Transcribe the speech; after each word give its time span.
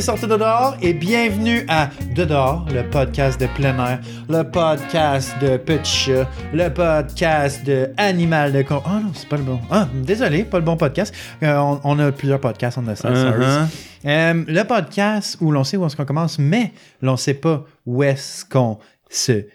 Sorties 0.00 0.26
de 0.28 0.36
dehors 0.36 0.76
et 0.80 0.92
bienvenue 0.94 1.64
à 1.68 1.90
Dedors, 2.14 2.66
le 2.72 2.88
podcast 2.88 3.40
de 3.40 3.46
plein 3.48 3.76
air, 3.84 4.00
le 4.28 4.42
podcast 4.44 5.34
de 5.42 5.56
petit 5.56 5.90
chat, 5.90 6.28
le 6.54 6.68
podcast 6.72 7.64
de 7.66 7.90
animal 7.96 8.52
de 8.52 8.62
con. 8.62 8.80
Oh 8.86 8.90
non, 9.02 9.10
c'est 9.12 9.28
pas 9.28 9.36
le 9.36 9.42
bon. 9.42 9.58
Ah, 9.70 9.88
désolé, 10.04 10.44
pas 10.44 10.58
le 10.58 10.64
bon 10.64 10.76
podcast. 10.76 11.12
Euh, 11.42 11.56
on, 11.58 11.80
on 11.82 11.98
a 11.98 12.12
plusieurs 12.12 12.40
podcasts, 12.40 12.78
on 12.78 12.86
a 12.86 12.94
ça. 12.94 13.08
Euh, 13.08 14.44
le 14.46 14.62
podcast 14.62 15.36
où 15.40 15.50
l'on 15.50 15.64
sait 15.64 15.76
où 15.76 15.84
est-ce 15.84 15.96
qu'on 15.96 16.04
commence, 16.04 16.38
mais 16.38 16.72
l'on 17.02 17.16
sait 17.16 17.34
pas 17.34 17.64
où 17.84 18.02
est-ce 18.04 18.44
qu'on 18.44 18.78
se 19.10 19.46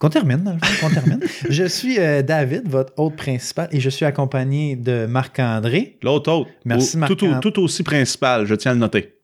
qu'on 0.00 0.08
termine, 0.10 0.42
dans 0.42 0.52
le 0.52 0.58
fond, 0.60 0.88
qu'on 0.88 0.92
termine. 0.94 1.20
Je 1.48 1.64
suis 1.64 1.98
euh, 2.00 2.20
David, 2.22 2.68
votre 2.68 2.92
hôte 2.96 3.14
principal, 3.16 3.68
et 3.70 3.78
je 3.80 3.88
suis 3.88 4.04
accompagné 4.04 4.74
de 4.76 5.06
Marc-André. 5.06 5.98
L'autre 6.02 6.32
autre. 6.32 6.50
Merci, 6.64 6.98
Au- 7.00 7.14
tout, 7.14 7.32
tout 7.40 7.62
aussi 7.62 7.84
principal, 7.84 8.44
je 8.44 8.54
tiens 8.56 8.72
à 8.72 8.74
le 8.74 8.80
noter. 8.80 9.14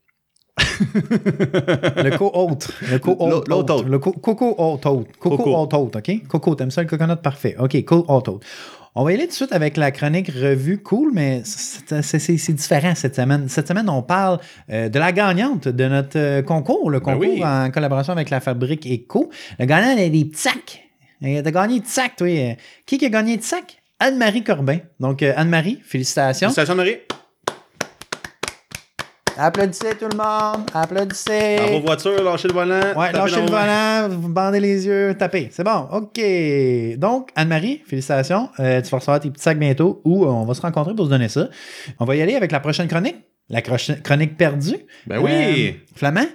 Le 0.80 2.16
co-hôte. 2.16 2.68
Le 2.90 2.98
co-hôte. 2.98 3.48
L'autre. 3.48 3.84
Le 3.84 3.98
co- 3.98 4.12
coco 4.12 4.54
hôte 4.58 4.86
hôte. 4.86 5.08
Coco 5.18 5.36
Coco. 5.36 5.56
hôte 5.56 5.74
hôte, 5.74 5.96
OK? 5.96 6.26
Coco, 6.28 6.54
t'aimes 6.54 6.70
ça 6.70 6.82
le 6.82 6.88
coconut? 6.88 7.16
Parfait. 7.22 7.56
OK, 7.58 7.84
co 7.84 8.04
hôte 8.08 8.28
hôte. 8.28 8.42
On 8.96 9.04
va 9.04 9.12
y 9.12 9.14
aller 9.14 9.24
tout 9.24 9.30
de 9.30 9.34
suite 9.34 9.52
avec 9.52 9.76
la 9.76 9.92
chronique 9.92 10.28
revue 10.28 10.82
cool, 10.82 11.12
mais 11.14 11.42
c'est 11.44 12.52
différent 12.52 12.94
cette 12.96 13.14
semaine. 13.14 13.48
Cette 13.48 13.68
semaine, 13.68 13.88
on 13.88 14.02
parle 14.02 14.40
euh, 14.70 14.88
de 14.88 14.98
la 14.98 15.12
gagnante 15.12 15.68
de 15.68 15.84
notre 15.86 16.18
euh, 16.18 16.42
concours, 16.42 16.90
le 16.90 16.98
Ben 16.98 17.04
concours 17.14 17.20
oui. 17.34 17.44
en 17.44 17.70
collaboration 17.70 18.12
avec 18.12 18.30
la 18.30 18.40
fabrique 18.40 18.86
Eco. 18.86 19.30
Le 19.60 19.66
gagnant 19.66 19.92
a 19.92 20.08
des 20.08 20.24
petits 20.24 20.40
sacs. 20.42 20.82
Euh, 21.22 21.40
T'as 21.42 21.50
gagné 21.52 21.74
des 21.74 21.80
petits 21.82 21.92
sacs, 21.92 22.16
toi. 22.16 22.26
Euh, 22.26 22.54
Qui 22.84 22.98
qui 22.98 23.06
a 23.06 23.10
gagné 23.10 23.32
des 23.32 23.38
petits 23.38 23.48
sacs? 23.48 23.76
Anne-Marie 24.00 24.42
Corbin. 24.42 24.78
Donc, 24.98 25.22
euh, 25.22 25.34
Anne-Marie, 25.36 25.78
félicitations. 25.84 26.48
Station 26.50 26.74
Marie, 26.74 26.96
Applaudissez 29.42 29.94
tout 29.98 30.06
le 30.10 30.16
monde. 30.16 30.68
Applaudissez. 30.74 31.56
dans 31.56 31.66
vos 31.72 31.80
voitures, 31.80 32.22
lâchez 32.22 32.48
le 32.48 32.52
volant. 32.54 32.92
Ouais, 32.94 33.10
lâchez 33.12 33.40
le 33.40 33.46
volant, 33.50 34.08
vous 34.10 34.28
bandez 34.28 34.60
les 34.60 34.84
yeux, 34.86 35.14
tapez. 35.18 35.48
C'est 35.50 35.64
bon, 35.64 35.88
OK. 35.92 36.20
Donc, 36.98 37.30
Anne-Marie, 37.34 37.82
félicitations. 37.86 38.50
Euh, 38.60 38.82
tu 38.82 38.90
vas 38.90 38.98
recevoir 38.98 39.20
tes 39.20 39.30
petits 39.30 39.42
sacs 39.42 39.58
bientôt 39.58 40.02
ou 40.04 40.24
euh, 40.24 40.28
on 40.28 40.44
va 40.44 40.52
se 40.52 40.60
rencontrer 40.60 40.94
pour 40.94 41.06
se 41.06 41.10
donner 41.10 41.28
ça. 41.30 41.48
On 41.98 42.04
va 42.04 42.16
y 42.16 42.22
aller 42.22 42.34
avec 42.34 42.52
la 42.52 42.60
prochaine 42.60 42.86
chronique. 42.86 43.16
La 43.48 43.62
chronique 43.62 44.36
perdue. 44.36 44.76
Ben 45.06 45.18
oui. 45.18 45.30
Euh, 45.32 45.72
Flamand, 45.96 46.26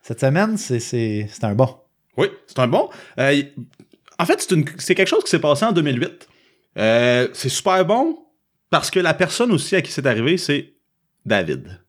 cette 0.00 0.20
semaine, 0.20 0.56
c'est- 0.56 1.26
un 1.42 1.54
bon. 1.54 1.68
Oui, 2.16 2.28
c'est 2.46 2.58
un 2.60 2.68
bon. 2.68 2.88
Euh, 3.18 3.42
en 4.18 4.24
fait, 4.24 4.46
c'est 4.78 4.94
quelque 4.94 5.08
chose 5.08 5.24
qui 5.24 5.30
s'est 5.30 5.40
passé 5.40 5.64
en 5.64 5.72
2008. 5.72 6.28
Euh, 6.78 7.28
c'est 7.32 7.48
super 7.48 7.84
bon 7.84 8.18
parce 8.70 8.90
que 8.90 9.00
la 9.00 9.14
personne 9.14 9.50
aussi 9.52 9.74
à 9.76 9.82
qui 9.82 9.90
c'est 9.90 10.06
arrivé, 10.06 10.38
c'est 10.38 10.72
David. 11.26 11.81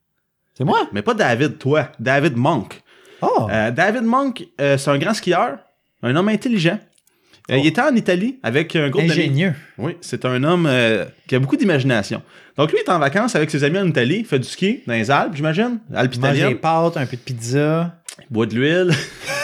C'est 0.56 0.64
moi? 0.64 0.88
Mais 0.94 1.02
pas 1.02 1.14
David, 1.14 1.58
toi. 1.58 1.90
David 2.00 2.36
Monk. 2.38 2.82
Oh! 3.22 3.48
Euh, 3.50 3.72
David 3.72 4.04
Monk, 4.04 4.46
euh, 4.62 4.78
c'est 4.78 4.90
un 4.92 4.98
grand 4.98 5.14
skieur, 5.14 5.58
un 6.04 6.16
homme 6.16 6.30
intelligent. 6.30 6.80
Euh, 7.52 7.56
Oh. 7.56 7.60
Il 7.62 7.68
était 7.68 7.82
en 7.82 7.94
Italie 7.94 8.40
avec 8.42 8.74
un 8.78 8.90
groupe 8.90 9.02
d'amis. 9.06 9.20
ingénieux. 9.20 9.54
Oui, 9.78 9.98
c'est 10.00 10.24
un 10.24 10.42
homme 10.46 10.70
qui 11.28 11.36
a 11.36 11.40
beaucoup 11.40 11.58
d'imagination. 11.58 12.22
Donc 12.58 12.72
lui, 12.72 12.78
il 12.82 12.90
est 12.90 12.94
en 12.94 13.00
vacances 13.00 13.36
avec 13.36 13.52
ses 13.52 13.66
amis 13.66 13.80
en 13.80 13.88
Italie, 13.88 14.20
il 14.20 14.26
fait 14.26 14.40
du 14.40 14.48
ski 14.48 14.82
dans 14.88 14.94
les 14.94 15.12
Alpes, 15.12 15.36
j'imagine. 15.36 15.80
Alpes 15.94 16.14
Il 16.16 16.22
mange 16.22 16.32
des 16.32 16.38
italiennes. 16.38 16.60
pâtes, 16.60 16.96
un 16.96 17.06
peu 17.06 17.18
de 17.18 17.22
pizza. 17.22 17.96
Il 18.20 18.34
boit 18.34 18.46
de 18.46 18.56
l'huile. 18.56 18.92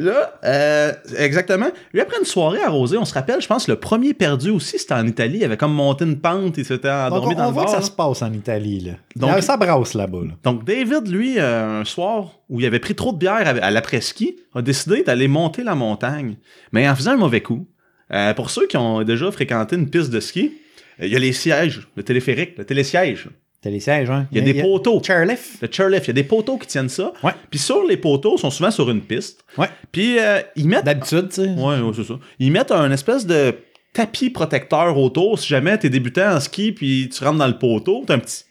Là, 0.00 0.32
euh, 0.44 0.92
exactement. 1.18 1.66
Lui, 1.92 2.00
après 2.00 2.16
une 2.18 2.24
soirée 2.24 2.62
arrosée, 2.62 2.96
on 2.96 3.04
se 3.04 3.12
rappelle, 3.12 3.40
je 3.40 3.46
pense, 3.46 3.68
le 3.68 3.76
premier 3.76 4.14
perdu 4.14 4.50
aussi, 4.50 4.78
c'était 4.78 4.94
en 4.94 5.06
Italie. 5.06 5.38
Il 5.38 5.44
avait 5.44 5.56
comme 5.56 5.74
monté 5.74 6.04
une 6.04 6.18
pente, 6.18 6.56
il 6.58 6.64
s'était 6.64 6.88
endormi 6.90 7.34
dans 7.34 7.44
on 7.44 7.46
le 7.48 7.52
voit 7.52 7.64
bar. 7.64 7.66
que 7.66 7.70
ça 7.72 7.76
là. 7.80 7.82
se 7.86 7.90
passe 7.90 8.22
en 8.22 8.32
Italie. 8.32 8.80
Là. 8.80 8.92
Donc- 9.16 9.42
ça 9.42 9.56
brasse 9.56 9.94
là-bas. 9.94 10.20
là. 10.22 10.32
Donc 10.42 10.64
David, 10.64 11.06
lui, 11.08 11.34
euh, 11.38 11.80
un 11.80 11.84
soir 11.84 12.30
où 12.48 12.60
il 12.60 12.66
avait 12.66 12.78
pris 12.78 12.94
trop 12.94 13.12
de 13.12 13.18
bière 13.18 13.34
à 13.46 13.50
à 13.50 13.70
l'après-ski, 13.70 14.36
a 14.54 14.62
décidé 14.62 15.02
d'aller 15.02 15.28
monter 15.28 15.62
la 15.62 15.74
montagne, 15.74 16.36
mais 16.72 16.88
en 16.88 16.94
faisant 16.96 17.12
un 17.12 17.16
mauvais 17.16 17.42
coup. 17.42 17.66
Euh, 18.12 18.32
pour 18.34 18.50
ceux 18.50 18.66
qui 18.66 18.76
ont 18.76 19.02
déjà 19.02 19.30
fréquenté 19.30 19.76
une 19.76 19.88
piste 19.90 20.10
de 20.10 20.18
ski, 20.20 20.52
euh, 21.00 21.06
il 21.06 21.12
y 21.12 21.16
a 21.16 21.18
les 21.18 21.32
sièges, 21.32 21.86
le 21.94 22.02
téléphérique, 22.02 22.54
le 22.58 22.64
télésiège, 22.64 23.28
T'as 23.62 23.68
les 23.70 23.80
sièges, 23.80 24.08
hein? 24.08 24.26
il 24.32 24.38
y 24.38 24.40
a 24.40 24.44
des 24.52 24.62
poteaux. 24.62 25.02
Chairlift. 25.04 25.60
Le 25.60 25.68
chairlift, 25.70 26.04
il 26.06 26.08
y 26.08 26.10
a 26.10 26.14
des 26.14 26.24
poteaux 26.24 26.56
qui 26.56 26.66
tiennent 26.66 26.88
ça. 26.88 27.12
Ouais. 27.22 27.32
Puis 27.50 27.58
sur 27.58 27.84
les 27.84 27.98
poteaux, 27.98 28.36
ils 28.36 28.40
sont 28.40 28.50
souvent 28.50 28.70
sur 28.70 28.88
une 28.90 29.02
piste. 29.02 29.44
Ouais. 29.58 29.68
Puis 29.92 30.18
euh, 30.18 30.40
ils 30.56 30.66
mettent 30.66 30.84
D'habitude, 30.86 31.28
tu 31.28 31.42
sais. 31.42 31.48
Ouais, 31.50 31.78
ouais, 31.80 31.92
c'est 31.94 32.04
ça. 32.04 32.14
Ils 32.38 32.50
mettent 32.50 32.70
un 32.72 32.90
espèce 32.90 33.26
de 33.26 33.54
tapis 33.92 34.30
protecteur 34.30 34.96
autour 34.96 35.38
si 35.38 35.48
jamais 35.48 35.76
t'es 35.76 35.90
débutant 35.90 36.36
en 36.36 36.40
ski 36.40 36.72
puis 36.72 37.10
tu 37.14 37.22
rentres 37.22 37.38
dans 37.38 37.46
le 37.48 37.58
poteau, 37.58 38.02
t'as 38.06 38.14
un 38.14 38.18
petit. 38.20 38.44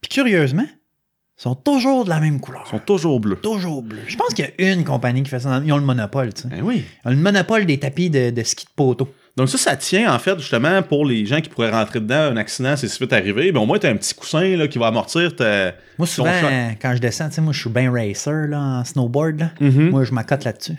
Puis 0.00 0.08
curieusement, 0.08 0.66
ils 0.66 1.42
sont 1.42 1.54
toujours 1.54 2.04
de 2.04 2.08
la 2.10 2.18
même 2.18 2.40
couleur. 2.40 2.64
Ils 2.66 2.70
sont 2.70 2.78
toujours 2.80 3.20
bleus. 3.20 3.36
Toujours 3.40 3.82
bleu. 3.82 3.98
Je 4.08 4.16
pense 4.16 4.34
qu'il 4.34 4.50
y 4.58 4.64
a 4.64 4.72
une 4.72 4.82
compagnie 4.84 5.22
qui 5.22 5.30
fait 5.30 5.38
ça. 5.38 5.56
dans- 5.60 5.64
Ils 5.64 5.72
ont 5.72 5.76
le 5.78 5.84
monopole, 5.84 6.34
tu 6.34 6.42
sais. 6.42 6.48
Ben 6.48 6.62
oui. 6.64 6.82
Ils 7.04 7.08
ont 7.08 7.10
le 7.12 7.16
monopole 7.18 7.64
des 7.64 7.78
tapis 7.78 8.10
de, 8.10 8.30
de 8.30 8.42
ski 8.42 8.64
de 8.64 8.70
poteau. 8.74 9.08
Donc 9.38 9.48
ça, 9.48 9.56
ça 9.56 9.76
tient 9.76 10.12
en 10.12 10.18
fait 10.18 10.36
justement 10.40 10.82
pour 10.82 11.06
les 11.06 11.24
gens 11.24 11.40
qui 11.40 11.48
pourraient 11.48 11.70
rentrer 11.70 12.00
dedans, 12.00 12.32
un 12.32 12.36
accident, 12.36 12.76
c'est 12.76 12.88
si 12.88 12.98
vite 12.98 13.12
arrivé. 13.12 13.52
Ben 13.52 13.60
au 13.60 13.66
moins 13.66 13.78
t'as 13.78 13.88
un 13.88 13.96
petit 13.96 14.12
coussin 14.12 14.56
là, 14.56 14.66
qui 14.66 14.78
va 14.78 14.88
amortir 14.88 15.36
ta. 15.36 15.74
Moi, 15.96 16.08
souvent, 16.08 16.32
choc. 16.40 16.50
quand 16.82 16.92
je 16.96 17.00
descends, 17.00 17.28
tu 17.28 17.36
sais, 17.36 17.40
moi, 17.40 17.52
je 17.52 17.60
suis 17.60 17.70
bien 17.70 17.92
racer, 17.92 18.48
là, 18.48 18.60
en 18.60 18.84
snowboard, 18.84 19.38
là. 19.38 19.50
Mhm. 19.60 19.90
Moi, 19.90 20.02
je 20.02 20.12
m'accote 20.12 20.42
là-dessus. 20.42 20.76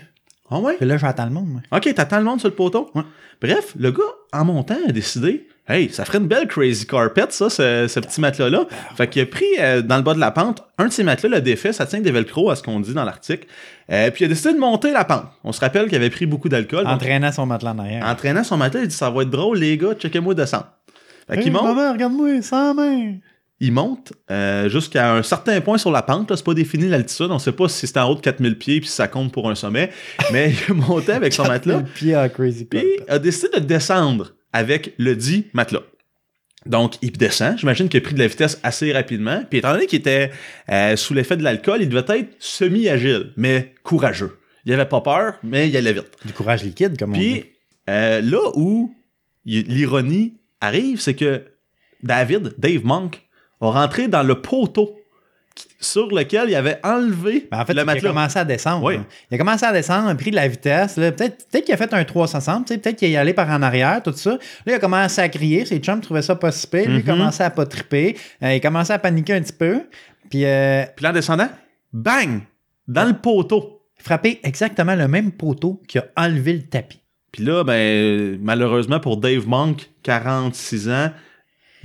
Ah 0.50 0.58
ouais? 0.58 0.74
Puis 0.76 0.86
là, 0.86 0.98
j'attends 0.98 1.24
le 1.24 1.30
monde, 1.30 1.48
moi. 1.48 1.60
Ok, 1.72 1.94
t'attends 1.94 2.18
le 2.18 2.24
monde 2.24 2.40
sur 2.40 2.48
le 2.50 2.54
poteau? 2.54 2.90
Ouais. 2.94 3.02
Bref, 3.40 3.74
le 3.78 3.92
gars, 3.92 4.02
en 4.32 4.44
montant, 4.44 4.76
a 4.86 4.92
décidé 4.92 5.48
Hey, 5.70 5.88
ça 5.88 6.04
ferait 6.04 6.18
une 6.18 6.26
belle 6.26 6.48
crazy 6.48 6.84
carpet, 6.84 7.26
ça, 7.30 7.48
ce, 7.48 7.86
ce 7.86 8.00
petit 8.00 8.20
matelas-là. 8.20 8.66
Fait 8.96 9.08
qu'il 9.08 9.22
a 9.22 9.26
pris 9.26 9.44
euh, 9.60 9.82
dans 9.82 9.96
le 9.98 10.02
bas 10.02 10.14
de 10.14 10.18
la 10.18 10.32
pente, 10.32 10.64
un 10.78 10.86
de 10.86 10.92
ces 10.92 11.04
matelas 11.04 11.28
l'a 11.28 11.40
défait, 11.40 11.72
ça 11.72 11.86
tient 11.86 12.00
des 12.00 12.10
velcro 12.10 12.50
à 12.50 12.56
ce 12.56 12.62
qu'on 12.64 12.80
dit 12.80 12.92
dans 12.92 13.04
l'article. 13.04 13.46
Euh, 13.92 14.10
puis 14.10 14.24
il 14.24 14.26
a 14.26 14.28
décidé 14.28 14.52
de 14.52 14.58
monter 14.58 14.90
la 14.90 15.04
pente. 15.04 15.26
On 15.44 15.52
se 15.52 15.60
rappelle 15.60 15.86
qu'il 15.86 15.94
avait 15.94 16.10
pris 16.10 16.26
beaucoup 16.26 16.48
d'alcool. 16.48 16.82
donc, 16.84 16.94
Entraînant 16.94 17.30
son 17.30 17.46
matelas 17.46 17.70
en 17.72 17.78
arrière. 17.78 18.04
entraînant 18.04 18.42
son 18.42 18.56
matelas, 18.56 18.82
il 18.82 18.88
dit 18.88 18.96
Ça 18.96 19.10
va 19.10 19.22
être 19.22 19.30
drôle, 19.30 19.58
les 19.58 19.78
gars, 19.78 19.94
checkez-moi 19.94 20.34
descendre. 20.34 20.66
Fait 21.28 21.40
qu'il 21.40 21.52
monte, 21.52 21.62
regarde-moi, 21.62 22.42
sans 22.42 22.74
main. 22.74 23.14
il 23.60 23.72
monte 23.72 24.12
euh, 24.32 24.68
jusqu'à 24.68 25.14
un 25.14 25.22
certain 25.22 25.60
point 25.60 25.78
sur 25.78 25.92
la 25.92 26.02
pente. 26.02 26.28
là. 26.30 26.36
C'est 26.36 26.44
pas 26.44 26.54
défini 26.54 26.88
l'altitude. 26.88 27.28
On 27.30 27.38
sait 27.38 27.52
pas 27.52 27.68
si 27.68 27.86
c'est 27.86 27.96
en 27.96 28.10
haut 28.10 28.16
de 28.16 28.20
4000 28.20 28.58
pieds 28.58 28.80
puis 28.80 28.88
si 28.88 28.96
ça 28.96 29.06
compte 29.06 29.30
pour 29.30 29.48
un 29.48 29.54
sommet. 29.54 29.90
Mais 30.32 30.52
il 30.68 30.74
monté 30.74 31.12
avec 31.12 31.32
son 31.32 31.44
matelas. 31.44 31.76
Le 31.76 31.84
pied 31.84 32.16
à 32.16 32.28
crazy 32.28 32.64
Puis 32.64 32.84
a 33.06 33.20
décidé 33.20 33.60
de 33.60 33.64
descendre 33.64 34.32
avec 34.52 34.94
le 34.98 35.16
dit 35.16 35.46
matelas. 35.52 35.82
Donc, 36.66 36.96
il 37.00 37.12
descend. 37.12 37.58
J'imagine 37.58 37.88
qu'il 37.88 37.98
a 37.98 38.00
pris 38.02 38.14
de 38.14 38.18
la 38.18 38.26
vitesse 38.26 38.60
assez 38.62 38.92
rapidement. 38.92 39.42
Puis, 39.48 39.60
étant 39.60 39.72
donné 39.72 39.86
qu'il 39.86 39.98
était 39.98 40.30
euh, 40.70 40.94
sous 40.96 41.14
l'effet 41.14 41.36
de 41.36 41.42
l'alcool, 41.42 41.80
il 41.80 41.88
devait 41.88 42.18
être 42.18 42.36
semi-agile, 42.38 43.32
mais 43.36 43.74
courageux. 43.82 44.38
Il 44.66 44.72
avait 44.74 44.84
pas 44.84 45.00
peur, 45.00 45.38
mais 45.42 45.68
il 45.70 45.76
allait 45.76 45.94
vite. 45.94 46.10
Du 46.26 46.34
courage 46.34 46.62
liquide, 46.62 46.98
comme 46.98 47.14
on 47.14 47.18
dit. 47.18 47.40
Puis, 47.40 47.44
euh, 47.88 48.20
là 48.20 48.50
où 48.54 48.94
l'ironie 49.46 50.34
arrive, 50.60 51.00
c'est 51.00 51.14
que 51.14 51.44
David, 52.02 52.54
Dave 52.58 52.84
Monk, 52.84 53.22
a 53.62 53.70
rentré 53.70 54.08
dans 54.08 54.22
le 54.22 54.40
poteau 54.40 54.99
sur 55.78 56.08
lequel 56.14 56.48
il 56.50 56.54
avait 56.54 56.78
enlevé 56.84 57.48
Ben, 57.50 57.60
en 57.60 57.64
fait, 57.64 57.72
le 57.72 57.78
il 57.78 57.82
a 57.82 57.84
matelas. 57.84 58.08
commencé 58.10 58.38
à 58.38 58.44
descendre. 58.44 58.84
Oui. 58.84 58.94
Il 59.30 59.34
a 59.34 59.38
commencé 59.38 59.64
à 59.64 59.72
descendre, 59.72 60.08
a 60.08 60.14
pris 60.14 60.30
de 60.30 60.36
la 60.36 60.46
vitesse. 60.48 60.96
là. 60.96 61.10
Peut-être 61.12 61.48
peut 61.50 61.60
qu'il 61.60 61.72
a 61.72 61.76
fait 61.76 61.92
un 61.94 62.04
360, 62.04 62.66
tu 62.66 62.74
sais, 62.74 62.78
peut-être 62.78 62.96
qu'il 62.96 63.10
est 63.10 63.16
allé 63.16 63.32
par 63.32 63.48
en 63.50 63.62
arrière, 63.62 64.02
tout 64.02 64.12
ça. 64.12 64.30
Là, 64.32 64.38
il 64.66 64.72
a 64.74 64.78
commencé 64.78 65.20
à 65.20 65.28
crier. 65.28 65.64
Ses 65.64 65.78
chums 65.78 66.00
trouvaient 66.00 66.22
ça 66.22 66.36
pas 66.36 66.52
si 66.52 66.66
pire. 66.66 66.86
Lui, 66.86 66.96
il 66.96 66.98
Mhm. 66.98 67.04
commençait 67.04 67.44
à 67.44 67.50
pas 67.50 67.66
triper. 67.66 68.16
Euh, 68.42 68.52
il 68.52 68.56
a 68.56 68.60
commencé 68.60 68.92
à 68.92 68.98
paniquer 68.98 69.34
un 69.34 69.40
petit 69.42 69.52
peu. 69.52 69.82
Puis, 70.28 70.44
euh, 70.44 70.84
Puis 70.96 71.02
là, 71.02 71.10
en 71.10 71.12
descendant, 71.12 71.48
bang! 71.92 72.40
Dans 72.88 73.04
le 73.06 73.14
poteau. 73.14 73.76
frappé 74.02 74.40
exactement 74.44 74.94
le 74.94 75.08
même 75.08 75.30
poteau 75.30 75.82
qui 75.86 75.98
a 75.98 76.06
enlevé 76.16 76.54
le 76.54 76.62
tapis. 76.62 77.00
Puis 77.32 77.44
là, 77.44 77.64
ben, 77.64 78.38
malheureusement 78.42 78.98
pour 78.98 79.18
Dave 79.18 79.46
Monk, 79.46 79.90
46 80.02 80.88
ans, 80.88 81.10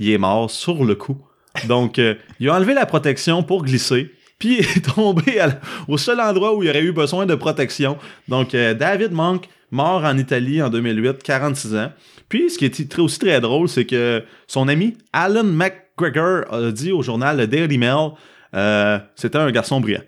il 0.00 0.10
est 0.10 0.16
mort 0.18 0.50
sur 0.50 0.82
le 0.84 0.94
coup. 0.94 1.18
Donc, 1.66 1.98
euh, 1.98 2.14
il 2.40 2.48
a 2.48 2.54
enlevé 2.54 2.74
la 2.74 2.86
protection 2.86 3.42
pour 3.42 3.64
glisser, 3.64 4.10
puis 4.38 4.58
est 4.58 4.94
tombé 4.94 5.40
au 5.88 5.98
seul 5.98 6.20
endroit 6.20 6.54
où 6.54 6.62
il 6.62 6.68
aurait 6.68 6.82
eu 6.82 6.92
besoin 6.92 7.26
de 7.26 7.34
protection. 7.34 7.96
Donc, 8.28 8.54
euh, 8.54 8.74
David 8.74 9.12
Monk, 9.12 9.48
mort 9.70 10.04
en 10.04 10.16
Italie 10.16 10.62
en 10.62 10.70
2008, 10.70 11.22
46 11.22 11.74
ans. 11.76 11.92
Puis, 12.28 12.50
ce 12.50 12.58
qui 12.58 12.64
est 12.64 12.98
aussi 12.98 13.18
très 13.18 13.40
drôle, 13.40 13.68
c'est 13.68 13.84
que 13.84 14.24
son 14.46 14.68
ami 14.68 14.96
Alan 15.12 15.44
McGregor 15.44 16.52
a 16.52 16.70
dit 16.70 16.92
au 16.92 17.02
journal 17.02 17.46
Daily 17.46 17.78
Mail, 17.78 18.10
euh, 18.54 18.98
c'était 19.14 19.38
un 19.38 19.50
garçon 19.50 19.80
brillant. 19.80 20.02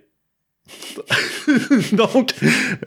Donc, 1.93 2.35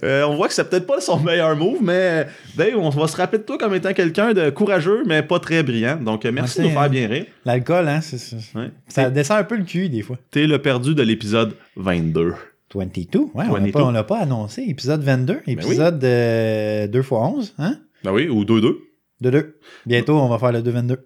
euh, 0.04 0.24
on 0.24 0.36
voit 0.36 0.48
que 0.48 0.54
c'est 0.54 0.70
peut-être 0.70 0.86
pas 0.88 1.02
son 1.02 1.20
meilleur 1.20 1.56
move, 1.56 1.80
mais 1.82 2.28
Dave, 2.56 2.76
on 2.78 2.90
va 2.90 3.08
se 3.08 3.18
rappeler 3.18 3.40
de 3.40 3.44
toi 3.44 3.58
comme 3.58 3.74
étant 3.74 3.94
quelqu'un 3.94 4.34
de 4.34 4.50
courageux, 4.50 5.04
mais 5.06 5.24
pas 5.24 5.40
très 5.40 5.64
brillant. 5.64 5.98
Donc, 5.98 6.26
euh, 6.26 6.32
merci 6.32 6.60
Ouais, 6.60 6.66
de 6.66 6.70
nous 6.70 6.80
faire 6.80 6.90
bien 6.90 7.08
rire. 7.08 7.26
L'alcool, 7.46 7.88
hein, 7.88 8.02
c'est- 8.02 8.18
c'est- 8.18 8.36
Ouais. 8.58 8.72
ça 8.88 9.10
descend 9.10 9.40
un 9.40 9.44
peu 9.44 9.56
le 9.56 9.64
cul 9.64 9.90
des 9.90 10.02
fois. 10.02 10.18
T'es 10.32 10.48
le 10.48 10.60
perdu 10.62 10.96
de 10.96 11.02
l'épisode 11.04 11.54
22. 11.76 12.34
22, 12.74 13.20
ouais, 13.20 13.28
on 13.34 13.42
l'a 13.56 13.60
22. 13.60 13.72
pas, 13.72 13.84
on 13.84 13.92
l'a 13.92 14.04
pas 14.04 14.20
annoncé. 14.20 14.64
Épisode 14.68 15.02
22, 15.04 15.40
épisode 15.46 16.00
de 16.00 16.88
2 16.88 17.00
x 17.00 17.12
11, 17.12 17.54
hein? 17.58 17.76
Ben 18.04 18.12
oui, 18.14 18.30
ou 18.30 18.46
2-2. 18.46 18.78
De 19.20 19.30
2. 19.30 19.58
Bientôt, 19.86 20.14
on 20.18 20.30
va 20.30 20.40
faire 20.40 20.54
le 20.54 20.62
2-22. 20.62 20.98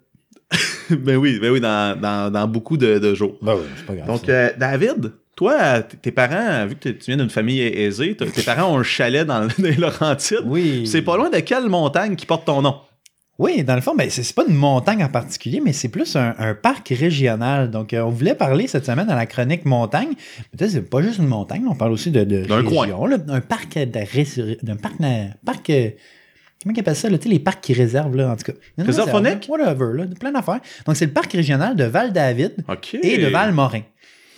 ben 0.90 1.16
oui, 1.16 1.38
ben 1.40 1.50
oui, 1.50 1.60
dans, 1.60 1.98
dans- 2.00 2.30
dans 2.32 2.46
beaucoup 2.46 2.76
de, 2.76 2.98
de 3.00 3.14
jours. 3.14 3.36
Ben 3.42 3.54
oui, 3.56 3.64
c'est 3.76 3.84
pas 3.86 3.94
grave. 3.94 4.06
Donc, 4.06 4.28
euh, 4.28 4.50
David, 4.56 5.12
Toi, 5.36 5.82
tes 5.82 6.12
parents, 6.12 6.66
vu 6.66 6.76
que 6.76 6.88
tu 6.88 7.04
viens 7.06 7.18
d'une 7.18 7.30
famille 7.30 7.60
aisée, 7.60 8.16
tes 8.16 8.42
parents 8.42 8.72
ont 8.72 8.78
un 8.78 8.82
chalet 8.82 9.26
dans, 9.26 9.46
les 9.58 9.74
Laurentides. 9.74 10.40
Oui. 10.46 10.86
C'est 10.86 11.02
pas 11.02 11.16
loin 11.16 11.28
de 11.28 11.40
quelle 11.40 11.68
montagne 11.68 12.16
qui 12.16 12.24
porte 12.24 12.46
ton 12.46 12.62
nom? 12.62 12.76
Oui, 13.38 13.62
dans 13.62 13.74
le 13.74 13.82
fond, 13.82 13.94
ben, 13.94 14.08
c'est 14.08 14.34
pas 14.34 14.44
une 14.48 14.54
montagne 14.54 15.04
en 15.04 15.10
particulier, 15.10 15.60
mais 15.62 15.74
c'est 15.74 15.90
plus 15.90 16.16
un, 16.16 16.34
un 16.38 16.54
parc 16.54 16.88
régional. 16.88 17.70
Donc, 17.70 17.92
euh, 17.92 18.00
on 18.00 18.08
voulait 18.08 18.34
parler 18.34 18.66
cette 18.66 18.86
semaine 18.86 19.06
dans 19.06 19.14
la 19.14 19.26
chronique 19.26 19.66
montagne. 19.66 20.08
Mais 20.08 20.58
tu 20.58 20.64
sais, 20.64 20.70
c'est 20.70 20.88
pas 20.88 21.02
juste 21.02 21.18
une 21.18 21.26
montagne, 21.26 21.64
on 21.68 21.74
parle 21.74 21.92
aussi 21.92 22.10
de, 22.10 22.24
de 22.24 22.46
D'un 22.46 22.62
région, 22.62 23.04
là. 23.04 23.18
Un 23.28 23.40
parc 23.42 23.78
d'un 23.78 24.76
parc, 24.76 24.94
parc 25.44 25.68
euh, 25.68 25.90
comment 26.62 26.74
ils 26.74 26.80
appellent 26.80 26.96
ça, 26.96 27.10
là, 27.10 27.18
tu 27.18 27.24
sais, 27.24 27.28
les 27.28 27.38
parcs 27.38 27.62
qui 27.62 27.74
réservent, 27.74 28.16
là, 28.16 28.30
en 28.30 28.36
tout 28.36 28.52
cas. 28.52 28.58
Réserve? 28.78 29.10
Whatever, 29.48 29.98
là, 29.98 30.06
plein 30.18 30.32
d'affaires. 30.32 30.60
Donc, 30.86 30.96
c'est 30.96 31.06
le 31.06 31.12
parc 31.12 31.32
régional 31.32 31.76
de 31.76 31.84
Val-David 31.84 32.64
et 33.02 33.18
de 33.18 33.26
Valmorin. 33.26 33.82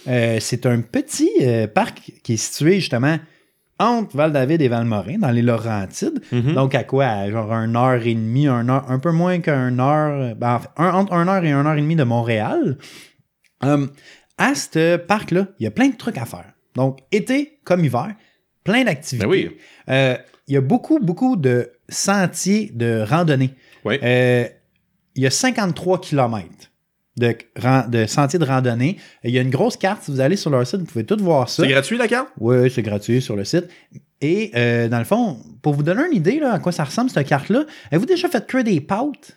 Euh, 0.08 0.38
c'est 0.40 0.66
un 0.66 0.80
petit 0.80 1.30
euh, 1.42 1.66
parc 1.66 2.12
qui 2.22 2.34
est 2.34 2.36
situé 2.38 2.76
justement 2.80 3.18
entre 3.80 4.16
Val-David 4.16 4.60
et 4.62 4.68
Valmorin, 4.68 5.18
dans 5.18 5.30
les 5.30 5.42
Laurentides. 5.42 6.20
Mhm. 6.32 6.54
Donc, 6.54 6.74
à 6.74 6.82
quoi? 6.82 7.06
À 7.06 7.30
genre 7.30 7.52
une 7.52 7.76
heure 7.76 8.04
et 8.04 8.14
demie, 8.14 8.48
un, 8.48 8.68
heure, 8.68 8.90
un 8.90 8.98
peu 8.98 9.12
moins 9.12 9.38
qu'une 9.38 9.78
heure, 9.78 10.34
ben, 10.34 10.60
un- 10.76 10.90
entre 10.92 11.12
une 11.12 11.28
heure 11.28 11.44
et 11.44 11.52
une 11.52 11.66
heure 11.66 11.74
et 11.76 11.80
demie 11.80 11.94
de 11.94 12.02
Montréal. 12.04 12.76
Euh, 13.64 13.86
à 14.36 14.54
ce 14.54 14.96
parc-là, 14.96 15.46
il 15.60 15.64
y 15.64 15.66
a 15.66 15.70
plein 15.70 15.88
de 15.88 15.96
trucs 15.96 16.18
à 16.18 16.24
faire. 16.24 16.46
Donc, 16.74 16.98
été 17.12 17.58
comme 17.64 17.84
hiver, 17.84 18.14
plein 18.64 18.82
d'activités. 18.84 19.26
Ben 19.26 19.30
oui. 19.30 19.56
Euh, 19.90 20.16
il 20.48 20.54
y 20.54 20.56
a 20.56 20.60
beaucoup, 20.60 20.98
beaucoup 20.98 21.36
de 21.36 21.70
sentiers 21.88 22.70
de 22.74 23.04
randonnée. 23.08 23.54
Oui. 23.84 23.98
Euh, 24.02 24.44
il 25.14 25.22
y 25.22 25.26
a 25.26 25.30
53 25.30 26.00
km 26.00 26.46
de, 27.18 27.36
de 27.88 28.06
sentiers 28.06 28.38
de 28.38 28.44
randonnée. 28.44 28.96
Il 29.24 29.30
y 29.30 29.38
a 29.38 29.42
une 29.42 29.50
grosse 29.50 29.76
carte. 29.76 30.02
Si 30.04 30.10
vous 30.10 30.20
allez 30.20 30.36
sur 30.36 30.50
leur 30.50 30.66
site, 30.66 30.80
vous 30.80 30.86
pouvez 30.86 31.04
tout 31.04 31.16
voir 31.20 31.48
ça. 31.48 31.62
C'est 31.62 31.68
gratuit, 31.68 31.98
la 31.98 32.08
carte? 32.08 32.28
Oui, 32.38 32.70
c'est 32.70 32.82
gratuit 32.82 33.20
sur 33.20 33.36
le 33.36 33.44
site. 33.44 33.64
Et 34.20 34.50
euh, 34.56 34.88
dans 34.88 34.98
le 34.98 35.04
fond, 35.04 35.38
pour 35.62 35.74
vous 35.74 35.82
donner 35.82 36.02
une 36.10 36.16
idée 36.16 36.40
là, 36.40 36.52
à 36.54 36.58
quoi 36.58 36.72
ça 36.72 36.84
ressemble, 36.84 37.10
cette 37.10 37.28
carte-là, 37.28 37.64
avez-vous 37.90 38.06
déjà 38.06 38.28
fait 38.28 38.44
cuire 38.46 38.64
des 38.64 38.80
pâtes? 38.80 39.36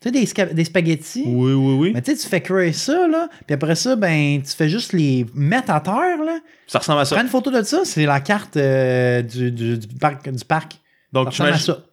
Tu 0.00 0.08
sais, 0.08 0.44
des, 0.44 0.54
des 0.54 0.64
spaghettis? 0.64 1.22
Oui, 1.26 1.52
oui, 1.52 1.74
oui. 1.78 1.90
Mais 1.94 2.02
tu 2.02 2.10
sais, 2.10 2.16
tu 2.16 2.26
fais 2.26 2.40
cuire 2.40 2.74
ça, 2.74 3.06
là, 3.06 3.28
puis 3.46 3.54
après 3.54 3.76
ça, 3.76 3.94
ben, 3.94 4.42
tu 4.42 4.50
fais 4.50 4.68
juste 4.68 4.92
les 4.94 5.26
mettre 5.34 5.70
à 5.70 5.80
terre, 5.80 6.18
là. 6.24 6.40
Ça 6.66 6.80
ressemble 6.80 7.00
à 7.00 7.04
ça. 7.04 7.14
Prends 7.14 7.22
une 7.24 7.30
photo 7.30 7.50
de 7.52 7.62
ça, 7.62 7.82
c'est 7.84 8.04
la 8.06 8.20
carte 8.20 8.56
euh, 8.56 9.22
du, 9.22 9.52
du- 9.52 9.78
du 9.78 9.86
parc. 10.00 10.28
Du 10.28 10.44
parc. 10.44 10.72
Donc, 11.12 11.28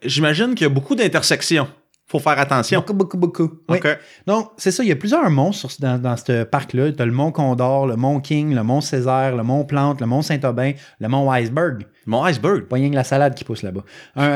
j'imagine 0.03 0.55
qu'il 0.55 0.65
y 0.65 0.65
a 0.65 0.73
beaucoup 0.73 0.95
d'intersections. 0.95 1.67
Faut 2.09 2.17
faire 2.19 2.39
attention. 2.39 2.79
Beaucoup, 2.79 2.93
beaucoup, 2.93 3.17
beaucoup. 3.17 3.49
Oui. 3.69 3.77
Donc, 4.25 4.49
c'est 4.57 4.71
ça, 4.71 4.83
il 4.83 4.89
y 4.89 4.91
a 4.91 4.95
plusieurs 4.95 5.29
monts 5.29 5.51
sur- 5.51 5.69
dans, 5.79 6.01
dans 6.01 6.17
ce 6.17 6.43
parc-là. 6.43 6.91
Tu 6.91 7.01
as 7.01 7.05
le 7.05 7.11
mont 7.11 7.31
Condor, 7.31 7.85
le 7.85 7.95
mont 7.95 8.19
King, 8.19 8.55
le 8.55 8.63
mont 8.63 8.81
Césaire, 8.81 9.35
le 9.35 9.43
mont 9.43 9.63
Plante, 9.63 10.01
le 10.01 10.07
mont 10.07 10.23
Saint-Aubin, 10.23 10.71
le 10.99 11.07
mont 11.07 11.29
Iceberg. 11.31 11.85
Mon 12.07 12.23
iceberg. 12.25 12.63
Pas 12.63 12.77
rien 12.77 12.89
que 12.89 12.95
la 12.95 13.03
salade 13.03 13.35
qui 13.35 13.43
pousse 13.43 13.61
là-bas. 13.61 13.83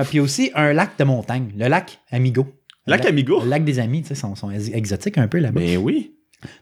Puis 0.08 0.20
aussi 0.20 0.52
un 0.54 0.72
lac 0.74 0.92
de 1.00 1.04
montagne, 1.04 1.52
le 1.58 1.68
lac 1.68 2.00
Amigo. 2.12 2.46
Lac 2.86 3.04
Le 3.04 3.10
Amigo? 3.10 3.42
Le 3.42 3.50
lac 3.50 3.64
des 3.64 3.80
amis, 3.80 4.02
tu 4.04 4.10
sais, 4.10 4.16
sont, 4.16 4.36
sont 4.36 4.52
ex- 4.52 4.70
exotiques 4.72 5.18
un 5.18 5.28
peu 5.28 5.40
là-bas. 5.40 5.60
Ben 5.60 5.78
oui. 5.78 6.14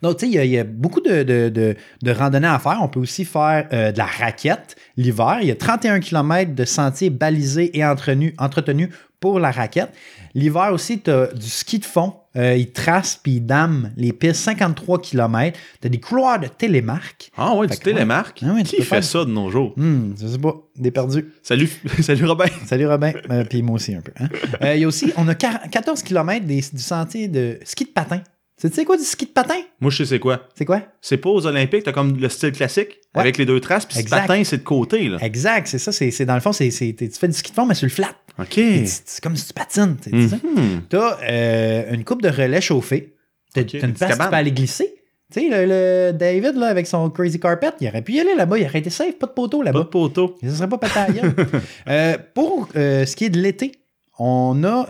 Donc, 0.04 0.18
tu 0.18 0.26
sais, 0.28 0.32
il 0.32 0.36
y 0.36 0.40
a- 0.40 0.46
il 0.46 0.52
y, 0.52 0.60
a 0.60 0.64
beaucoup 0.64 1.02
de, 1.02 1.24
de, 1.24 1.50
de, 1.50 1.76
de 2.04 2.12
randonnées 2.12 2.48
à 2.48 2.60
faire. 2.60 2.78
On 2.82 2.88
peut 2.88 3.00
aussi 3.00 3.26
faire 3.26 3.68
euh, 3.74 3.92
de 3.92 3.98
la 3.98 4.06
raquette 4.06 4.76
l'hiver. 4.96 5.40
Il 5.42 5.48
y 5.48 5.52
a 5.52 5.56
31 5.56 6.00
km 6.00 6.54
de 6.54 6.64
sentiers 6.64 7.10
balisés 7.10 7.76
et 7.78 7.84
entretenus, 7.84 8.34
entretenus 8.38 8.90
pour 9.20 9.40
la 9.40 9.50
raquette. 9.52 9.90
L'hiver 10.34 10.70
aussi, 10.74 11.00
tu 11.00 11.12
as 11.12 11.28
du 11.28 11.48
ski 11.50 11.80
de 11.80 11.86
fond. 11.86 12.14
Euh, 12.38 12.56
ils 12.56 12.72
tracent 12.72 13.20
puis 13.22 13.34
ils 13.34 13.46
damment 13.46 13.90
les 13.98 14.14
pistes 14.14 14.36
53 14.36 15.02
km. 15.02 15.60
Tu 15.82 15.88
as 15.88 15.90
des 15.90 16.00
couloirs 16.00 16.40
de 16.40 16.48
télémarque. 16.48 17.30
Ah 17.38 17.54
ouais, 17.56 17.68
Fait 17.68 17.74
du 17.74 17.80
que, 17.80 17.84
télémarque. 17.84 18.42
Ah 18.48 18.54
ouais, 18.54 18.64
Qui 18.64 18.78
fait 18.78 18.84
faire- 18.84 19.04
ça 19.04 19.26
de 19.26 19.32
nos 19.32 19.50
jours? 19.50 19.74
Hum, 19.78 20.16
je 20.18 20.28
sais 20.28 20.38
pas, 20.38 20.56
des 20.78 20.92
perdus. 20.92 21.26
Salut, 21.44 21.70
salut 22.02 22.26
Robin. 22.26 22.46
Salut 22.66 22.88
Robin, 22.88 23.12
Euh, 23.30 23.44
puis 23.44 23.62
moi 23.62 23.76
aussi 23.76 23.94
un 23.94 24.00
peu. 24.00 24.14
hein. 24.18 24.30
Euh, 24.62 24.76
Il 24.76 24.82
y 24.82 24.84
a 24.86 24.88
aussi, 24.88 25.12
on 25.18 25.28
a 25.28 25.36
40 25.36 25.70
14 25.70 26.04
km 26.04 26.46
des- 26.46 26.62
du 26.72 26.82
sentier 26.82 27.28
de 27.28 27.60
ski 27.66 27.84
de 27.84 27.90
patin. 27.90 28.22
Tu 28.70 28.76
sais 28.76 28.86
quoi 28.86 28.98
du 28.98 29.04
ski 29.04 29.26
de 29.26 29.32
patin? 29.32 29.56
Moi, 29.80 29.90
je 29.92 29.98
sais 29.98 30.06
c'est 30.06 30.20
quoi. 30.20 30.48
C'est 30.56 30.66
quoi? 30.66 30.82
C'est 31.02 31.18
pas 31.18 31.30
aux 31.30 31.46
Olympiques, 31.48 31.84
t'as 31.84 31.92
comme 31.92 32.18
le 32.18 32.30
style 32.30 32.52
classique, 32.52 33.00
Ouais. 33.16 33.22
avec 33.22 33.38
les 33.38 33.46
deux 33.46 33.60
traces, 33.60 33.86
puis 33.86 33.98
ce 34.02 34.08
patin, 34.10 34.44
c'est 34.44 34.58
de 34.60 34.64
côté, 34.64 35.08
là. 35.10 35.18
Exact, 35.22 35.68
c'est 35.68 35.80
ça. 35.80 35.92
C'est 35.92 36.26
dans 36.26 36.36
le 36.36 36.40
fond, 36.42 36.54
c'est 36.54 36.70
tu 36.70 37.10
fais 37.10 37.28
du 37.28 37.34
ski 37.34 37.50
de 37.52 37.56
fond, 37.56 37.66
mais 37.66 37.74
sur 37.76 37.86
le 37.88 37.92
flat. 37.92 38.16
OK. 38.40 38.54
C'est 38.86 39.20
comme 39.22 39.36
si 39.36 39.48
tu 39.48 39.54
patines. 39.54 39.98
Mhm. 40.12 40.82
T'as 40.90 41.18
euh, 41.30 41.94
une 41.94 42.04
coupe 42.04 42.22
de 42.22 42.30
relais 42.30 42.62
chauffé. 42.62 43.16
T'as 43.54 43.62
une 43.64 43.94
place 43.94 44.12
tu 44.12 44.18
peux 44.30 44.36
aller 44.36 44.52
glisser. 44.52 44.94
Tu 45.34 45.42
sais, 45.42 45.50
le, 45.50 45.66
le 45.66 46.12
David, 46.14 46.56
là, 46.56 46.68
avec 46.68 46.88
son 46.88 47.10
Crazy 47.10 47.40
Carpet, 47.40 47.72
il 47.80 47.88
aurait 47.88 48.02
pu 48.02 48.14
y 48.14 48.20
aller 48.20 48.36
là-bas. 48.36 48.58
Il 48.60 48.66
aurait 48.66 48.80
été 48.80 48.90
safe, 48.90 49.18
pas 49.18 49.28
de 49.28 49.32
poteau 49.32 49.60
Pas 49.60 49.66
là-bas. 49.66 49.80
de 49.80 49.84
poteau. 49.86 50.36
Ça 50.44 50.50
serait 50.56 50.70
pas 50.70 50.78
pété. 50.78 51.22
Euh, 51.88 52.18
pour 52.34 52.68
euh, 52.76 53.06
ce 53.06 53.16
qui 53.16 53.26
est 53.26 53.30
de 53.30 53.40
l'été, 53.40 53.72
on 54.20 54.64
a 54.64 54.88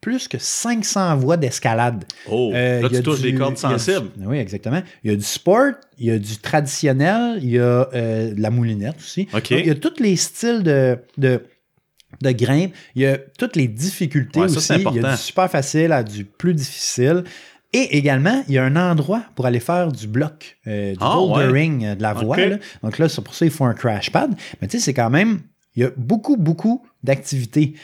plus 0.00 0.28
que 0.28 0.38
500 0.38 1.16
voies 1.16 1.36
d'escalade. 1.36 2.04
Oh, 2.30 2.52
Euh, 2.54 2.80
là, 2.80 2.88
il 2.88 2.94
y 2.94 2.96
a 2.96 2.98
tu 3.00 3.02
touches 3.04 3.20
du- 3.20 3.32
des 3.32 3.38
cordes 3.38 3.54
du- 3.54 3.60
sensibles. 3.60 4.10
oui, 4.20 4.38
exactement. 4.38 4.82
Il 5.04 5.10
y 5.10 5.14
a 5.14 5.16
du 5.16 5.22
sport, 5.24 5.72
il 5.98 6.06
y 6.06 6.10
a 6.10 6.18
du 6.18 6.38
traditionnel, 6.38 7.38
il 7.42 7.50
y 7.50 7.58
a 7.58 7.88
euh, 7.92 8.32
de 8.34 8.40
la 8.40 8.50
moulinette 8.50 8.96
aussi. 8.98 9.26
Donc, 9.26 9.50
il 9.50 9.66
y 9.66 9.70
a 9.70 9.74
tous 9.74 10.00
les 10.00 10.16
styles 10.16 10.62
de, 10.62 10.98
de, 11.18 11.42
de 12.22 12.30
grimpe. 12.32 12.72
Il 12.94 13.02
y 13.02 13.06
a 13.06 13.18
toutes 13.38 13.56
les 13.56 13.68
difficultés 13.68 14.40
Ouais, 14.40 14.46
aussi. 14.56 14.72
il 14.74 14.94
y 14.94 15.04
a 15.04 15.12
du 15.12 15.16
super 15.20 15.50
facile 15.50 15.92
à 15.92 16.02
du 16.02 16.24
plus 16.24 16.54
difficile. 16.54 17.24
Et 17.72 17.96
également, 17.98 18.42
il 18.48 18.54
y 18.54 18.58
a 18.58 18.64
un 18.64 18.74
endroit 18.74 19.22
pour 19.36 19.46
aller 19.46 19.60
faire 19.60 19.92
du 19.92 20.08
bloc, 20.08 20.58
euh, 20.66 20.90
du 20.92 20.98
Ah, 21.00 21.14
bouldering 21.14 21.84
euh, 21.84 21.94
de 21.94 22.02
la 22.02 22.14
voie. 22.14 22.36
Là. 22.36 22.56
Donc 22.82 22.98
là, 22.98 23.08
c'est 23.08 23.22
pour 23.22 23.32
ça 23.34 23.44
qu'il 23.46 23.52
faut 23.52 23.64
un 23.64 23.74
crash 23.74 24.10
pad. 24.10 24.34
Mais 24.60 24.66
tu 24.66 24.78
sais, 24.78 24.84
c'est 24.86 24.94
quand 24.94 25.10
même, 25.10 25.42
il 25.76 25.82
y 25.84 25.86
a 25.86 25.90
beaucoup, 25.96 26.36
beaucoup 26.36 26.84
d'activités. 27.04 27.74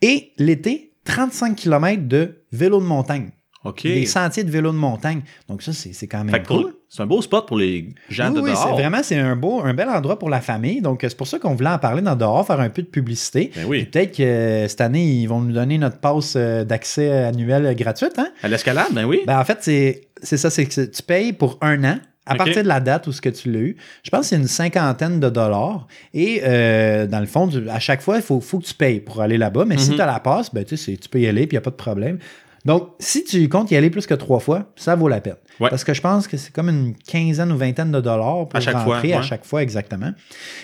Et 0.00 0.32
l'été, 0.38 0.92
35 1.04 1.54
km 1.56 2.02
de 2.08 2.42
vélo 2.52 2.80
de 2.80 2.86
montagne. 2.86 3.30
OK. 3.64 3.82
Des 3.84 4.04
sentiers 4.04 4.44
de 4.44 4.50
vélo 4.50 4.72
de 4.72 4.76
montagne. 4.76 5.22
Donc 5.48 5.62
ça, 5.62 5.72
c'est 5.72 5.94
c'est 5.94 6.06
quand 6.06 6.22
même 6.22 6.42
cool. 6.44 6.74
c'est 6.86 7.02
un 7.02 7.06
beau 7.06 7.22
spot 7.22 7.48
pour 7.48 7.56
les 7.56 7.94
gens 8.10 8.28
Oui, 8.28 8.34
de 8.36 8.40
oui, 8.42 8.50
dehors. 8.50 8.72
vraiment 8.74 8.98
c'est 9.02 9.18
un 9.18 9.36
beau, 9.36 9.62
un 9.62 9.72
bel 9.72 9.88
endroit 9.88 10.18
pour 10.18 10.28
la 10.28 10.42
famille. 10.42 10.82
Donc 10.82 10.98
c'est 11.00 11.16
pour 11.16 11.26
ça 11.26 11.38
qu'on 11.38 11.54
voulait 11.54 11.70
en 11.70 11.78
parler 11.78 12.02
dans 12.02 12.14
dehors, 12.14 12.46
faire 12.46 12.60
un 12.60 12.68
peu 12.68 12.82
de 12.82 12.88
publicité. 12.88 13.50
Ben 13.56 13.64
oui. 13.66 13.86
Peut-être 13.86 14.14
que 14.18 14.22
euh, 14.22 14.68
cette 14.68 14.82
année, 14.82 15.04
ils 15.06 15.26
vont 15.26 15.40
nous 15.40 15.54
donner 15.54 15.78
notre 15.78 15.98
passe 15.98 16.34
euh, 16.36 16.64
d'accès 16.64 17.10
annuel 17.10 17.64
euh, 17.64 17.72
gratuite. 17.72 18.18
Hein? 18.18 18.28
À 18.42 18.48
l'escalade, 18.48 18.88
ben 18.92 19.06
oui. 19.06 19.20
Ben, 19.26 19.38
en 19.40 19.44
fait, 19.46 19.58
c'est 19.62 20.08
c'est 20.22 20.36
ça, 20.36 20.50
c'est 20.50 20.66
que 20.66 20.84
tu 20.84 21.02
payes 21.02 21.32
pour 21.32 21.56
un 21.62 21.84
an. 21.84 21.98
À 22.26 22.36
partir 22.36 22.62
de 22.62 22.68
la 22.68 22.80
date 22.80 23.06
où 23.06 23.12
ce 23.12 23.20
que 23.20 23.28
tu 23.28 23.50
l'as 23.52 23.58
eu, 23.60 23.76
je 24.02 24.10
pense 24.10 24.20
que 24.22 24.26
c'est 24.28 24.36
une 24.36 24.46
cinquantaine 24.48 25.20
de 25.20 25.28
dollars. 25.28 25.86
Et 26.14 26.40
euh, 26.44 27.06
dans 27.06 27.20
le 27.20 27.26
fond, 27.26 27.48
tu- 27.48 27.68
à 27.68 27.78
chaque 27.80 28.00
fois, 28.00 28.16
il 28.16 28.22
faut, 28.22 28.40
faut 28.40 28.58
que 28.60 28.64
tu 28.64 28.74
payes 28.74 29.00
pour 29.00 29.20
aller 29.20 29.36
là-bas. 29.36 29.64
Mais 29.66 29.76
si 29.76 29.90
Mhm. 29.90 29.96
tu 29.96 30.02
as 30.02 30.06
la 30.06 30.20
passe, 30.20 30.52
ben, 30.54 30.64
tu, 30.64 30.76
sais, 30.76 30.92
c'est- 30.92 30.96
tu 30.96 31.08
peux 31.08 31.20
y 31.20 31.26
aller, 31.26 31.46
puis 31.46 31.54
il 31.56 31.58
n'y 31.58 31.62
a 31.62 31.62
pas 31.62 31.70
de 31.70 31.76
problème. 31.76 32.18
Donc, 32.64 32.92
si 32.98 33.24
tu 33.24 33.46
comptes 33.50 33.70
y 33.72 33.76
aller 33.76 33.90
plus 33.90 34.06
que 34.06 34.14
trois 34.14 34.40
fois, 34.40 34.72
ça 34.74 34.94
vaut 34.94 35.06
la 35.08 35.20
peine. 35.20 35.36
Ouais. 35.60 35.68
Parce 35.68 35.84
que 35.84 35.92
je 35.92 36.00
pense 36.00 36.26
que 36.26 36.38
c'est 36.38 36.50
comme 36.50 36.70
une 36.70 36.94
quinzaine 36.96 37.52
ou 37.52 37.58
vingtaine 37.58 37.92
de 37.92 38.00
dollars 38.00 38.48
pour 38.48 38.56
À 38.56 38.60
chaque 38.60 38.74
rentrer 38.76 39.10
fois, 39.10 39.18
à 39.18 39.22
chaque 39.22 39.44
fois, 39.44 39.62
exactement. 39.62 40.12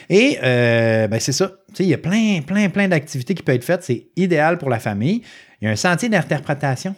Et 0.09 0.39
euh, 0.43 1.09
ben, 1.09 1.21
c'est 1.21 1.33
ça. 1.33 1.53
Il 1.79 1.85
y 1.87 1.93
a 1.93 1.99
plein, 1.99 2.41
plein, 2.41 2.71
plein 2.71 2.89
d'activités 2.89 3.35
qui 3.35 3.43
peuvent 3.43 3.57
être 3.57 3.65
faites. 3.65 3.83
C'est 3.83 4.07
idéal 4.17 4.57
pour 4.57 4.71
la 4.71 4.79
famille. 4.79 5.21
Il 5.61 5.67
y 5.67 5.69
a 5.69 5.73
un 5.73 5.77
sentier 5.77 6.09
d'interprétation. 6.09 6.95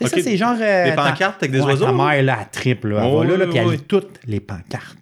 Tu 0.00 0.06
sais, 0.08 0.14
Ok. 0.14 0.22
ça, 0.22 0.30
c'est 0.30 0.36
genre. 0.36 0.56
euh, 0.60 0.84
Des 0.90 0.92
pancartes 0.96 1.42
avec 1.42 1.52
des 1.52 1.60
Ouais, 1.60 1.66
oiseaux? 1.66 1.86
Ta 1.86 1.92
mère, 1.92 2.22
là, 2.22 2.38
elle 2.40 2.48
triple. 2.50 2.88
Là. 2.94 3.04
Elle 3.06 3.14
va 3.16 3.24
là, 3.24 3.36
là, 3.36 3.44
oui, 3.44 3.50
puis 3.50 3.58
elle 3.58 3.66
oui. 3.66 3.76
lit 3.76 3.82
toutes 3.82 4.18
les 4.26 4.40
pancartes. 4.40 4.96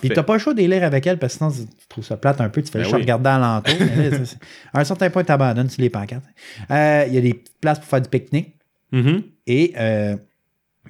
Puis 0.00 0.10
t'as 0.10 0.22
pas 0.22 0.34
le 0.34 0.38
choix 0.38 0.54
de 0.54 0.58
les 0.58 0.68
lire 0.68 0.84
avec 0.84 1.06
elle 1.06 1.18
parce 1.18 1.34
que 1.34 1.38
sinon 1.38 1.50
tu 1.50 1.86
trouves 1.88 2.04
ça 2.04 2.16
plate 2.16 2.40
un 2.40 2.48
peu. 2.48 2.62
Tu 2.62 2.70
fais 2.70 2.78
Ben 2.78 2.84
juste 2.84 2.94
oui. 2.94 3.02
regarder 3.02 3.28
alentour. 3.30 3.74
mais 3.96 4.10
là, 4.10 4.18
à 4.72 4.80
un 4.80 4.84
certain 4.84 5.10
point, 5.10 5.24
tu 5.24 5.32
abandonnes 5.32 5.68
sur 5.68 5.82
les 5.82 5.90
pancartes. 5.90 6.24
Euh, 6.70 7.04
Il 7.08 7.14
y 7.14 7.18
a 7.18 7.20
des 7.20 7.42
places 7.60 7.78
pour 7.80 7.88
faire 7.88 8.00
du 8.00 8.08
pique-nique. 8.08 8.54
Mhm. 8.92 9.22
Et 9.46 9.72
euh, 9.76 10.16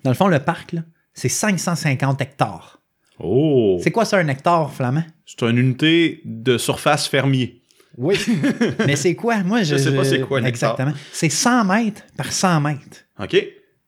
dans 0.05 0.11
le 0.11 0.17
fond, 0.17 0.29
le 0.29 0.39
parc, 0.41 0.75
c'est 1.15 1.29
550 1.31 2.21
hectares. 2.21 2.81
Oh. 3.19 3.79
C'est 3.83 3.91
quoi 3.91 4.05
ça, 4.05 4.19
un 4.19 4.29
hectare, 4.29 4.73
Flamand? 4.73 5.05
C'est 5.27 5.43
une 5.43 5.59
unité 5.59 6.21
de 6.25 6.59
surface 6.59 7.07
fermier. 7.09 7.62
Oui. 7.99 8.17
Mais 8.87 8.97
c'est 8.97 9.15
quoi? 9.15 9.39
Moi, 9.43 9.63
je, 9.63 9.77
Je 9.77 9.83
sais 9.83 9.95
pas 9.95 10.05
c'est 10.05 10.21
quoi. 10.21 10.41
Exactement. 10.43 10.93
C'est 11.13 11.29
100 11.29 11.65
mètres 11.65 12.03
par 12.17 12.33
100 12.33 12.61
mètres. 12.61 13.05
OK. 13.21 13.37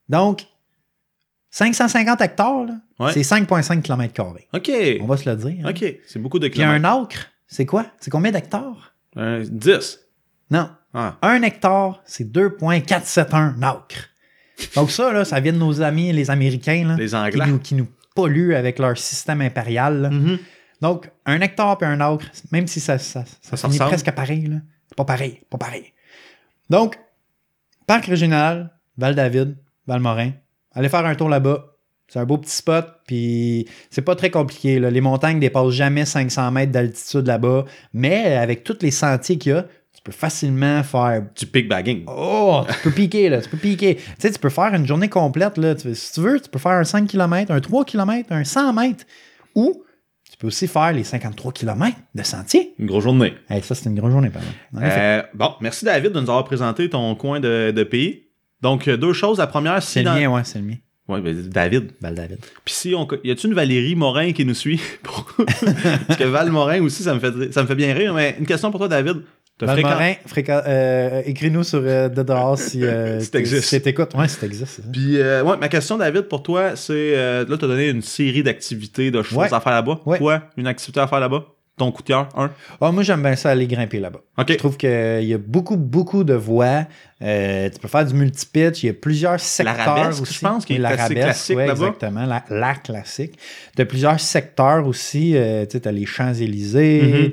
Donc, 0.08 0.42
550 1.50 2.20
hectares, 2.20 2.64
là, 2.64 2.74
Ouais. 3.00 3.12
c'est 3.12 3.22
5,5 3.22 3.82
km. 3.82 4.22
OK. 4.52 4.70
On 5.00 5.06
va 5.06 5.16
se 5.16 5.28
le 5.28 5.36
dire. 5.36 5.66
hein. 5.66 5.70
OK. 5.70 5.84
C'est 6.06 6.18
beaucoup 6.20 6.38
de 6.38 6.48
Puis 6.48 6.62
un 6.62 6.78
kilomètres. 6.78 7.02
acre, 7.02 7.26
c'est 7.48 7.66
quoi? 7.66 7.86
C'est 7.98 8.10
combien 8.10 8.30
d'hectares? 8.30 8.94
Un 9.16 9.40
10. 9.40 10.00
Non. 10.50 10.70
Ah. 10.92 11.16
Un 11.22 11.42
hectare, 11.42 12.02
c'est 12.04 12.30
2,471 12.30 13.62
acres. 13.64 14.10
Donc 14.76 14.90
ça, 14.92 15.12
là, 15.12 15.24
ça 15.24 15.40
vient 15.40 15.52
de 15.52 15.58
nos 15.58 15.82
amis, 15.82 16.12
les 16.12 16.30
Américains, 16.30 16.86
là, 16.86 16.96
Les 16.96 17.08
qui, 17.08 17.16
Anglais. 17.16 17.46
nous, 17.48 17.58
qui 17.58 17.74
nous 17.74 17.88
polluent 18.14 18.54
avec 18.54 18.78
leur 18.78 18.96
système 18.96 19.40
impérial. 19.40 20.02
là. 20.02 20.10
Mhm. 20.10 20.38
Donc, 20.84 21.10
un 21.24 21.40
hectare 21.40 21.78
et 21.80 21.86
un 21.86 21.98
acre, 22.02 22.26
même 22.52 22.66
si 22.66 22.78
ça, 22.78 22.98
ça, 22.98 23.24
ça, 23.40 23.56
Ça 23.56 23.68
finit 23.68 23.78
presque 23.78 24.10
pareil, 24.10 24.44
là, 24.48 24.56
pas 24.94 25.06
pareil, 25.06 25.40
pas 25.48 25.56
pareil. 25.56 25.94
Donc, 26.68 26.98
parc 27.86 28.04
régional, 28.04 28.70
Val-David, 28.98 29.56
Valmorin, 29.86 30.32
allez 30.72 30.90
faire 30.90 31.06
un 31.06 31.14
tour 31.14 31.30
là-bas. 31.30 31.78
C'est 32.06 32.18
un 32.18 32.26
beau 32.26 32.36
petit 32.36 32.54
spot, 32.54 32.86
puis 33.06 33.66
c'est 33.88 34.02
pas 34.02 34.14
très 34.14 34.30
compliqué. 34.30 34.78
là. 34.78 34.90
Les 34.90 35.00
montagnes 35.00 35.40
dépassent 35.40 35.70
jamais 35.70 36.04
500 36.04 36.50
mètres 36.50 36.72
d'altitude 36.72 37.26
là-bas, 37.26 37.64
mais 37.94 38.34
avec 38.34 38.62
tous 38.62 38.76
les 38.82 38.90
sentiers 38.90 39.38
qu'il 39.38 39.52
y 39.52 39.54
a, 39.54 39.62
tu 39.62 40.02
peux 40.04 40.12
facilement 40.12 40.82
faire 40.82 41.22
Du 41.34 41.46
pig 41.46 41.66
bagging. 41.66 42.04
Oh, 42.08 42.62
tu 42.68 42.78
peux 42.82 42.90
piquer, 42.90 43.30
là. 43.30 43.40
Tu 43.40 43.48
peux 43.48 43.56
piquer. 43.56 43.94
Tu 43.96 44.02
sais, 44.18 44.30
tu 44.30 44.38
peux 44.38 44.50
faire 44.50 44.74
une 44.74 44.86
journée 44.86 45.08
complète, 45.08 45.56
là. 45.56 45.74
Si 45.78 46.12
tu 46.12 46.20
veux, 46.20 46.38
tu 46.38 46.50
peux 46.50 46.58
faire 46.58 46.72
un 46.72 46.84
5 46.84 47.08
km, 47.08 47.52
un 47.52 47.60
3 47.60 47.86
km, 47.86 48.32
un 48.32 48.44
100 48.44 48.74
mètres. 48.74 49.06
Ou 49.54 49.83
tu 50.34 50.38
peux 50.38 50.48
aussi 50.48 50.66
faire 50.66 50.92
les 50.92 51.04
53 51.04 51.52
km 51.52 51.96
de 52.12 52.22
sentier. 52.24 52.74
Une 52.80 52.86
grosse 52.86 53.04
journée. 53.04 53.34
Hey, 53.48 53.62
ça, 53.62 53.76
c'est 53.76 53.88
une 53.88 53.94
grosse 53.94 54.10
journée, 54.10 54.30
pardon. 54.30 54.48
Euh, 54.82 55.22
bon, 55.32 55.52
merci 55.60 55.84
David 55.84 56.10
de 56.10 56.20
nous 56.20 56.28
avoir 56.28 56.42
présenté 56.42 56.90
ton 56.90 57.14
coin 57.14 57.38
de, 57.38 57.70
de 57.70 57.84
pays. 57.84 58.24
Donc, 58.60 58.88
euh, 58.88 58.96
deux 58.96 59.12
choses. 59.12 59.38
La 59.38 59.46
première, 59.46 59.80
si 59.80 59.92
c'est 59.92 60.02
le 60.02 60.10
mien, 60.10 60.28
ouais, 60.34 60.42
c'est 60.42 60.58
le 60.58 60.64
mien. 60.64 60.74
Ouais, 61.06 61.20
ben, 61.20 61.40
David. 61.48 61.92
Val 62.00 62.16
David. 62.16 62.38
Puis 62.64 62.74
si 62.74 62.94
on... 62.96 63.06
Y 63.22 63.30
a-tu 63.30 63.46
une 63.46 63.54
Valérie 63.54 63.94
Morin 63.94 64.32
qui 64.32 64.44
nous 64.44 64.54
suit? 64.54 64.80
Pour- 65.04 65.30
Parce 65.36 66.18
que 66.18 66.24
Val 66.24 66.50
Morin 66.50 66.80
aussi, 66.82 67.04
ça 67.04 67.14
me, 67.14 67.20
fait... 67.20 67.52
ça 67.52 67.62
me 67.62 67.68
fait 67.68 67.74
bien 67.76 67.94
rire. 67.94 68.12
Mais 68.12 68.34
une 68.36 68.46
question 68.46 68.72
pour 68.72 68.80
toi, 68.80 68.88
David. 68.88 69.22
T'as 69.56 69.66
Val 69.66 69.76
fréquent- 69.76 69.88
Morin, 69.90 70.12
fréquent- 70.26 70.62
euh, 70.66 71.22
écris-nous 71.26 71.62
sur 71.62 71.80
euh, 71.84 72.08
de 72.08 72.22
dehors 72.24 72.58
si, 72.58 72.84
euh, 72.84 73.20
Si 73.20 73.30
t'existes. 73.30 73.68
Si 73.68 73.80
t'écoutes. 73.80 74.12
Ouais, 74.14 74.26
si 74.26 74.36
t'existes. 74.38 74.80
Puis, 74.92 75.18
euh, 75.20 75.44
ouais, 75.44 75.56
ma 75.56 75.68
question, 75.68 75.96
David, 75.96 76.22
pour 76.22 76.42
toi, 76.42 76.74
c'est... 76.74 76.92
euh, 76.92 77.44
là, 77.48 77.56
t'as 77.56 77.68
donné 77.68 77.88
une 77.88 78.02
série 78.02 78.42
d'activités, 78.42 79.10
de 79.12 79.22
choses 79.22 79.38
Ouais. 79.38 79.54
à 79.54 79.60
faire 79.60 79.72
là-bas. 79.72 80.00
Ouais. 80.06 80.18
Quoi? 80.18 80.42
Une 80.56 80.66
activité 80.66 80.98
à 81.00 81.06
faire 81.06 81.20
là-bas? 81.20 81.44
Ton 81.76 81.90
coup 81.90 82.02
de 82.02 82.06
cœur? 82.08 82.28
Un? 82.36 82.50
Ah, 82.80 82.92
moi, 82.92 83.02
j'aime 83.02 83.20
bien 83.22 83.34
ça 83.34 83.50
aller 83.50 83.66
grimper 83.66 83.98
là-bas. 83.98 84.20
OK. 84.38 84.46
Je 84.48 84.54
trouve 84.54 84.76
qu'il 84.76 84.88
y 85.24 85.34
a 85.34 85.38
beaucoup, 85.38 85.76
beaucoup 85.76 86.22
de 86.22 86.34
voies. 86.34 86.86
Euh, 87.20 87.68
tu 87.68 87.80
peux 87.80 87.88
faire 87.88 88.06
du 88.06 88.14
multi-pitch. 88.14 88.82
Il 88.84 88.86
y 88.86 88.90
a 88.90 88.92
plusieurs 88.92 89.40
secteurs 89.40 89.76
L'arabesque, 89.76 90.22
aussi. 90.22 90.34
je 90.34 90.40
pense, 90.40 90.64
qui 90.64 90.74
est 90.74 90.78
l'arabesque, 90.78 91.14
classique 91.14 91.56
ouais, 91.56 91.66
là-bas. 91.66 91.86
Exactement, 91.86 92.26
la, 92.26 92.44
la 92.50 92.74
classique. 92.74 93.38
Tu 93.74 93.82
as 93.82 93.86
plusieurs 93.86 94.20
secteurs 94.20 94.86
aussi. 94.86 95.32
Euh, 95.36 95.64
tu 95.66 95.80
as 95.84 95.90
les 95.92 96.06
Champs-Élysées, 96.06 97.02
Mhm. 97.02 97.32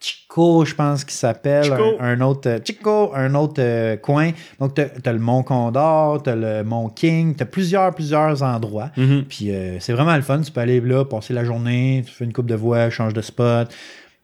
Chico, 0.00 0.64
je 0.64 0.74
pense 0.74 1.04
qu'il 1.04 1.14
s'appelle. 1.14 1.64
Chico. 1.64 1.96
Un, 2.00 2.18
un 2.18 2.20
autre 2.20 2.58
Chico, 2.64 3.12
un 3.14 3.34
autre 3.34 3.54
euh, 3.60 3.96
coin. 3.96 4.30
Donc, 4.60 4.74
tu 4.74 4.82
as, 4.82 5.12
le 5.12 5.18
Mont 5.18 5.42
Condor, 5.42 6.22
tu 6.22 6.30
as 6.30 6.36
le 6.36 6.64
Mont 6.64 6.88
King, 6.88 7.34
tu 7.36 7.42
as 7.42 7.46
plusieurs, 7.46 7.94
plusieurs 7.94 8.42
endroits. 8.42 8.90
Mhm. 8.96 9.24
Puis 9.28 9.50
euh, 9.50 9.78
c'est 9.80 9.92
vraiment 9.92 10.16
le 10.16 10.22
fun. 10.22 10.40
Tu 10.40 10.50
peux 10.50 10.60
aller 10.60 10.80
là, 10.80 11.04
passer 11.04 11.32
la 11.32 11.44
journée, 11.44 12.02
tu 12.06 12.12
fais 12.12 12.24
une 12.24 12.32
coupe 12.32 12.46
de 12.46 12.54
voix, 12.56 12.90
change 12.90 13.14
de 13.14 13.22
spot. 13.22 13.72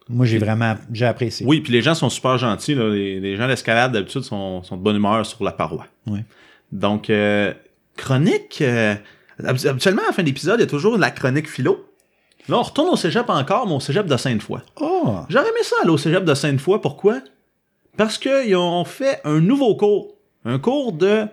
Moi, 0.09 0.27
j'ai 0.27 0.39
vraiment 0.39 0.75
j'ai 0.93 1.07
apprécié. 1.07 1.47
Oui, 1.47 1.61
puis 1.61 1.73
les 1.73 1.81
gens 1.83 1.95
sont 1.95 2.11
super 2.11 2.37
gentils. 2.37 2.75
là. 2.75 2.89
Les, 2.89 3.21
les 3.21 3.37
gens 3.37 3.47
d'escalade, 3.47 3.93
d'habitude, 3.93 4.23
sont, 4.23 4.63
sont 4.65 4.77
de 4.77 4.83
bonne 4.83 4.97
humeur 4.97 5.25
sur 5.25 5.43
la 5.45 5.53
paroi. 5.53 5.87
Ouais. 6.07 6.25
Donc, 6.73 7.09
euh, 7.11 7.53
chronique... 7.97 8.63
habi- 9.43 9.69
habituellement, 9.69 10.03
à 10.03 10.07
la 10.07 10.13
fin 10.13 10.23
d'épisode, 10.23 10.59
il 10.59 10.63
y 10.63 10.67
a 10.67 10.69
toujours 10.69 10.99
la 10.99 11.11
chronique 11.11 11.49
philo. 11.49 11.87
Là, 12.49 12.59
on 12.59 12.63
retourne 12.63 12.89
au 12.89 12.97
cégep 12.97 13.29
encore, 13.31 13.67
mais 13.67 13.75
au 13.75 13.81
cégep 13.81 14.07
de 14.07 14.17
Sainte-Foy. 14.17 14.61
Oh! 14.81 15.19
J'aurais 15.29 15.49
aimé 15.49 15.61
ça 15.63 15.77
aller 15.83 15.91
au 15.93 15.99
cégep 15.99 16.25
de 16.25 16.35
Sainte-Foy. 16.35 16.81
Pourquoi? 16.81 17.19
Parce 17.97 18.19
qu'ils 18.19 18.57
ont 18.57 18.85
fait 18.85 19.21
un 19.25 19.41
nouveau 19.41 19.77
cours. 19.77 20.15
Un 20.45 20.59
cours 20.59 20.93
de 20.93 21.27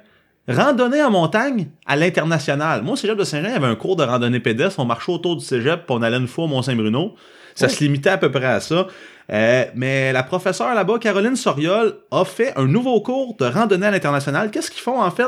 randonnée 0.48 1.02
en 1.02 1.10
montagne 1.10 1.68
à 1.88 1.96
l'international. 1.96 2.84
Moi, 2.84 2.94
au 2.94 2.96
cégep 2.96 3.18
de 3.18 3.24
Saint-Jean, 3.24 3.48
il 3.50 3.54
y 3.54 3.56
avait 3.56 3.66
un 3.68 3.76
cours 3.76 3.96
de 3.96 4.04
randonnée 4.04 4.40
pédestre. 4.40 4.80
On 4.80 4.86
marchait 4.86 5.12
autour 5.12 5.36
du 5.36 5.44
cégep, 5.46 5.86
puis 5.86 5.96
on 5.98 6.02
allait 6.02 6.18
une 6.18 6.28
fois 6.28 6.46
au 6.46 6.48
Mont-Saint-Bruno. 6.48 7.16
Ça 7.56 7.66
Oh. 7.68 7.74
se 7.74 7.84
limitait 7.84 8.12
à 8.12 8.18
peu 8.18 8.32
près 8.32 8.46
à 8.46 8.60
ça. 8.60 8.88
Euh, 9.32 9.66
mais 9.76 10.12
la 10.14 10.24
professeure 10.24 10.74
là-bas, 10.74 10.98
Caroline 11.00 11.36
Soriol, 11.36 11.98
a 12.12 12.24
fait 12.26 12.54
un 12.58 12.66
nouveau 12.66 13.02
cours 13.02 13.36
de 13.38 13.46
randonnée 13.46 13.88
à 13.88 13.92
l'international. 13.92 14.50
Qu'est-ce 14.52 14.70
qu'ils 14.72 14.82
font 14.82 15.02
en 15.02 15.12
fait? 15.12 15.28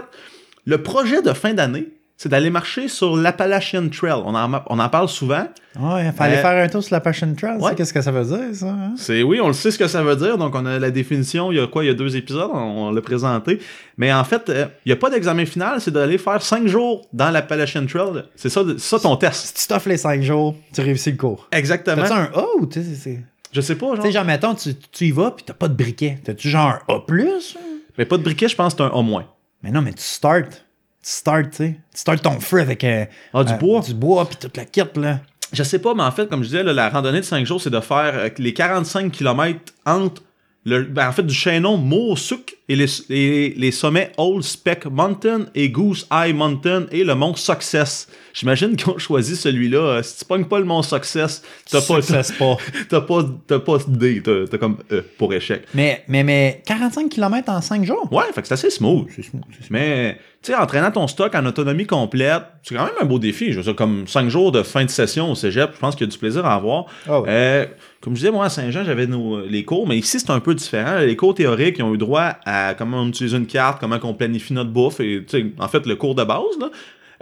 Le 0.66 0.82
projet 0.82 1.22
de 1.22 1.34
fin 1.34 1.54
d'année, 1.54 1.88
c'est 2.22 2.30
d'aller 2.30 2.52
marcher 2.52 2.88
sur 2.88 3.18
l'Appalachian 3.18 3.90
Trail. 3.90 4.22
On 4.24 4.36
en, 4.36 4.62
on 4.68 4.78
en 4.78 4.90
parle 4.90 5.10
souvent. 5.10 5.48
Ouais, 5.80 6.12
fallait 6.12 6.38
Euh, 6.38 6.42
faire 6.44 6.64
un 6.64 6.68
tour 6.68 6.84
sur 6.84 6.94
la 6.94 7.00
Passion 7.00 7.34
Trail. 7.34 7.58
ouais. 7.60 7.74
Qu'est-ce 7.74 7.92
que 7.94 8.02
ça 8.02 8.12
veut 8.12 8.24
dire, 8.24 8.54
ça? 8.54 8.68
hein? 8.68 8.94
C'est 8.96 9.24
oui, 9.24 9.40
on 9.42 9.48
le 9.48 9.54
sait 9.54 9.72
ce 9.72 9.80
que 9.80 9.88
ça 9.88 10.04
veut 10.04 10.16
dire. 10.16 10.38
Donc 10.38 10.54
on 10.54 10.64
a 10.68 10.78
la 10.78 10.92
définition. 10.92 11.52
Il 11.52 11.58
y 11.58 11.60
a 11.60 11.66
quoi? 11.66 11.84
Il 11.84 11.88
y 11.88 11.90
a 11.90 11.96
deux 11.96 12.16
épisodes. 12.16 12.52
On, 12.54 12.90
on 12.90 12.92
l'a 12.92 13.02
présenté. 13.02 13.60
Mais 13.98 14.14
en 14.14 14.24
fait, 14.24 14.50
euh, 14.50 14.68
il 14.86 14.90
n'y 14.90 14.94
a 14.94 14.98
pas 14.98 15.10
d'examen 15.10 15.46
final. 15.48 15.82
C'est 15.82 15.90
d'aller 15.90 16.20
faire 16.20 16.42
cinq 16.44 16.68
jours 16.68 17.08
dans 17.12 17.32
l'Appalachian 17.32 17.88
Trail. 17.88 18.24
C'est 18.36 18.50
ça, 18.50 18.62
c'est 18.68 18.80
ça 18.80 19.00
ton 19.00 19.16
test. 19.16 19.48
Si 19.48 19.54
tu 19.56 19.68
t'offres 19.68 19.90
les 19.90 19.98
5 19.98 20.22
jours, 20.22 20.56
tu 20.74 20.82
réussis 20.82 21.10
le 21.12 21.18
cours. 21.18 21.48
Exactement. 21.52 22.04
T'as-tu 22.04 22.14
un 22.14 22.30
A 22.40 22.46
ou 22.60 22.68
tu 22.68 22.84
sais, 22.84 22.94
c'est- 22.96 23.24
Je 23.52 23.62
sais 23.62 23.76
pas. 23.76 23.90
Tu 23.92 23.96
Genre. 23.96 24.06
sais, 24.06 24.12
genre, 24.12 24.26
mettons, 24.26 24.54
tu, 24.54 24.76
tu 24.76 25.06
y 25.08 25.12
vas 25.12 25.32
puis 25.32 25.44
t'as 25.44 25.54
pas 25.56 25.68
de 25.70 25.74
briquet. 25.74 26.20
T'as-tu 26.24 26.50
genre 26.50 26.76
un 26.88 26.94
A 26.96 27.00
plus? 27.00 27.58
Mais 27.98 28.06
pas 28.06 28.18
de 28.18 28.24
briquet. 28.24 28.48
Je 28.48 28.56
pense 28.56 28.76
que 28.76 28.84
c'est 28.84 28.90
un 28.94 28.96
A 28.96 29.02
moins. 29.02 29.26
Mais 29.64 29.72
non, 29.72 29.82
mais 29.82 29.94
tu 29.94 30.04
start. 30.04 30.66
Tu 31.04 31.10
start, 31.12 31.50
tu 31.52 31.56
sais. 31.58 31.76
Tu 31.94 32.00
start 32.00 32.22
ton 32.22 32.40
feu 32.40 32.60
avec 32.60 32.84
euh, 32.84 33.06
Ah 33.34 33.44
du 33.44 33.54
euh, 33.54 33.58
bois? 33.58 33.82
Du 33.82 33.94
bois 33.94 34.26
puis 34.28 34.38
toute 34.40 34.56
la 34.58 34.66
kit, 34.66 34.82
là. 34.96 35.20
Je 35.54 35.64
sais 35.64 35.80
pas, 35.80 35.94
mais 35.94 36.04
en 36.04 36.12
fait, 36.12 36.30
comme 36.30 36.44
je 36.44 36.48
disais, 36.50 36.64
là, 36.64 36.72
la 36.74 36.90
randonnée 36.90 37.20
de 37.20 37.26
5 37.26 37.46
jours, 37.46 37.60
c'est 37.60 37.70
de 37.70 37.80
faire 37.80 38.14
euh, 38.16 38.30
les 38.38 38.54
45 38.54 39.12
km 39.12 39.60
entre 39.86 40.22
le, 40.64 40.84
ben, 40.84 41.10
en 41.10 41.12
fait, 41.12 41.24
du 41.24 41.34
chaînon 41.34 41.76
Moosuk 41.76 42.56
et 42.70 42.76
les, 42.76 42.86
les, 43.10 43.50
les 43.58 43.72
sommets 43.72 44.12
Old 44.18 44.44
Speck 44.44 44.86
Mountain 44.86 45.48
et 45.56 45.70
Goose 45.70 46.08
Eye 46.12 46.34
Mountain 46.34 46.86
et 46.92 47.04
le 47.04 47.16
mont 47.16 47.34
Success. 47.36 48.08
J'imagine 48.34 48.76
qu'ils 48.76 48.90
ont 48.92 49.00
choisi 49.00 49.36
celui-là. 49.36 49.80
Euh, 49.80 50.04
Si 50.04 50.20
tu 50.20 50.26
pognes 50.26 50.46
pas 50.46 50.60
le 50.60 50.66
mont 50.66 50.84
Success, 50.84 51.42
t'as 51.70 51.82
pas, 51.82 52.02
c'est 52.04 52.38
pas. 52.38 52.58
t'as 52.90 53.02
pas, 53.02 53.26
t'as 53.48 53.60
pas 53.60 53.78
d'idée. 53.88 54.22
T'as, 54.24 54.46
t'as 54.52 54.58
comme 54.60 54.78
E 54.92 55.04
pour 55.18 55.34
échec. 55.34 55.64
Mais, 55.74 56.04
mais, 56.08 56.24
mais 56.24 56.62
45 56.68 57.10
km 57.10 57.52
en 57.52 57.62
5 57.62 57.84
jours? 57.84 58.08
Ouais, 58.14 58.26
fait 58.34 58.44
que 58.44 58.48
c'est 58.48 58.54
assez 58.54 58.70
smooth. 58.70 59.08
C'est 59.16 59.24
smooth, 59.24 59.42
c'est 59.50 59.66
smooth. 59.66 59.72
Mais, 59.72 60.20
tu 60.44 60.52
sais, 60.52 60.58
entraînant 60.58 60.90
ton 60.90 61.06
stock 61.08 61.36
en 61.36 61.46
autonomie 61.46 61.86
complète, 61.86 62.42
c'est 62.64 62.74
quand 62.74 62.86
même 62.86 62.96
un 63.00 63.06
beau 63.06 63.20
défi. 63.20 63.52
Je 63.52 63.58
veux 63.58 63.64
dire, 63.64 63.76
comme 63.76 64.08
5 64.08 64.28
jours 64.28 64.52
de 64.52 64.64
fin 64.64 64.84
de 64.84 64.90
session 64.90 65.32
au 65.32 65.36
cégep, 65.36 65.72
je 65.76 65.80
pense 65.80 65.96
qu'il 65.96 66.08
y 66.08 66.10
a 66.10 66.12
du 66.12 66.18
plaisir 66.18 66.46
à 66.48 66.56
avoir. 66.56 66.86
Ah. 67.08 67.22
Euh, 67.28 67.66
comme 68.02 68.16
je 68.16 68.22
disais, 68.22 68.32
moi, 68.32 68.46
à 68.46 68.50
Saint-Jean, 68.50 68.84
j'avais 68.84 69.06
nos, 69.06 69.46
les 69.46 69.64
cours, 69.64 69.88
mais 69.88 70.00
ici, 70.00 70.20
c'est 70.20 70.32
un 70.32 70.40
peu 70.40 70.56
différent. 70.56 70.98
Les 70.98 71.16
cours 71.16 71.36
théoriques, 71.36 71.76
ils 71.78 71.84
ont 71.84 71.94
eu 71.94 72.00
droit 72.00 72.38
à 72.46 72.74
comment 72.74 73.02
on 73.02 73.08
utilise 73.10 73.34
une 73.34 73.46
carte, 73.46 73.80
comment 73.80 74.00
on 74.02 74.16
planifie 74.16 74.54
notre 74.54 74.72
bouffe, 74.72 75.00
et, 75.00 75.24
tu 75.28 75.40
sais, 75.40 75.46
en 75.60 75.68
fait, 75.68 75.86
le 75.86 75.96
cours 75.96 76.16
de 76.16 76.24
base, 76.24 76.58
là. 76.60 76.70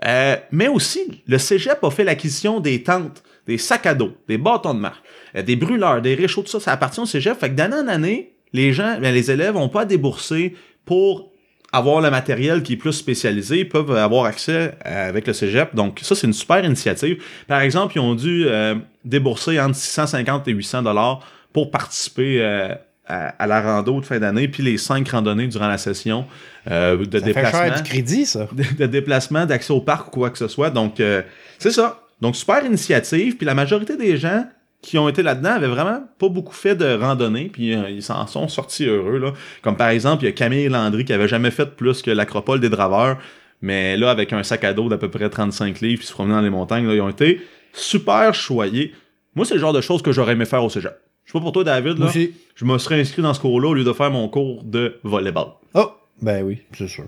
Euh, 0.05 0.37
mais 0.51 0.69
aussi, 0.69 1.21
le 1.27 1.37
cégep 1.37 1.83
a 1.83 1.91
fait 1.91 2.05
l'acquisition 2.05 2.61
des 2.61 2.83
tentes, 2.83 3.21
des 3.47 3.57
sacs 3.57 3.85
à 3.85 3.93
dos, 3.93 4.13
des 4.29 4.37
bâtons 4.37 4.73
de 4.73 4.79
marche, 4.79 5.01
euh, 5.35 5.41
des 5.41 5.57
brûleurs, 5.57 6.01
des 6.01 6.15
réchauds, 6.15 6.43
tout 6.43 6.47
ça, 6.47 6.61
ça 6.61 6.71
appartient 6.71 7.01
au 7.01 7.05
cégep. 7.05 7.37
Fait 7.37 7.49
que 7.49 7.55
d'année 7.55 7.75
en 7.75 7.87
année, 7.89 8.33
les 8.53 8.71
gens, 8.71 8.97
ben, 9.01 9.13
les 9.13 9.29
élèves 9.29 9.55
n'ont 9.55 9.67
pas 9.67 9.81
à 9.81 9.85
débourser 9.85 10.55
pour 10.85 11.28
avoir 11.71 12.01
le 12.01 12.09
matériel 12.09 12.63
qui 12.63 12.73
est 12.73 12.77
plus 12.77 12.93
spécialisé, 12.93 13.59
ils 13.59 13.69
peuvent 13.69 13.91
avoir 13.91 14.25
accès 14.25 14.75
euh, 14.85 15.09
avec 15.09 15.27
le 15.27 15.33
cégep. 15.33 15.75
Donc, 15.75 15.99
ça, 16.01 16.15
c'est 16.15 16.27
une 16.27 16.33
super 16.33 16.63
initiative. 16.63 17.23
Par 17.47 17.61
exemple, 17.61 17.93
ils 17.95 17.99
ont 17.99 18.15
dû 18.15 18.45
euh, 18.47 18.75
débourser 19.05 19.59
entre 19.59 19.75
650 19.75 20.47
et 20.47 20.51
800 20.51 20.81
dollars 20.83 21.21
pour 21.53 21.71
participer 21.71 22.41
euh, 22.41 22.73
à, 23.09 23.29
à 23.39 23.47
la 23.47 23.61
rando 23.61 23.99
de 23.99 24.05
fin 24.05 24.19
d'année, 24.19 24.47
puis 24.47 24.63
les 24.63 24.77
cinq 24.77 25.09
randonnées 25.09 25.47
durant 25.47 25.67
la 25.67 25.77
session 25.77 26.25
euh, 26.69 26.97
de 27.05 27.19
Ça 27.19 27.25
fait 27.25 27.33
déplacement 27.33 27.65
cher 27.65 27.75
du 27.75 27.83
crédit, 27.83 28.25
ça. 28.25 28.47
de, 28.51 28.63
de 28.77 28.85
déplacement, 28.85 29.45
d'accès 29.45 29.73
au 29.73 29.81
parc 29.81 30.07
ou 30.07 30.11
quoi 30.11 30.29
que 30.29 30.37
ce 30.37 30.47
soit. 30.47 30.69
Donc, 30.69 30.99
euh, 30.99 31.21
c'est 31.57 31.71
ça. 31.71 32.01
Donc, 32.21 32.35
super 32.35 32.63
initiative. 32.65 33.37
Puis 33.37 33.45
la 33.45 33.55
majorité 33.55 33.97
des 33.97 34.17
gens 34.17 34.45
qui 34.81 34.97
ont 34.97 35.09
été 35.09 35.23
là-dedans 35.23 35.51
avaient 35.51 35.67
vraiment 35.67 36.01
pas 36.17 36.29
beaucoup 36.29 36.53
fait 36.53 36.75
de 36.75 36.95
randonnée. 36.95 37.49
Puis 37.51 37.73
euh, 37.73 37.89
ils 37.89 38.03
s'en 38.03 38.25
sont 38.27 38.47
sortis 38.47 38.85
heureux. 38.85 39.17
Là. 39.17 39.33
Comme 39.61 39.75
par 39.75 39.89
exemple, 39.89 40.23
il 40.23 40.27
y 40.27 40.29
a 40.29 40.31
Camille 40.31 40.69
Landry 40.69 41.05
qui 41.05 41.13
avait 41.13 41.27
jamais 41.27 41.51
fait 41.51 41.75
plus 41.75 42.01
que 42.01 42.11
l'acropole 42.11 42.59
des 42.59 42.69
draveurs. 42.69 43.17
Mais 43.61 43.97
là, 43.97 44.09
avec 44.09 44.31
un 44.31 44.43
sac 44.43 44.63
à 44.63 44.73
dos 44.73 44.87
d'à 44.87 44.97
peu 44.97 45.09
près 45.09 45.29
35 45.29 45.81
livres, 45.81 45.99
puis 45.99 46.07
se 46.07 46.13
promener 46.13 46.35
dans 46.35 46.41
les 46.41 46.49
montagnes, 46.49 46.87
là, 46.87 46.93
ils 46.93 47.01
ont 47.01 47.09
été 47.09 47.41
super 47.73 48.33
choyés. 48.33 48.93
Moi, 49.35 49.45
c'est 49.45 49.55
le 49.55 49.59
genre 49.59 49.73
de 49.73 49.81
choses 49.81 50.01
que 50.01 50.13
j'aurais 50.13 50.33
aimé 50.33 50.45
faire 50.45 50.63
au 50.63 50.69
cégep. 50.69 50.97
Je 51.25 51.31
sais 51.31 51.37
pas 51.37 51.43
pour 51.43 51.51
toi, 51.51 51.63
David, 51.63 51.99
là. 51.99 52.07
Aussi. 52.07 52.33
Je 52.55 52.65
me 52.65 52.77
serais 52.77 52.99
inscrit 52.99 53.21
dans 53.21 53.33
ce 53.33 53.39
cours-là 53.39 53.69
au 53.69 53.73
lieu 53.73 53.83
de 53.83 53.93
faire 53.93 54.09
mon 54.11 54.27
cours 54.29 54.63
de 54.63 54.99
volleyball. 55.03 55.47
Oh, 55.73 55.91
ben 56.21 56.43
oui, 56.43 56.59
c'est 56.73 56.87
sûr. 56.87 57.05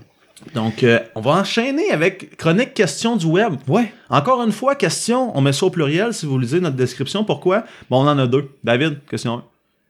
Donc, 0.54 0.82
euh, 0.82 0.98
on 1.14 1.20
va 1.20 1.32
enchaîner 1.32 1.90
avec 1.90 2.36
chronique 2.36 2.74
question 2.74 3.16
du 3.16 3.26
web. 3.26 3.54
Ouais. 3.68 3.92
Encore 4.10 4.42
une 4.42 4.52
fois, 4.52 4.74
question, 4.74 5.36
on 5.36 5.40
met 5.40 5.52
ça 5.52 5.66
au 5.66 5.70
pluriel 5.70 6.12
si 6.12 6.26
vous 6.26 6.38
lisez 6.38 6.60
notre 6.60 6.76
description. 6.76 7.24
Pourquoi? 7.24 7.64
Bon, 7.90 8.02
on 8.04 8.08
en 8.08 8.18
a 8.18 8.26
deux. 8.26 8.48
David, 8.64 8.98
question 9.08 9.34
1. 9.34 9.44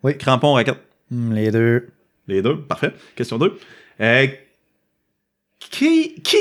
Oui. 0.05 0.19
Crampon, 0.19 0.53
raquette. 0.55 0.79
Hmm, 1.11 1.33
les 1.33 1.51
deux. 1.51 1.89
Les 2.29 2.43
deux, 2.43 2.57
parfait. 2.61 2.93
Question 3.17 3.39
2. 3.39 3.59
Euh, 4.01 4.27
qui, 5.59 6.15
qui, 6.23 6.37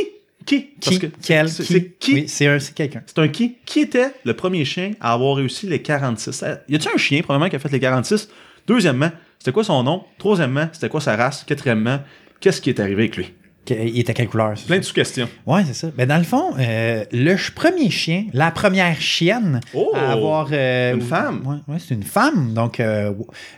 qui? 0.45 0.59
Parce 0.81 0.97
Qui? 0.97 0.99
que 0.99 1.07
Quel? 1.23 1.49
c'est- 1.49 1.63
Qui? 1.63 1.73
c'est 1.73 1.91
qui? 1.99 2.13
Oui, 2.13 2.27
c'est 2.27 2.47
un- 2.47 2.59
c'est 2.59 2.73
quelqu'un. 2.73 3.03
C'est 3.05 3.19
un 3.19 3.27
qui? 3.27 3.57
Qui 3.65 3.81
était 3.81 4.11
le 4.23 4.33
premier 4.33 4.65
chien 4.65 4.91
à 4.99 5.13
avoir 5.13 5.35
réussi 5.35 5.67
les 5.67 5.81
46? 5.81 6.43
Euh, 6.43 6.55
Y 6.67 6.75
a-t-il 6.75 6.91
un 6.93 6.97
chien, 6.97 7.21
premièrement, 7.21 7.49
qui 7.49 7.55
a 7.55 7.59
fait 7.59 7.71
les 7.71 7.79
46? 7.79 8.29
Deuxièmement, 8.67 9.11
c'était 9.39 9.51
quoi 9.51 9.63
son 9.63 9.81
nom? 9.83 10.03
Troisièmement, 10.17 10.67
c'était 10.71 10.89
quoi 10.89 11.01
sa 11.01 11.15
race? 11.15 11.43
Quatrièmement, 11.47 11.99
qu'est-ce 12.39 12.61
qui 12.61 12.69
est 12.69 12.79
arrivé 12.79 13.03
avec 13.03 13.17
lui? 13.17 13.33
Il 13.69 13.99
était 13.99 14.13
quelle 14.13 14.27
couleur? 14.27 14.57
ça? 14.57 14.65
Plein 14.65 14.79
de 14.79 14.83
sous-questions. 14.83 15.29
Ouais, 15.45 15.63
c'est 15.65 15.73
ça. 15.75 15.89
Ben, 15.95 16.07
dans 16.07 16.17
le 16.17 16.23
fond, 16.23 16.53
euh, 16.59 17.05
le 17.11 17.35
premier 17.53 17.89
chien, 17.89 18.25
la 18.33 18.49
première 18.51 18.99
chienne 18.99 19.59
Oh! 19.73 19.91
à 19.95 20.11
avoir. 20.13 20.47
euh, 20.51 20.95
Une 20.95 21.01
femme. 21.01 21.61
Ouais, 21.67 21.77
c'est 21.79 21.93
une 21.93 22.03
femme. 22.03 22.53
Donc, 22.53 22.79
euh, 22.79 23.13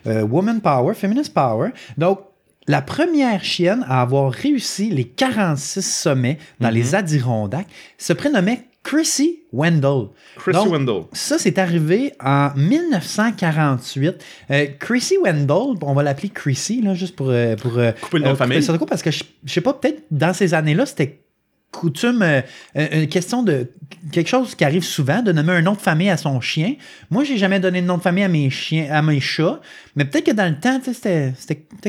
euh, 0.08 0.22
Woman 0.24 0.60
Power, 0.62 0.94
Feminist 0.94 1.34
Power. 1.34 1.70
Donc, 1.98 2.20
la 2.68 2.82
première 2.82 3.44
chienne 3.44 3.86
à 3.90 4.02
avoir 4.02 4.32
réussi 4.32 4.90
les 4.90 5.06
46 5.06 5.82
sommets 5.82 6.38
dans 6.60 6.70
Mhm. 6.70 6.74
les 6.76 6.96
Adirondacks 6.96 7.68
se 7.98 8.14
prénommait 8.14 8.64
Chrissy 8.84 9.40
Wendell. 9.54 10.10
Chrissy 10.36 10.60
Donc, 10.60 10.74
Wendell. 10.74 11.04
Ça, 11.14 11.38
c'est 11.40 11.58
arrivé 11.58 12.14
en 12.24 12.52
1948. 12.56 14.16
Euh, 14.52 14.68
Chrissy 14.80 15.16
Wendell, 15.24 15.78
on 15.82 15.94
va 15.94 16.04
l'appeler 16.04 16.30
Chrissy, 16.30 16.82
là, 16.82 16.94
juste 16.94 17.16
pour... 17.16 17.30
euh, 17.30 17.56
pour 17.56 17.78
euh, 17.78 17.92
Couper 18.02 18.18
le 18.18 18.24
nom 18.26 18.30
de 18.32 18.34
euh, 18.34 18.38
famille. 18.38 18.78
coup, 18.78 18.86
parce 18.86 19.02
que 19.02 19.12
je, 19.12 19.24
je 19.46 19.54
sais 19.54 19.62
pas, 19.62 19.74
peut-être 19.74 20.04
dans 20.12 20.34
ces 20.34 20.54
années-là, 20.54 20.86
c'était 20.86 21.23
coutume, 21.74 22.22
euh, 22.22 22.42
euh, 22.78 23.02
une 23.04 23.08
question 23.08 23.44
de 23.44 23.68
quelque 24.12 24.28
chose 24.30 24.56
qui 24.56 24.64
arrive 24.64 24.84
souvent, 24.84 25.22
de 25.22 25.32
nommer 25.32 25.54
un 25.54 25.62
nom 25.62 25.74
de 25.74 25.78
famille 25.80 26.10
à 26.10 26.18
son 26.18 26.40
chien. 26.42 26.76
Moi, 27.10 27.24
j'ai 27.24 27.38
jamais 27.38 27.60
donné 27.60 27.82
de 27.82 27.88
nom 27.88 27.98
de 27.98 28.02
famille 28.02 28.24
à 28.24 28.28
mes 28.28 28.50
chiens, 28.50 28.88
à 28.92 29.02
mes 29.02 29.20
chats, 29.20 29.60
mais 29.96 30.06
peut-être 30.06 30.26
que 30.28 30.32
dans 30.32 30.50
le 30.50 30.60
temps, 30.60 30.80
c'était- 30.84 31.34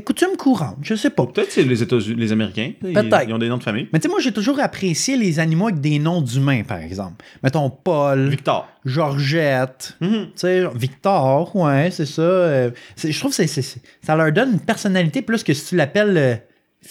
coutume 0.05 0.37
courante, 0.37 0.79
je 0.83 0.95
sais 0.95 1.11
pas. 1.11 1.27
Peut-être 1.27 1.51
c'est 1.53 1.63
les 1.63 1.83
États-Unis, 1.83 2.21
les 2.21 2.33
Américains. 2.33 2.73
Ils, 2.83 2.93
Peut-être. 2.93 3.25
ils 3.29 3.33
ont 3.33 3.39
des 3.39 3.49
noms 3.49 3.59
de 3.59 3.63
famille. 3.63 3.89
Mais 3.93 3.99
tu 3.99 4.05
sais, 4.05 4.09
moi, 4.09 4.21
j'ai 4.21 4.33
toujours 4.33 4.59
apprécié 4.61 5.17
les 5.17 5.39
animaux 5.39 5.69
avec 5.69 5.81
des 5.81 5.99
noms 5.99 6.21
d'humains, 6.21 6.63
par 6.65 6.79
exemple. 6.79 7.25
Mettons 7.43 7.71
Paul, 7.71 8.29
Victor. 8.29 8.69
Georgette, 8.85 9.97
Mhm. 10.01 10.11
tu 10.11 10.31
sais, 10.37 10.63
Victor, 10.75 11.55
ouais, 11.57 11.91
c'est 11.91 12.07
ça. 12.07 12.23
euh, 12.23 12.71
je 13.03 13.19
trouve 13.19 13.35
que 13.37 13.43
ça 13.47 14.17
leur 14.17 14.33
donne 14.33 14.53
une 14.53 14.61
personnalité 14.61 15.23
plus 15.23 15.43
que 15.43 15.55
si 15.55 15.67
tu 15.69 15.77
l'appelles 15.77 16.17
euh, 16.17 16.35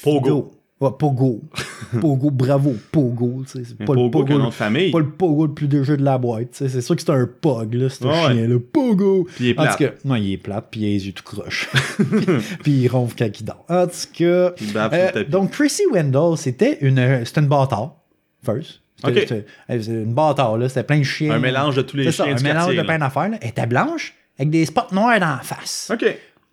Pogo. 0.02 0.52
Ouais, 0.82 0.90
Pogo. 1.00 1.42
Pogo, 2.02 2.30
bravo, 2.32 2.76
Pogo. 2.92 3.44
C'est 3.48 3.78
pas, 3.78 3.84
le 3.84 3.86
Pogo 3.86 4.08
un 4.08 4.10
Pogo 4.10 4.38
nom 4.40 4.46
de 4.48 4.52
famille. 4.54 4.92
pas 4.92 5.00
le 5.00 5.10
Pogo 5.10 5.46
le 5.46 5.54
plus 5.54 5.68
déjeu 5.68 5.96
de 5.96 6.04
la 6.04 6.18
boîte. 6.18 6.50
C'est 6.52 6.82
sûr 6.82 6.96
que 6.96 7.02
c'est 7.02 7.12
un 7.12 7.26
Pog, 7.40 7.74
là, 7.76 7.90
c'est 7.90 8.04
un 8.04 8.10
Ouais, 8.10 8.26
ouais. 8.28 8.34
chien, 8.34 8.48
le 8.48 8.60
Pogo. 8.60 9.28
Puis 9.36 9.46
il 9.46 9.50
est 9.52 9.60
En 9.60 9.64
plate. 9.64 9.78
tout 9.78 9.84
cas, 9.86 9.92
non, 10.04 10.16
il 10.16 10.34
est 10.34 10.38
plate, 10.38 10.68
puis 10.72 10.82
il 10.82 10.86
a 10.86 10.90
les 10.90 11.06
yeux 11.08 11.14
tout 11.14 11.24
croche. 11.24 11.70
puis, 12.64 12.72
il 12.82 12.88
ronfle 12.90 13.16
quand 13.18 13.40
il 13.40 13.44
dort. 13.46 13.64
En 13.70 13.86
tout 13.86 13.92
cas, 14.14 14.24
le 14.60 15.18
euh, 15.20 15.24
donc 15.26 15.52
Chrissy 15.52 15.84
Wendell, 15.92 16.36
c'était 16.38 16.80
une, 16.82 17.24
c'était 17.26 17.42
une 17.42 17.48
bâtard, 17.48 17.96
first. 18.44 18.82
C'était- 19.06 19.46
c'était 19.68 19.92
une 20.04 20.14
bâtard, 20.14 20.58
là. 20.58 20.68
C'était 20.70 20.84
plein 20.84 21.00
de 21.00 21.04
chiens. 21.04 21.32
Un 21.32 21.40
mélange 21.40 21.76
de 21.76 21.82
tous 21.82 21.98
les 21.98 22.12
ça, 22.12 22.24
chiens 22.26 22.36
un 22.38 22.42
mélange 22.42 22.76
de 22.76 22.82
plein 22.82 22.98
d'affaires. 22.98 23.30
Elle 23.42 23.50
était 23.50 23.68
blanche, 23.68 24.14
avec 24.40 24.50
des 24.50 24.66
spots 24.66 24.94
noirs 24.94 25.20
dans 25.20 25.28
la 25.28 25.40
face. 25.44 25.92
OK. 25.94 26.06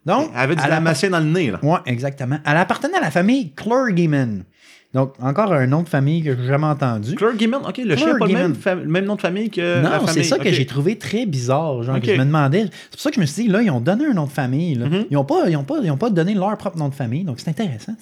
Donc, 0.06 0.30
Elle 0.34 0.40
avait 0.40 0.56
du 0.56 0.62
damacien 0.66 1.10
dans 1.10 1.18
le 1.20 1.26
nez, 1.26 1.50
là. 1.50 1.58
Ouais, 1.62 1.78
exactement. 1.86 2.38
Elle 2.46 2.56
appartenait 2.56 2.96
à 2.96 3.00
la 3.02 3.10
famille 3.10 3.52
Clergyman. 3.52 4.44
Donc, 4.92 5.14
encore 5.20 5.52
un 5.52 5.66
nom 5.68 5.82
de 5.84 5.88
famille 5.88 6.20
que 6.24 6.34
j'ai 6.36 6.46
jamais 6.48 6.66
entendu. 6.66 7.14
Clergyman, 7.14 7.60
OK, 7.64 7.78
le 7.78 7.94
chien 7.96 8.14
n'a 8.14 8.18
pas 8.18 8.26
le 8.26 8.32
même, 8.32 8.54
fa- 8.56 8.74
le 8.74 8.88
même 8.88 9.04
nom 9.04 9.14
de 9.14 9.20
famille 9.20 9.48
que 9.50 9.80
Non, 9.82 10.04
c'est 10.08 10.24
ça 10.24 10.38
que 10.38 10.50
j'ai 10.50 10.66
trouvé 10.66 10.98
très 10.98 11.26
bizarre. 11.26 11.82
Genre, 11.84 11.94
Ok. 11.96 12.02
que 12.02 12.14
je 12.14 12.18
me 12.18 12.24
demandais. 12.24 12.62
C'est 12.62 12.90
pour 12.92 13.00
ça 13.00 13.10
que 13.10 13.16
je 13.16 13.20
me 13.20 13.26
suis 13.26 13.44
dit, 13.44 13.48
là, 13.48 13.62
ils 13.62 13.70
ont 13.70 13.80
donné 13.80 14.06
un 14.06 14.14
nom 14.14 14.24
de 14.26 14.32
famille. 14.32 14.74
là. 14.74 14.86
Mhm. 14.88 15.04
Ils 15.10 15.14
n'ont 15.14 15.24
pas, 15.24 15.48
ils 15.48 15.56
ont 15.56 15.62
pas, 15.64 15.78
ils 15.82 15.90
ont 15.92 15.96
pas 15.96 16.10
donné 16.10 16.34
leur 16.34 16.56
propre 16.58 16.76
nom 16.78 16.88
de 16.88 16.94
famille. 16.94 17.22
Donc, 17.22 17.38
c'est 17.38 17.50
intéressant. 17.50 17.92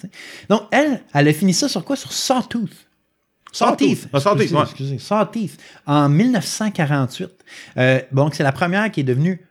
Donc, 0.49 0.63
elle, 0.71 1.01
elle 1.13 1.27
a 1.27 1.33
fini 1.33 1.53
ça 1.53 1.67
sur 1.69 1.83
quoi? 1.85 1.95
Sur 1.95 2.11
Sawtooth. 2.11 2.71
Sawteeth. 3.51 4.07
Ah, 4.13 4.19
Sawtooth, 4.19 4.51
ouais. 4.51 4.61
excusez. 4.63 4.97
Sawteeth. 4.99 5.59
En 5.85 6.07
1948. 6.09 7.29
Euh, 7.77 7.99
donc, 8.11 8.33
c'est 8.35 8.43
la 8.43 8.51
première 8.51 8.89
qui 8.91 9.01
est 9.01 9.03
devenue 9.03 9.41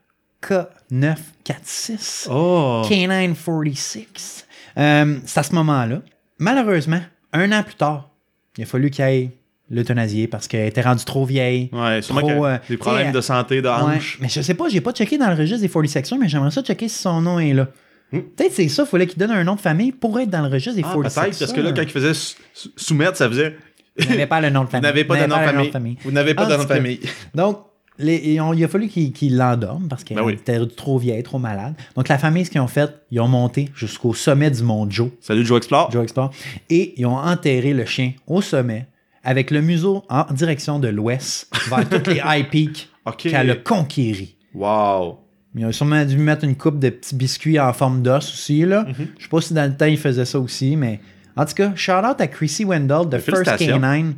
K946. 0.92 2.28
Oh. 2.30 2.82
K946. 2.88 4.44
Euh, 4.78 5.18
c'est 5.24 5.40
à 5.40 5.42
ce 5.42 5.54
moment-là. 5.54 6.00
Malheureusement, 6.38 7.00
un 7.32 7.52
an 7.52 7.62
plus 7.62 7.74
tard, 7.74 8.10
il 8.56 8.62
a 8.64 8.66
fallu 8.66 8.90
qu'il 8.90 9.04
aille 9.04 9.30
l'euthanasier 9.70 10.28
parce 10.28 10.48
qu'elle 10.48 10.66
était 10.66 10.80
rendue 10.80 11.04
trop 11.04 11.24
vieille. 11.26 11.68
Ouais, 11.72 12.00
sûrement 12.00 12.20
Trop, 12.20 12.44
a 12.44 12.50
euh, 12.52 12.58
des 12.68 12.76
problèmes 12.76 13.12
de 13.12 13.20
santé, 13.20 13.60
de 13.60 13.68
Ouais, 13.68 13.74
hanche. 13.74 14.18
mais 14.20 14.28
je 14.28 14.40
sais 14.40 14.54
pas, 14.54 14.68
j'ai 14.68 14.80
pas 14.80 14.92
checké 14.92 15.18
dans 15.18 15.28
le 15.28 15.34
registre 15.36 15.60
des 15.60 15.68
46 15.68 16.14
mais 16.18 16.28
j'aimerais 16.28 16.50
ça 16.50 16.62
checker 16.62 16.88
si 16.88 16.98
son 16.98 17.20
nom 17.20 17.38
est 17.38 17.52
là. 17.52 17.68
Hmm. 18.10 18.20
Peut-être 18.20 18.52
c'est 18.54 18.68
ça, 18.68 18.84
il 18.84 18.88
fallait 18.88 19.06
qu'il 19.06 19.18
donne 19.18 19.32
un 19.32 19.44
nom 19.44 19.54
de 19.56 19.60
famille 19.60 19.92
pour 19.92 20.18
être 20.18 20.30
dans 20.30 20.40
le 20.40 20.48
registre 20.48 20.76
des 20.76 20.82
Ah, 20.86 20.92
46 20.94 21.20
peut-être, 21.20 21.38
parce 21.40 21.52
que 21.52 21.60
là, 21.60 21.72
quand 21.72 21.82
il 21.82 21.90
faisait 21.90 22.14
sou- 22.14 22.36
sou- 22.54 22.70
soumettre, 22.76 23.16
ça 23.18 23.28
faisait. 23.28 23.56
Il 23.98 24.08
n'avait 24.08 24.26
pas 24.26 24.40
le 24.40 24.48
nom 24.48 24.60
de 24.60 24.66
Vous 24.66 24.70
famille. 24.70 24.82
n'avez 24.88 25.04
pas 25.04 25.16
de 25.20 25.26
nom 25.26 25.64
de 25.64 25.70
famille. 25.70 25.98
Vous 26.02 26.10
n'avez 26.12 26.32
pas 26.34 26.44
Ah, 26.46 26.50
de 26.52 26.56
nom 26.56 26.62
de 26.62 26.68
famille. 26.68 27.00
Donc, 27.34 27.58
les- 27.98 28.34
il 28.34 28.64
a 28.64 28.68
fallu 28.68 28.88
qu'il 28.88 29.12
qu'il 29.12 29.36
l'endorme 29.36 29.88
parce 29.88 30.04
qu'elle 30.04 30.16
Ben 30.18 30.24
oui. 30.24 30.34
était 30.34 30.64
trop 30.66 30.98
vieille, 30.98 31.22
trop 31.22 31.38
malade. 31.38 31.74
Donc, 31.96 32.08
la 32.08 32.18
famille, 32.18 32.44
ce 32.44 32.50
qu'ils 32.50 32.60
ont 32.60 32.66
fait, 32.68 32.90
ils 33.10 33.20
ont 33.20 33.28
monté 33.28 33.68
jusqu'au 33.74 34.14
sommet 34.14 34.50
du 34.50 34.62
mont 34.62 34.88
Joe, 34.90 35.10
Salut, 35.20 35.44
Joe 35.44 35.58
Explore. 35.58 35.90
Joe 35.90 36.02
Explore, 36.02 36.30
et 36.70 36.94
ils 36.96 37.06
ont 37.06 37.16
enterré 37.16 37.74
le 37.74 37.84
chien 37.84 38.12
au 38.26 38.40
sommet 38.42 38.86
avec 39.24 39.50
le 39.50 39.60
museau 39.60 40.04
en 40.08 40.24
direction 40.32 40.78
de 40.78 40.88
l'ouest 40.88 41.50
vers 41.68 41.88
toutes 41.88 42.06
les 42.06 42.20
high 42.24 42.48
peaks 42.48 42.88
OK. 43.04 43.16
qu'elle 43.16 43.50
a 43.50 43.56
conquéris. 43.56 44.36
Wow. 44.54 45.18
Ils 45.54 45.64
ont 45.66 45.72
sûrement 45.72 46.04
dû 46.04 46.16
mettre 46.18 46.44
une 46.44 46.54
coupe 46.56 46.78
de 46.78 46.88
petits 46.90 47.14
biscuits 47.16 47.58
en 47.58 47.72
forme 47.72 48.02
d'os 48.02 48.18
aussi. 48.32 48.60
Là. 48.64 48.84
Mhm. 48.84 49.08
Je 49.18 49.22
sais 49.24 49.28
pas 49.28 49.40
si 49.40 49.54
dans 49.54 49.68
le 49.68 49.76
temps, 49.76 49.86
ils 49.86 49.98
faisaient 49.98 50.24
ça 50.24 50.38
aussi, 50.38 50.76
mais 50.76 51.00
en 51.36 51.44
tout 51.46 51.54
cas, 51.54 51.72
shout 51.74 51.92
out 51.92 52.20
à 52.20 52.26
Chrissy 52.28 52.64
Wendell 52.64 53.08
de 53.08 53.18
First 53.18 53.44
Félicitations. 53.44 53.78
K9, 53.78 54.12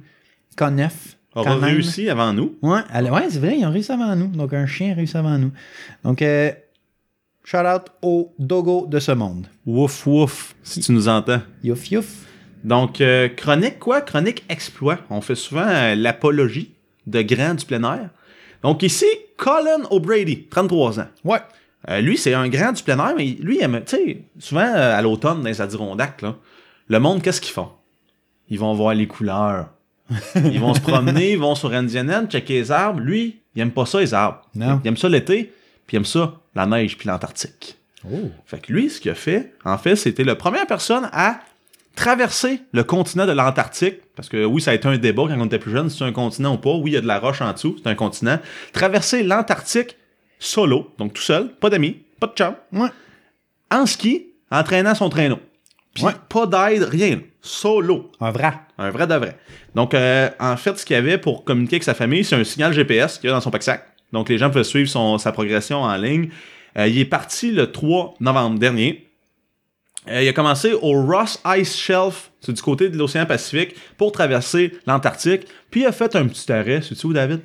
K9. 0.57 0.91
Aura 1.35 1.57
K9. 1.57 1.61
réussi 1.61 2.09
avant 2.11 2.33
nous. 2.33 2.57
Ouais, 2.63 2.81
elle- 2.93 3.11
ouais, 3.11 3.29
c'est 3.31 3.39
vrai, 3.39 3.57
ils 3.59 3.65
ont 3.67 3.71
réussi 3.71 3.93
avant 3.93 4.17
nous. 4.17 4.27
Donc, 4.29 4.53
un 4.53 4.67
chien 4.67 4.93
a 4.93 4.95
réussi 4.95 5.17
avant 5.17 5.39
nous. 5.39 5.53
Donc, 6.05 6.23
euh, 6.23 6.51
shout 7.45 7.59
out 7.59 7.83
au 8.03 8.35
dogo 8.39 8.87
de 8.89 8.99
ce 8.99 9.13
monde. 9.13 9.47
Wouf, 9.67 10.07
wouf, 10.07 10.55
si 10.63 10.81
tu 10.81 10.93
nous 10.93 11.09
entends. 11.09 11.41
Youf, 11.63 11.91
youf. 11.91 12.07
Donc, 12.65 13.01
euh, 13.01 13.29
chronique 13.29 13.79
quoi? 13.79 14.01
Chronique 14.03 14.45
exploit. 14.49 14.99
On 15.09 15.21
fait 15.21 15.35
souvent 15.35 15.67
euh, 15.67 15.95
l'apologie 15.95 16.75
de 17.07 17.23
grands 17.23 17.55
du 17.55 17.65
plein 17.65 17.83
air. 17.85 18.11
Donc 18.63 18.83
ici, 18.83 19.07
Colin 19.39 19.85
O'Brady, 19.91 20.45
33 20.51 21.01
ans. 21.01 21.07
Ouais. 21.25 21.39
Euh, 21.89 22.01
lui, 22.03 22.19
c'est 22.19 22.35
un 22.35 22.47
grand 22.51 22.73
du 22.73 22.83
plein 22.83 22.99
air, 22.99 23.15
mais 23.17 23.25
lui, 23.41 23.57
il 23.57 23.63
aime, 23.63 23.81
tu 23.87 23.97
sais, 23.97 24.25
souvent 24.39 24.61
euh, 24.61 24.99
à 24.99 25.01
l'automne, 25.01 25.39
dans 25.39 25.49
les 25.49 25.63
Adirondacks, 25.63 26.21
là, 26.21 26.37
le 26.89 27.01
monde, 27.01 27.23
qu'est-ce 27.23 27.41
qu'ils 27.41 27.55
font? 27.55 27.69
Ils 28.51 28.59
vont 28.59 28.75
voir 28.75 28.93
les 28.95 29.07
couleurs. 29.07 29.71
Ils 30.37 30.61
vont 30.61 30.75
se 30.75 30.81
promener, 30.81 31.33
ils 31.33 31.39
vont 31.39 31.55
sur 31.55 31.73
Indiana, 31.73 32.25
checker 32.27 32.55
les 32.55 32.71
arbres. 32.73 33.01
Lui, 33.01 33.41
il 33.55 33.63
aime 33.63 33.71
pas 33.71 33.87
ça, 33.87 34.01
les 34.01 34.13
arbres. 34.15 34.43
Non. 34.55 34.81
Il 34.85 34.89
aime 34.89 34.97
ça 34.97 35.09
l'été, 35.09 35.53
puis 35.87 35.97
il 35.97 35.99
aime 35.99 36.05
ça, 36.05 36.35
la 36.55 36.67
neige, 36.67 36.97
puis 36.97 37.09
l'Antarctique. 37.09 37.77
Oh. 38.11 38.31
Fait 38.47 38.61
que 38.61 38.73
lui, 38.73 38.89
ce 38.91 39.01
qu'il 39.01 39.11
a 39.11 39.15
fait, 39.15 39.53
en 39.65 39.77
fait, 39.79 39.97
c'était 39.97 40.25
la 40.25 40.35
première 40.35 40.67
personne 40.67 41.09
à 41.13 41.41
traverser 41.97 42.63
le 42.73 42.83
continent 42.85 43.27
de 43.27 43.33
l'Antarctique. 43.33 43.97
Parce 44.17 44.29
que 44.29 44.45
oui, 44.45 44.61
ça 44.63 44.71
a 44.71 44.75
été 44.75 44.89
un 44.89 44.97
débat 44.99 45.25
quand 45.29 45.39
on 45.41 45.47
était 45.47 45.59
plus 45.59 45.73
jeune, 45.73 45.91
si 45.91 45.99
c'est 45.99 46.05
un 46.05 46.13
continent 46.13 46.55
ou 46.55 46.59
pas. 46.59 46.71
Oui, 46.75 46.93
il 46.93 46.95
y 46.95 46.97
a 46.97 47.01
de 47.01 47.07
la 47.07 47.19
roche 47.19 47.41
en 47.43 47.53
dessous, 47.53 47.77
c'est 47.83 47.89
un 47.89 47.95
continent. 47.95 48.39
Traverser 48.73 49.23
l'Antarctique 49.23 49.97
solo, 50.39 50.91
donc 50.99 51.13
tout 51.13 51.23
seul, 51.23 51.53
pas 51.57 51.69
d'amis, 51.69 51.99
pas 52.19 52.27
de 52.27 52.33
chum, 52.35 52.55
Ouais. 52.73 52.89
en 53.71 53.85
ski, 53.87 54.27
en 54.51 54.63
traînant 54.63 54.95
son 54.95 55.11
traîneau. 55.11 55.39
Puis 55.95 56.05
Ouais. 56.05 56.13
pas 56.29 56.47
d'aide, 56.47 56.85
rien. 56.85 57.21
Solo. 57.43 58.13
Un 58.21 58.31
vrai. 58.31 58.53
Un 58.79 58.91
vrai 58.91 59.07
de 59.07 59.15
vrai. 59.15 59.37
Donc, 59.75 59.95
euh, 59.95 60.29
en 60.39 60.57
fait, 60.57 60.79
ce 60.79 60.85
qu'il 60.85 60.95
y 60.95 60.99
avait 60.99 61.19
pour 61.19 61.45
communiquer 61.45 61.77
avec 61.77 61.85
sa 61.85 61.95
famille, 61.95 62.25
c'est 62.25 62.37
un 62.37 62.45
signal 62.45 62.73
GPS 62.73 63.19
qu'il 63.19 63.29
y 63.29 63.31
a 63.33 63.35
dans 63.35 63.41
son 63.41 63.51
pack-sac. 63.51 63.85
Donc, 64.13 64.29
les 64.29 64.39
gens 64.39 64.51
peuvent 64.51 64.63
suivre 64.65 64.89
son, 64.89 65.19
sa 65.19 65.33
progression 65.33 65.83
en 65.83 65.97
ligne. 65.97 66.31
Euh, 66.79 66.87
il 66.87 66.99
est 66.99 67.05
parti 67.05 67.51
le 67.51 67.71
3 67.73 68.15
novembre 68.21 68.59
dernier. 68.59 69.09
Euh, 70.09 70.23
il 70.23 70.29
a 70.29 70.33
commencé 70.33 70.73
au 70.73 71.03
Ross 71.05 71.41
Ice 71.59 71.77
Shelf, 71.77 72.31
c'est 72.41 72.53
du 72.53 72.63
côté 72.63 72.89
de 72.89 72.97
l'océan 72.97 73.27
Pacifique, 73.27 73.75
pour 73.99 74.13
traverser 74.13 74.73
l'Antarctique. 74.87 75.47
Puis 75.71 75.83
il 75.83 75.87
a 75.87 75.93
fait 75.93 76.15
un 76.17 76.27
petit 76.27 76.51
arrêt, 76.53 76.81
sais-tu 76.83 77.07
où, 77.07 77.13
David? 77.13 77.41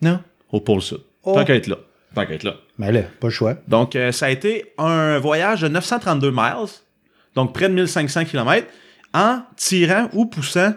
Non? 0.00 0.20
Au 0.50 0.60
pôle 0.60 0.82
Sud. 0.82 0.98
Oh. 1.22 1.34
Tant 1.34 1.44
qu'à 1.44 1.54
être 1.54 1.68
là. 1.68 1.76
Tant 2.14 2.26
qu'à 2.26 2.34
être 2.34 2.42
là. 2.42 2.56
Ben 2.78 2.90
là, 2.90 3.02
pas 3.20 3.28
le 3.28 3.32
choix. 3.32 3.54
Donc, 3.68 3.94
euh, 3.96 4.10
ça 4.12 4.26
a 4.26 4.30
été 4.30 4.72
un 4.78 5.18
voyage 5.18 5.60
de 5.62 5.68
932 5.68 6.30
miles, 6.32 6.68
donc 7.34 7.52
près 7.54 7.68
de 7.68 7.74
1500 7.74 8.24
km, 8.24 8.66
en 9.14 9.40
tirant 9.56 10.08
ou 10.12 10.26
poussant 10.26 10.72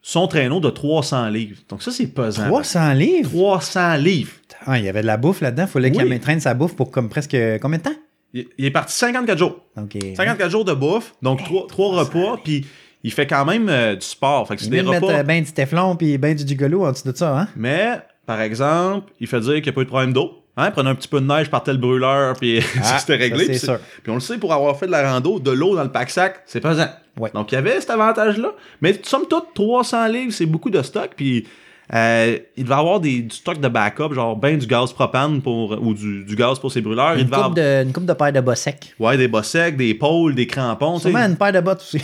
son 0.00 0.26
traîneau 0.26 0.58
de 0.60 0.68
300 0.70 1.28
livres. 1.28 1.58
Donc, 1.68 1.82
ça, 1.82 1.90
c'est 1.92 2.08
pesant. 2.08 2.46
300 2.46 2.92
livres? 2.94 3.30
300 3.30 3.94
livres. 3.96 4.32
Ah, 4.66 4.78
il 4.78 4.84
y 4.84 4.88
avait 4.88 5.02
de 5.02 5.06
la 5.06 5.16
bouffe 5.16 5.40
là-dedans. 5.40 5.64
Il 5.64 5.68
fallait 5.68 5.90
Oui. 5.96 6.08
qu'il 6.08 6.20
traîne 6.20 6.40
sa 6.40 6.54
bouffe 6.54 6.74
pour 6.74 6.90
comme 6.90 7.08
presque 7.08 7.36
combien 7.60 7.78
de 7.78 7.82
temps? 7.84 7.94
Il, 8.34 8.46
il 8.58 8.64
est 8.64 8.70
parti 8.70 8.94
54 8.96 9.38
jours. 9.38 9.60
Donc, 9.76 9.92
54 10.16 10.50
jours 10.50 10.64
de 10.64 10.72
bouffe, 10.74 11.14
donc 11.22 11.40
3, 11.44 11.66
repas, 12.00 12.40
puis 12.42 12.66
il 13.04 13.12
fait 13.12 13.26
quand 13.26 13.44
même 13.44 13.68
euh, 13.68 13.94
du 13.94 14.06
sport. 14.06 14.46
Fait 14.48 14.56
que 14.56 14.62
c'est 14.62 14.68
il 14.68 14.70
des 14.70 14.82
mettre 14.82 15.08
euh, 15.08 15.22
ben 15.22 15.42
du 15.42 15.52
Teflon 15.52 15.96
puis 15.96 16.18
ben 16.18 16.34
du 16.34 16.46
gigolo 16.46 16.84
en 16.84 16.92
dessous 16.92 17.10
de 17.10 17.16
ça, 17.16 17.38
hein? 17.40 17.48
Mais, 17.56 17.98
par 18.26 18.40
exemple, 18.40 19.12
il 19.20 19.26
fait 19.26 19.40
dire 19.40 19.54
qu'il 19.54 19.64
n'y 19.64 19.68
a 19.68 19.72
pas 19.72 19.80
eu 19.82 19.84
de 19.84 19.90
problème 19.90 20.12
d'eau. 20.12 20.41
Hein, 20.56 20.70
prenait 20.70 20.90
un 20.90 20.94
petit 20.94 21.08
peu 21.08 21.18
de 21.20 21.26
neige, 21.26 21.48
partait 21.50 21.72
le 21.72 21.78
brûleur, 21.78 22.36
puis 22.36 22.60
Ah, 22.82 22.98
c'était 22.98 23.16
réglé. 23.16 23.46
puis 23.46 23.58
sûr. 23.58 23.78
Puis 24.02 24.10
on 24.12 24.16
le 24.16 24.20
sait, 24.20 24.36
pour 24.36 24.52
avoir 24.52 24.76
fait 24.78 24.86
de 24.86 24.90
la 24.90 25.10
rando, 25.10 25.38
de 25.40 25.50
l'eau 25.50 25.74
dans 25.74 25.82
le 25.82 25.90
pack-sac, 25.90 26.42
c'est 26.44 26.60
pesant. 26.60 26.88
Ouais. 27.18 27.30
Donc 27.32 27.52
il 27.52 27.54
y 27.54 27.58
avait 27.58 27.80
cet 27.80 27.90
avantage-là. 27.90 28.52
Mais 28.82 28.98
somme 29.02 29.24
toute, 29.28 29.54
300 29.54 30.08
livres, 30.08 30.32
c'est 30.32 30.44
beaucoup 30.46 30.68
de 30.68 30.82
stock. 30.82 31.12
Puis 31.16 31.46
euh, 31.94 32.38
il 32.56 32.64
devait 32.64 32.74
avoir 32.74 33.00
des, 33.00 33.22
du 33.22 33.34
stock 33.34 33.60
de 33.60 33.68
backup, 33.68 34.12
genre 34.12 34.36
ben 34.36 34.58
du 34.58 34.66
gaz 34.66 34.92
propane 34.92 35.40
pour, 35.40 35.72
ou 35.82 35.94
du, 35.94 36.24
du 36.24 36.36
gaz 36.36 36.58
pour 36.58 36.70
ses 36.70 36.80
brûleurs. 36.82 37.14
il 37.16 37.20
Une 37.22 37.26
devait 37.26 37.36
coupe, 37.36 37.44
avoir 37.44 37.54
de, 37.54 37.82
une 37.84 37.92
coupe 37.92 38.06
de 38.06 38.12
paire 38.12 38.32
de 38.32 38.40
bas 38.40 38.54
secs. 38.54 38.94
ouais, 38.98 39.16
des 39.16 39.28
bas 39.28 39.42
secs, 39.42 39.76
des 39.76 39.94
pôles, 39.94 40.34
des 40.34 40.46
crampons. 40.46 40.98
Sûrement 40.98 41.20
une 41.20 41.36
paire 41.36 41.52
de 41.52 41.60
bottes 41.60 41.80
aussi. 41.80 41.98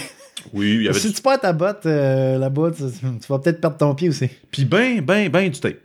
Oui, 0.55 0.75
il 0.75 0.83
y 0.85 0.89
avait 0.91 0.99
si 0.99 1.09
du... 1.09 1.15
tu 1.15 1.21
perds 1.23 1.41
ta 1.41 1.53
botte 1.53 1.85
euh, 1.85 2.39
là-bas, 2.39 2.71
tu, 2.77 2.83
tu 2.83 3.27
vas 3.29 3.39
peut-être 3.39 3.61
perdre 3.61 3.77
ton 3.77 3.95
pied 3.95 4.09
aussi. 4.09 4.29
Puis 4.51 4.65
ben, 4.65 5.01
ben, 5.03 5.29
ben 5.29 5.51
du 5.51 5.61
tape. 5.61 5.77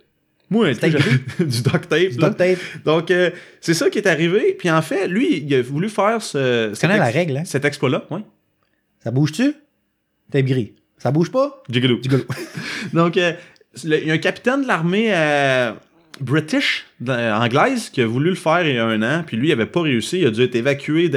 Moi, 0.50 0.74
tape 0.74 0.90
j'avais 0.92 1.10
du 1.38 1.62
duct 1.62 1.88
tape. 1.88 2.08
Du 2.10 2.16
duct 2.16 2.36
tape. 2.36 2.58
Donc, 2.84 3.10
euh, 3.10 3.30
c'est 3.60 3.74
ça 3.74 3.90
qui 3.90 3.98
est 3.98 4.06
arrivé. 4.06 4.54
Puis 4.58 4.70
en 4.70 4.82
fait, 4.82 5.08
lui, 5.08 5.38
il 5.46 5.54
a 5.54 5.62
voulu 5.62 5.88
faire 5.88 6.20
ce, 6.22 6.72
Tu 6.74 6.80
connais 6.80 6.98
la 6.98 7.06
règle, 7.10 7.38
hein? 7.38 7.44
cet 7.44 7.64
exploit-là. 7.64 8.04
Oui. 8.10 8.20
Ça 9.02 9.10
bouge-tu? 9.10 9.54
T'es 10.30 10.42
gris. 10.42 10.74
Ça 10.98 11.10
bouge 11.10 11.30
pas? 11.30 11.62
Gigolo. 11.68 11.98
Gigolo. 12.02 12.24
Donc, 12.92 13.16
euh, 13.16 13.32
le- 13.84 14.00
il 14.00 14.06
y 14.08 14.10
a 14.10 14.14
un 14.14 14.18
capitaine 14.18 14.62
de 14.62 14.66
l'armée 14.66 15.08
euh, 15.14 15.72
british, 16.20 16.86
anglaise, 17.06 17.90
qui 17.90 18.00
a 18.00 18.06
voulu 18.06 18.30
le 18.30 18.36
faire 18.36 18.66
il 18.66 18.76
y 18.76 18.78
a 18.78 18.86
un 18.86 19.02
an, 19.02 19.24
puis 19.26 19.36
lui, 19.36 19.48
il 19.48 19.52
avait 19.52 19.66
pas 19.66 19.82
réussi. 19.82 20.20
Il 20.20 20.26
a 20.26 20.30
dû 20.30 20.42
être 20.42 20.54
évacué 20.54 21.08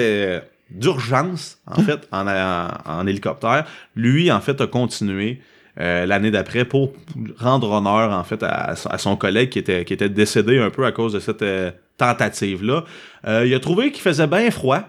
d'urgence, 0.71 1.59
en 1.65 1.81
fait, 1.83 2.07
en, 2.11 2.27
en- 2.27 2.69
en 2.85 3.07
hélicoptère. 3.07 3.65
Lui, 3.95 4.31
en 4.31 4.41
fait, 4.41 4.59
a 4.61 4.67
continué 4.67 5.39
euh, 5.79 6.05
l'année 6.05 6.31
d'après 6.31 6.65
pour 6.65 6.93
rendre 7.37 7.69
honneur, 7.69 8.11
en 8.11 8.23
fait, 8.23 8.41
à, 8.43 8.75
à 8.89 8.97
son 8.97 9.15
collègue 9.15 9.49
qui 9.49 9.59
était, 9.59 9.85
qui 9.85 9.93
était 9.93 10.09
décédé 10.09 10.59
un 10.59 10.69
peu 10.69 10.85
à 10.85 10.91
cause 10.91 11.13
de 11.13 11.19
cette 11.19 11.41
euh, 11.41 11.71
tentative-là. 11.97 12.85
Euh, 13.27 13.45
il 13.45 13.53
a 13.53 13.59
trouvé 13.59 13.91
qu'il 13.91 14.01
faisait 14.01 14.27
bien 14.27 14.49
froid, 14.51 14.83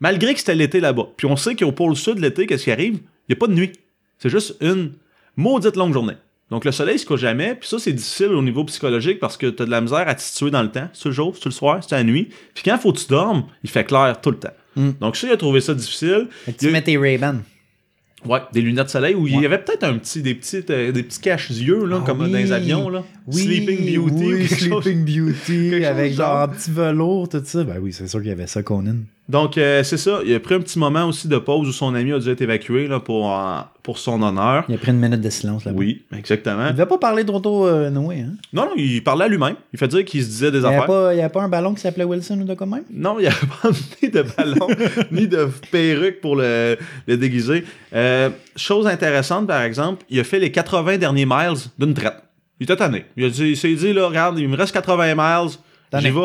malgré 0.00 0.32
que 0.34 0.40
c'était 0.40 0.54
l'été 0.54 0.80
là-bas. 0.80 1.08
Puis 1.16 1.26
on 1.26 1.36
sait 1.36 1.54
qu'au 1.54 1.72
pôle 1.72 1.96
sud, 1.96 2.18
l'été, 2.18 2.46
qu'est-ce 2.46 2.64
qui 2.64 2.72
arrive? 2.72 2.94
Il 3.28 3.30
n'y 3.30 3.34
a 3.34 3.36
pas 3.36 3.46
de 3.46 3.54
nuit. 3.54 3.72
C'est 4.18 4.30
juste 4.30 4.56
une 4.60 4.92
maudite 5.36 5.76
longue 5.76 5.92
journée. 5.92 6.16
Donc 6.50 6.66
le 6.66 6.72
soleil 6.72 6.98
se 6.98 7.06
couche 7.06 7.20
jamais, 7.20 7.54
puis 7.54 7.66
ça 7.66 7.78
c'est 7.78 7.94
difficile 7.94 8.26
au 8.26 8.42
niveau 8.42 8.62
psychologique 8.64 9.18
parce 9.18 9.38
que 9.38 9.46
tu 9.46 9.62
as 9.62 9.64
de 9.64 9.70
la 9.70 9.80
misère 9.80 10.06
à 10.06 10.14
te 10.14 10.20
situer 10.20 10.50
dans 10.50 10.62
le 10.62 10.70
temps. 10.70 10.86
C'est 10.92 11.06
le 11.08 11.14
jour, 11.14 11.34
c'est 11.34 11.46
le 11.46 11.50
soir, 11.50 11.82
c'est 11.82 11.94
la 11.94 12.04
nuit. 12.04 12.28
Puis 12.52 12.62
quand 12.62 12.76
faut 12.76 12.92
que 12.92 12.98
tu 12.98 13.06
dormes, 13.06 13.44
il 13.64 13.70
fait 13.70 13.84
clair 13.84 14.20
tout 14.20 14.30
le 14.32 14.38
temps. 14.38 14.52
Mm. 14.76 14.90
Donc 15.00 15.16
ça, 15.16 15.28
il 15.28 15.32
a 15.32 15.38
trouvé 15.38 15.62
ça 15.62 15.72
difficile. 15.72 16.28
Il 16.46 16.52
y 16.52 16.56
tu 16.56 16.70
mets 16.70 16.82
tes 16.82 16.98
Ray-Ban. 16.98 17.36
Ouais, 18.24 18.38
des 18.52 18.60
lunettes 18.60 18.84
de 18.86 18.90
soleil 18.90 19.14
où 19.16 19.26
il 19.26 19.40
y 19.40 19.44
avait 19.46 19.58
peut-être 19.58 19.82
un 19.82 19.98
petit, 19.98 20.22
des 20.22 20.34
petits, 20.36 20.62
euh, 20.70 20.92
des 20.92 21.02
petits 21.02 21.20
caches-yeux 21.20 21.84
là, 21.86 21.98
Ah 22.00 22.06
comme 22.06 22.20
oui. 22.20 22.30
dans 22.30 22.38
les 22.38 22.52
avions 22.52 22.88
là. 22.88 23.02
Oui, 23.26 23.42
Sleeping 23.42 23.78
Beauty 23.78 23.98
ou 23.98 24.26
oui, 24.28 24.46
quelque 24.46 24.64
chose. 24.68 24.82
Sleeping 24.84 25.04
Beauty, 25.04 25.84
avec 25.84 26.12
genre. 26.14 26.36
un 26.42 26.48
petit 26.48 26.70
velours, 26.70 27.28
tout 27.28 27.42
ça. 27.44 27.64
Ben 27.64 27.78
oui, 27.82 27.92
c'est 27.92 28.06
sûr 28.06 28.20
qu'il 28.20 28.28
y 28.28 28.32
avait 28.32 28.46
ça, 28.46 28.62
Conan. 28.62 28.96
Donc 29.28 29.58
euh, 29.58 29.82
c'est 29.82 29.96
ça. 29.96 30.20
Il 30.24 30.32
a 30.34 30.40
pris 30.40 30.54
un 30.54 30.60
petit 30.60 30.78
moment 30.78 31.06
aussi 31.08 31.26
de 31.26 31.36
pause 31.38 31.68
où 31.68 31.72
son 31.72 31.94
ami 31.96 32.12
a 32.12 32.18
dû 32.20 32.28
être 32.30 32.40
évacué 32.42 32.86
là, 32.86 33.00
pour, 33.00 33.32
euh, 33.36 33.58
pour 33.82 33.98
son 33.98 34.22
honneur. 34.22 34.64
Il 34.68 34.74
a 34.74 34.78
pris 34.78 34.90
une 34.92 34.98
minute 35.00 35.20
de 35.20 35.30
silence 35.30 35.64
là-bas. 35.64 35.76
Oui, 35.78 36.02
exactement. 36.16 36.66
Il 36.68 36.72
devait 36.72 36.86
pas 36.86 36.98
parler 36.98 37.24
trop 37.24 37.40
tôt, 37.40 37.66
euh, 37.66 37.90
Noé. 37.90 38.20
Hein? 38.20 38.34
Non, 38.52 38.66
non, 38.66 38.72
il 38.76 39.02
parlait 39.02 39.24
à 39.24 39.28
lui-même. 39.28 39.56
Il 39.72 39.78
fait 39.78 39.88
dire 39.88 40.04
qu'il 40.04 40.22
se 40.22 40.28
disait 40.28 40.50
des 40.52 40.58
Il 40.58 40.60
n'y 40.60 40.66
affaires. 40.68 40.82
avait, 40.82 40.86
pas- 40.92 41.14
il 41.14 41.16
y 41.18 41.20
avait 41.20 41.32
pas 41.32 41.42
un 41.42 41.48
ballon 41.48 41.74
qui 41.74 41.80
s'appelait 41.80 42.04
Wilson 42.04 42.38
ou 42.40 42.44
de 42.44 42.54
quoi 42.54 42.66
de 42.66 42.72
même? 42.72 42.84
Non, 42.92 43.18
il 43.18 43.22
n'y 43.22 43.26
avait 43.28 43.36
pas 43.62 43.70
ni 44.02 44.08
de 44.08 44.22
ballon, 44.22 44.68
ni 45.10 45.26
de 45.26 45.48
perruque 45.70 46.20
pour 46.20 46.36
le, 46.36 46.76
le 47.06 47.16
déguiser. 47.16 47.64
Euh, 47.94 48.30
chose 48.56 48.86
intéressante, 48.86 49.46
par 49.48 49.62
exemple, 49.62 50.04
il 50.10 50.20
a 50.20 50.24
fait 50.24 50.38
les 50.38 50.52
80 50.52 50.98
derniers 50.98 51.26
miles 51.26 51.58
d'une 51.78 51.94
traite. 51.94 52.22
Il 52.60 52.64
était 52.64 52.76
tanné. 52.76 53.06
Il, 53.16 53.24
a 53.24 53.30
dit, 53.30 53.48
il 53.50 53.56
s'est 53.56 53.74
dit, 53.74 53.92
là, 53.92 54.06
regarde, 54.06 54.38
il 54.38 54.48
me 54.48 54.56
reste 54.56 54.72
80 54.72 55.14
miles, 55.16 55.50
j'y 56.00 56.10
vais 56.10 56.20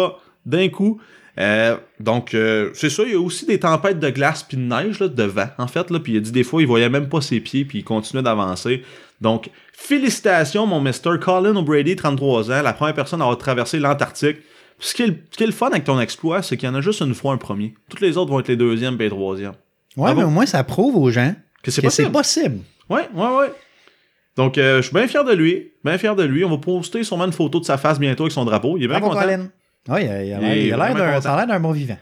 d'un 0.46 0.70
coup. 0.70 1.02
Euh, 1.40 1.78
donc, 2.00 2.34
euh, 2.34 2.72
c'est 2.74 2.90
ça, 2.90 3.04
il 3.04 3.12
y 3.12 3.16
a 3.16 3.20
aussi 3.20 3.46
des 3.46 3.60
tempêtes 3.60 4.00
de 4.00 4.10
glace 4.10 4.44
puis 4.44 4.58
de 4.58 4.62
neige, 4.64 5.00
là, 5.00 5.08
de 5.08 5.24
vent, 5.24 5.50
en 5.58 5.68
fait. 5.68 5.92
Là, 5.92 6.00
puis 6.00 6.14
il 6.14 6.18
a 6.18 6.20
dit 6.22 6.32
des 6.32 6.44
fois, 6.44 6.62
il 6.62 6.68
voyait 6.68 6.90
même 6.90 7.10
pas 7.10 7.22
ses 7.22 7.40
pieds, 7.40 7.64
puis 7.66 7.80
il 7.80 7.84
continuait 7.84 8.24
d'avancer. 8.24 8.84
Donc, 9.22 9.50
félicitations, 9.74 10.66
mon 10.66 10.80
Mr. 10.82 11.20
Colin 11.22 11.56
O'Brady, 11.56 11.96
33 11.96 12.52
ans, 12.52 12.62
la 12.62 12.74
première 12.74 12.94
personne 12.96 13.22
à 13.22 13.26
avoir 13.26 13.38
traversé 13.38 13.80
l'Antarctique. 13.80 14.38
Ce 14.80 14.94
qui, 14.94 15.04
est 15.04 15.08
le, 15.08 15.16
ce 15.32 15.38
qui 15.38 15.44
est 15.44 15.48
le 15.48 15.54
fun 15.54 15.68
avec 15.68 15.86
ton 15.86 16.00
exploit, 16.00 16.44
c'est 16.44 16.56
qu'il 16.56 16.68
y 16.68 16.72
en 16.72 16.76
a 16.76 16.82
juste 16.82 17.02
une 17.02 17.16
fois 17.16 17.34
un 17.34 17.38
premier. 17.38 17.74
Toutes 17.90 18.02
les 18.02 18.16
autres 18.18 18.30
vont 18.32 18.40
être 18.40 18.48
les 18.48 18.56
deuxièmes 18.58 18.96
et 19.00 19.06
les 19.06 19.10
troisièmes. 19.10 19.54
Ouais, 19.96 20.10
Ah 20.12 20.16
mais 20.16 20.24
au 20.24 20.30
moins, 20.30 20.46
ça 20.46 20.64
prouve 20.64 20.96
aux 20.98 21.10
gens 21.10 21.34
Que 21.64 21.72
c'est 21.72 21.82
que 21.82 21.90
c'est 21.90 22.12
possible. 22.12 22.52
possible. 22.52 22.60
Ouais, 22.90 23.10
ouais, 23.16 23.38
ouais. 23.38 23.52
Donc, 24.36 24.60
euh, 24.60 24.78
je 24.78 24.82
suis 24.88 24.94
bien 24.94 25.08
fier 25.08 25.24
de 25.24 25.34
lui. 25.34 25.72
Bien 25.84 25.98
fier 25.98 26.16
de 26.16 26.24
lui. 26.24 26.46
On 26.46 26.50
va 26.52 26.58
poster 26.60 27.04
sûrement 27.04 27.26
une 27.26 27.32
photo 27.32 27.60
de 27.60 27.66
sa 27.66 27.78
face 27.80 28.00
bientôt 28.00 28.24
avec 28.24 28.34
son 28.34 28.46
drapeau. 28.46 28.78
Il 28.78 28.84
est 28.84 28.88
bien 28.88 29.00
Bravo, 29.00 29.16
content. 29.16 29.26
Colin. 29.26 29.48
Ouais, 29.88 30.06
il 30.06 30.10
a, 30.10 30.24
il 30.24 30.34
a 30.34 30.56
Il 30.56 30.68
l'air- 30.70 30.78
d'un, 30.78 31.08
content. 31.10 31.22
ça 31.22 31.34
a 31.34 31.38
l'air 31.38 31.48
d'un 31.48 31.60
bon 31.60 31.72
vivant. 31.72 31.98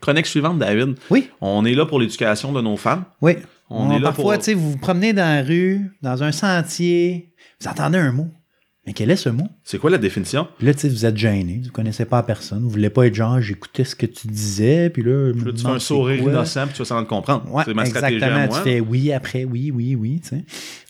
Chronique 0.00 0.26
suivante, 0.26 0.58
David. 0.58 0.94
Oui, 1.10 1.28
On 1.40 1.64
est 1.64 1.74
là 1.74 1.84
pour 1.86 1.98
l'éducation 2.00 2.52
de 2.52 2.60
nos 2.60 2.76
femmes. 2.76 3.04
oui. 3.20 3.36
On 3.70 3.90
est 3.90 3.98
là 3.98 4.06
parfois, 4.06 4.34
pour- 4.36 4.38
tu 4.38 4.44
sais, 4.44 4.54
vous 4.54 4.70
vous 4.70 4.78
promenez 4.78 5.12
dans 5.12 5.22
la 5.36 5.42
rue, 5.42 5.90
dans 6.00 6.22
un 6.22 6.32
sentier, 6.32 7.34
vous 7.60 7.68
entendez 7.68 7.98
un 7.98 8.12
mot. 8.12 8.28
Mais 8.86 8.94
quel 8.94 9.10
est 9.10 9.16
ce 9.16 9.28
mot? 9.28 9.46
C'est 9.62 9.76
quoi 9.76 9.90
la 9.90 9.98
définition? 9.98 10.48
Puis 10.56 10.66
là, 10.66 10.72
tu 10.72 10.80
sais, 10.80 10.88
vous 10.88 11.04
êtes 11.04 11.18
gêné, 11.18 11.60
vous 11.62 11.70
connaissez 11.70 12.06
pas 12.06 12.16
la 12.16 12.22
personne, 12.22 12.62
vous 12.62 12.70
voulez 12.70 12.88
pas 12.88 13.06
être 13.06 13.14
genre, 13.14 13.38
j'écoutais 13.42 13.84
ce 13.84 13.94
que 13.94 14.06
tu 14.06 14.26
disais, 14.28 14.88
puis 14.88 15.02
là, 15.02 15.34
Là, 15.34 15.52
tu 15.54 15.58
fais 15.60 15.68
un 15.68 15.78
sourire 15.78 16.22
quoi. 16.22 16.32
innocent 16.32 16.64
puis 16.64 16.72
tu 16.76 16.78
vas 16.78 16.84
s'en 16.86 16.94
rendre 16.94 17.08
comprendre. 17.08 17.52
Ouais, 17.52 17.62
c'est 17.66 17.74
ma 17.74 17.84
stratégie 17.84 18.14
exactement. 18.14 18.42
à 18.42 18.46
moi. 18.46 18.56
Tu 18.56 18.62
fais 18.64 18.80
oui 18.80 19.12
après, 19.12 19.44
oui, 19.44 19.70
oui, 19.70 19.94
oui. 19.94 20.20
Tu 20.22 20.28
sais. 20.28 20.44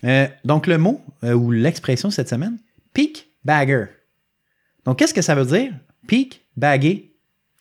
Euh, 0.04 0.28
donc, 0.44 0.68
le 0.68 0.78
mot 0.78 1.00
euh, 1.24 1.32
ou 1.32 1.50
l'expression 1.50 2.12
cette 2.12 2.28
semaine, 2.28 2.58
peak 2.94 3.26
bagger. 3.44 3.86
Donc, 4.84 4.98
qu'est-ce 4.98 5.14
que 5.14 5.22
ça 5.22 5.34
veut 5.34 5.44
dire? 5.46 5.72
Peak 6.06 6.42
bagger 6.56 7.12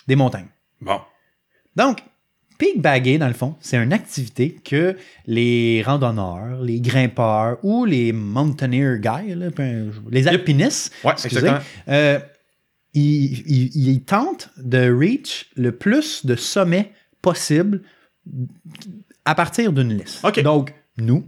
des 0.08 0.16
montagnes. 0.16 0.48
Bon. 0.82 1.00
Donc, 1.76 2.00
peak 2.58 2.82
bagger, 2.82 3.18
dans 3.18 3.28
le 3.28 3.34
fond, 3.34 3.56
c'est 3.60 3.78
une 3.78 3.94
activité 3.94 4.52
que 4.64 4.96
les 5.26 5.84
randonneurs, 5.86 6.62
les 6.62 6.80
grimpeurs 6.80 7.58
ou 7.64 7.86
les 7.86 8.14
mountaineer 8.14 8.98
guys, 9.00 9.36
là, 9.36 9.50
les 10.10 10.28
alpinistes, 10.28 10.94
Ouais, 11.04 11.12
excusez, 11.12 11.38
exactement. 11.40 11.60
euh, 11.90 12.20
ils, 12.94 13.44
ils- 13.48 13.88
ils 13.90 14.04
tentent 14.04 14.50
de 14.58 14.90
reach 14.92 15.50
le 15.56 15.72
plus 15.72 16.26
de 16.26 16.36
sommets 16.36 16.92
possible 17.22 17.82
à 19.26 19.36
partir 19.36 19.74
d'une 19.74 19.96
liste. 19.98 20.24
Donc, 20.44 20.74
nous, 20.98 21.28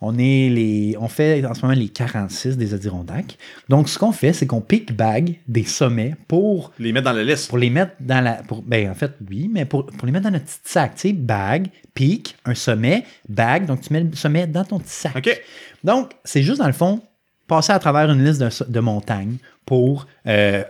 on 0.00 0.18
est 0.18 0.48
les, 0.50 0.94
on 1.00 1.08
fait 1.08 1.44
en 1.46 1.54
ce 1.54 1.62
moment 1.62 1.74
les 1.78 1.88
46 1.88 2.56
des 2.58 2.74
Adirondacks. 2.74 3.38
Donc, 3.70 3.88
ce 3.88 3.98
qu'on 3.98 4.12
fait, 4.12 4.32
c'est 4.34 4.46
qu'on 4.46 4.60
pick 4.60 4.94
bag 4.94 5.36
des 5.48 5.64
sommets 5.64 6.14
pour 6.28 6.72
Les 6.78 6.92
mettre 6.92 7.06
dans 7.06 7.12
la 7.14 7.24
liste. 7.24 7.48
pour 7.48 7.56
les 7.58 7.70
mettre 7.70 7.92
dans 8.00 8.22
la. 8.22 8.34
Pour, 8.42 8.62
ben, 8.62 8.90
en 8.90 8.94
fait, 8.94 9.12
oui, 9.30 9.48
mais 9.50 9.64
pour, 9.64 9.86
pour 9.86 10.04
les 10.06 10.12
mettre 10.12 10.24
dans 10.24 10.30
notre 10.32 10.44
petit 10.44 10.58
sac. 10.64 10.94
Tu 10.96 11.00
sais, 11.08 11.12
bag, 11.14 11.68
pic, 11.94 12.36
un 12.44 12.54
sommet, 12.54 13.04
bag. 13.28 13.64
Donc, 13.66 13.80
tu 13.80 13.92
mets 13.92 14.00
le 14.00 14.14
sommet 14.14 14.46
dans 14.46 14.64
ton 14.64 14.78
petit 14.80 14.90
sac. 14.94 15.16
OK. 15.16 15.42
Donc, 15.82 16.12
c'est 16.24 16.42
juste, 16.42 16.58
dans 16.58 16.66
le 16.66 16.72
fond, 16.74 17.00
passer 17.46 17.72
à 17.72 17.78
travers 17.78 18.10
une 18.10 18.22
liste 18.24 18.40
de, 18.40 18.70
de 18.70 18.80
montagnes 18.80 19.36
pour 19.64 20.06
euh, 20.26 20.62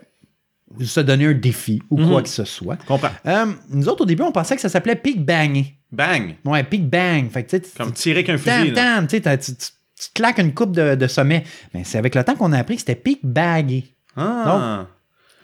se 0.80 1.00
donner 1.00 1.26
un 1.26 1.34
défi 1.34 1.82
ou 1.90 1.96
quoi 1.96 2.18
Mhm. 2.18 2.22
que 2.22 2.28
ce 2.28 2.44
soit. 2.44 2.76
Comprends. 2.86 3.10
Euh, 3.26 3.46
nous 3.70 3.88
autres, 3.88 4.02
au 4.02 4.06
début, 4.06 4.22
on 4.22 4.32
pensait 4.32 4.54
que 4.54 4.62
ça 4.62 4.68
s'appelait 4.68 4.96
pic 4.96 5.24
bang. 5.24 5.64
Bang. 5.96 6.34
Ouais, 6.44 6.62
pic 6.64 6.88
bang. 6.88 7.28
Fait 7.30 7.42
que, 7.44 7.50
tu 7.50 7.56
sais, 7.56 7.62
tu- 7.62 7.76
Comme 7.78 7.92
tirer 7.92 8.22
qu'un 8.22 8.38
fusil. 8.38 8.72
tam, 8.74 9.06
tu 9.06 9.20
tu, 9.20 10.08
claques 10.14 10.38
une 10.38 10.52
coupe 10.54 10.72
de, 10.72 10.94
de 10.94 11.06
sommets. 11.06 11.42
Mais 11.72 11.82
c'est 11.84 11.98
avec 11.98 12.14
le 12.14 12.22
temps 12.22 12.34
qu'on 12.36 12.52
a 12.52 12.58
appris 12.58 12.74
que 12.76 12.80
c'était 12.80 12.94
pic 12.94 13.20
bagué. 13.24 13.84
Ah. 14.16 14.86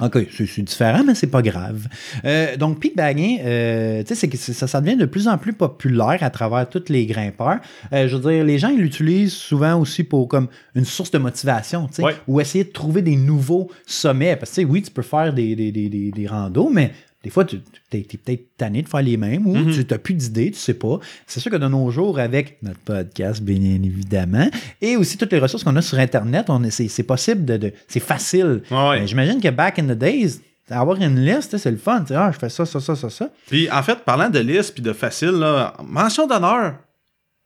OK, 0.01 0.19
c'est 0.33 0.63
différent, 0.63 1.05
mais 1.07 1.15
c'est 1.15 1.29
pas 1.29 1.43
grave. 1.43 1.87
Euh, 2.25 2.57
donc, 2.57 2.81
peak 2.81 2.97
bagging, 2.97 3.39
euh, 3.45 4.01
tu 4.03 4.09
sais, 4.09 4.15
c'est 4.17 4.29
que 4.29 4.37
c'est- 4.37 4.53
ça, 4.53 4.67
ça 4.67 4.81
devient 4.81 4.97
de 4.97 5.05
plus 5.07 5.29
en 5.29 5.39
plus 5.39 5.53
populaire 5.53 6.19
à 6.23 6.31
travers 6.31 6.69
tous 6.69 6.85
les 6.89 7.07
grimpeurs. 7.07 7.59
Euh, 7.93 8.09
je 8.09 8.17
veux 8.17 8.33
dire, 8.33 8.43
les 8.45 8.59
gens, 8.59 8.69
ils 8.71 8.81
l'utilisent 8.81 9.33
souvent 9.35 9.79
aussi 9.79 10.03
pour 10.03 10.27
comme 10.27 10.49
une 10.75 10.85
source 10.85 11.13
de 11.13 11.19
motivation, 11.19 11.87
tu 11.87 11.97
sais, 11.97 12.03
Ouais. 12.03 12.17
ou 12.27 12.41
essayer 12.41 12.65
de 12.65 12.71
trouver 12.71 13.01
des 13.03 13.15
nouveaux 13.15 13.71
sommets. 13.87 14.35
Parce 14.35 14.57
que, 14.57 14.63
oui, 14.63 14.83
tu 14.83 14.91
peux 14.91 15.03
faire 15.03 15.33
des, 15.33 15.55
des, 15.55 15.71
des, 15.71 15.89
des, 15.89 16.11
des 16.11 16.27
randos, 16.27 16.71
mais 16.73 16.91
des 17.25 17.31
fois, 17.31 17.45
tu 17.45 17.61
es, 17.93 17.99
peut-être 18.03 18.57
tanné 18.57 18.83
de 18.83 18.89
faire 18.89 19.03
les 19.03 19.17
mêmes 19.17 19.47
ou 19.47 19.55
Mhm. 19.57 19.73
tu 19.73 19.87
n'as 19.91 19.99
plus 19.99 20.15
d'idées, 20.15 20.51
tu 20.51 20.59
sais 20.59 20.75
pas. 20.75 20.99
C'est 21.27 21.41
sûr 21.41 21.51
que 21.51 21.57
de 21.57 21.69
nos 21.69 21.91
jours, 21.91 22.19
avec 22.19 22.59
notre 22.63 22.81
podcast, 22.81 23.43
bien 23.43 23.57
évidemment, 23.57 24.49
et 24.81 24.97
aussi 24.97 25.17
toutes 25.19 25.33
les 25.33 25.39
ressources 25.39 25.63
qu'on 25.65 25.77
a 25.77 25.83
sur 25.83 25.99
Internet, 25.99 26.47
c'est 26.71 27.03
possible 27.05 27.45
de. 27.45 27.57
de- 27.57 27.73
c'est 27.89 28.01
facile. 28.01 28.63
Ouais. 28.71 29.07
J'imagine 29.07 29.41
que 29.41 29.49
back 29.51 29.79
in 29.79 29.85
the 29.85 29.99
days, 29.99 30.41
avoir 30.71 31.01
une 31.01 31.21
liste, 31.25 31.57
c'est 31.59 31.71
le 31.71 31.77
fun. 31.77 32.05
Ah, 32.11 32.31
je 32.33 32.39
fais 32.39 32.49
ça, 32.49 32.65
ça, 32.65 32.81
ça, 32.81 32.97
ça, 32.97 33.11
ça. 33.11 33.29
Puis 33.49 33.71
en 33.71 33.83
fait, 33.83 33.99
parlant 34.01 34.31
de 34.31 34.39
liste 34.39 34.75
puis 34.75 34.83
de 34.83 34.93
facile, 34.93 35.31
là, 35.33 35.75
mention 35.87 36.27
d'honneur 36.27 36.77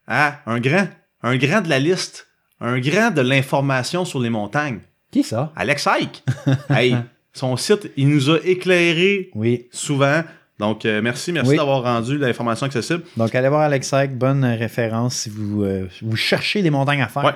à 0.07 0.39
un 0.45 0.59
grand, 0.59 0.87
un 1.23 1.37
grand 1.37 1.61
de 1.61 1.69
la 1.69 1.79
liste, 1.79 2.27
un 2.61 2.79
grand 2.79 3.11
de 3.11 3.21
l'information 3.21 4.05
sur 4.05 4.19
les 4.19 4.29
montagnes, 4.29 4.79
Qui 5.11 5.23
ça? 5.23 5.51
Alex 5.55 5.85
Ike. 5.87 6.23
hey, 6.69 6.95
son 7.37 7.55
site, 7.57 7.91
il 7.97 8.09
nous 8.09 8.29
a 8.29 8.39
éclairé 8.43 9.29
Oui. 9.35 9.67
souvent. 9.71 10.23
Donc 10.59 10.85
euh, 10.85 11.01
merci, 11.03 11.31
merci 11.31 11.51
Oui. 11.51 11.57
d'avoir 11.57 11.83
rendu 11.83 12.17
l'information 12.17 12.65
accessible. 12.65 13.03
Donc, 13.15 13.33
allez 13.35 13.47
voir 13.49 13.61
Alex 13.61 13.93
Ike, 13.93 14.17
bonne 14.17 14.43
référence 14.43 15.15
si 15.15 15.29
vous, 15.29 15.63
euh, 15.63 15.87
vous 16.01 16.15
cherchez 16.15 16.61
des 16.63 16.69
montagnes 16.71 17.01
à 17.01 17.07
faire. 17.07 17.23
Ouais. 17.23 17.33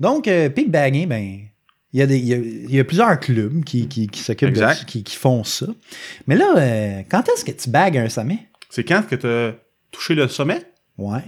Donc, 0.00 0.26
euh, 0.26 0.48
peak 0.48 0.70
bagging, 0.70 1.06
ben, 1.08 1.38
il 1.92 2.00
y, 2.00 2.02
a 2.02 2.06
des- 2.06 2.18
il 2.18 2.26
y 2.26 2.34
a, 2.34 2.36
il 2.38 2.74
y 2.74 2.80
a 2.80 2.84
plusieurs 2.84 3.20
clubs 3.20 3.62
qui, 3.64 3.86
qui, 3.86 4.08
qui 4.08 4.20
s'occupent 4.20 4.54
de 4.54 4.84
qui, 4.86 5.04
qui 5.04 5.14
font 5.16 5.44
ça. 5.44 5.66
Mais 6.26 6.34
là, 6.36 6.54
euh, 6.56 7.02
quand 7.08 7.22
est-ce 7.28 7.44
que 7.44 7.52
tu 7.52 7.70
bagues 7.70 7.98
un 7.98 8.08
sommet? 8.08 8.38
C'est 8.70 8.82
quand 8.82 9.06
que 9.06 9.14
tu 9.14 9.26
as 9.26 9.54
touché 9.92 10.14
le 10.14 10.26
sommet? 10.26 10.62
Ouais. 10.98 11.20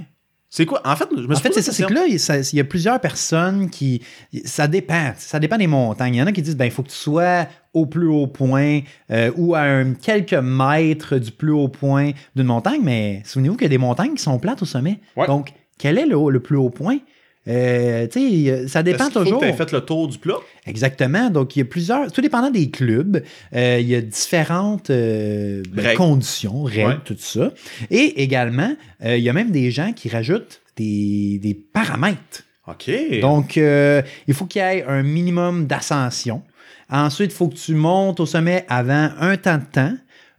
C'est 0.57 0.67
quoi? 0.67 0.81
En 0.85 0.95
fait, 0.95 1.09
je 1.11 1.27
me 1.27 1.35
En 1.35 1.37
fait, 1.37 1.53
c'est 1.53 1.63
ça, 1.63 1.73
c'est 1.73 1.85
que 1.85 1.93
là, 1.93 2.07
il 2.07 2.57
y 2.57 2.61
a 2.61 2.65
plusieurs 2.65 3.01
personnes 3.01 3.69
qui. 3.71 4.03
Ça 4.45 4.69
dépend. 4.69 5.13
Ça 5.17 5.41
dépend 5.41 5.59
des 5.59 5.67
montagnes. 5.67 6.15
Il 6.15 6.19
y 6.19 6.23
en 6.23 6.29
a 6.29 6.33
qui 6.33 6.43
disent 6.43 6.57
ben, 6.57 6.67
il 6.67 6.71
faut 6.71 6.85
que 6.85 6.91
tu 6.91 6.95
sois 6.95 7.49
au 7.73 7.87
plus 7.87 8.07
haut 8.07 8.29
point 8.29 8.83
euh, 9.11 9.33
ou 9.37 9.57
à 9.57 9.63
un, 9.63 9.95
quelques 9.95 10.33
mètres 10.33 11.19
du 11.19 11.33
plus 11.33 11.51
haut 11.51 11.67
point 11.67 12.13
d'une 12.37 12.47
montagne, 12.47 12.83
mais 12.85 13.21
souvenez-vous 13.25 13.57
qu'il 13.57 13.65
y 13.65 13.67
a 13.67 13.71
des 13.71 13.79
montagnes 13.79 14.15
qui 14.15 14.23
sont 14.23 14.39
plates 14.39 14.63
au 14.63 14.65
sommet. 14.65 15.01
Ouais. 15.17 15.27
Donc, 15.27 15.53
quel 15.77 15.99
est 15.99 16.07
le 16.07 16.39
plus 16.39 16.57
haut 16.57 16.71
point? 16.71 16.99
Euh, 17.47 18.07
tu 18.07 18.45
sais, 18.47 18.69
ça 18.69 18.83
dépend 18.83 19.11
toujours. 19.11 19.39
que 19.41 19.45
t'aies 19.47 19.53
fait 19.53 19.71
le 19.73 19.81
tour 19.83 20.09
du 20.09 20.19
plat. 20.19 20.37
Exactement. 20.67 21.29
Donc, 21.31 21.57
il 21.57 21.59
y 21.59 21.63
a 21.63 21.65
plusieurs. 21.67 22.11
Tout 22.11 22.21
dépendant 22.23 22.51
des 22.51 22.71
clubs, 22.71 23.23
euh, 23.55 23.79
il 23.81 23.87
y 23.89 23.95
a 23.95 24.01
différentes 24.01 24.89
euh, 24.91 25.63
ben, 25.71 25.83
Règles. 25.87 25.99
conditions, 25.99 26.63
règles, 26.63 26.89
Ouais. 26.89 26.97
tout 27.05 27.17
ça. 27.19 27.53
Et 27.91 28.23
également, 28.23 28.73
euh, 29.05 29.17
il 29.17 29.23
y 29.23 29.29
a 29.29 29.33
même 29.35 29.51
des 29.51 29.71
gens 29.71 29.93
qui 29.93 30.09
rajoutent 30.09 30.63
des, 30.77 31.39
des 31.43 31.55
paramètres. 31.55 32.45
OK. 32.67 32.91
Donc, 33.21 33.57
il 33.57 34.35
faut 34.35 34.47
qu'il 34.47 34.63
y 34.63 34.65
ait 34.65 34.85
un 34.85 35.03
minimum 35.03 35.67
d'ascension. 35.67 36.43
Ensuite, 36.89 37.33
il 37.33 37.35
faut 37.35 37.49
que 37.49 37.57
tu 37.57 37.75
montes 37.75 38.21
au 38.21 38.27
sommet 38.27 38.65
avant 38.69 39.11
un 39.21 39.37
temps 39.37 39.59
de 39.59 39.65
temps. 39.71 39.93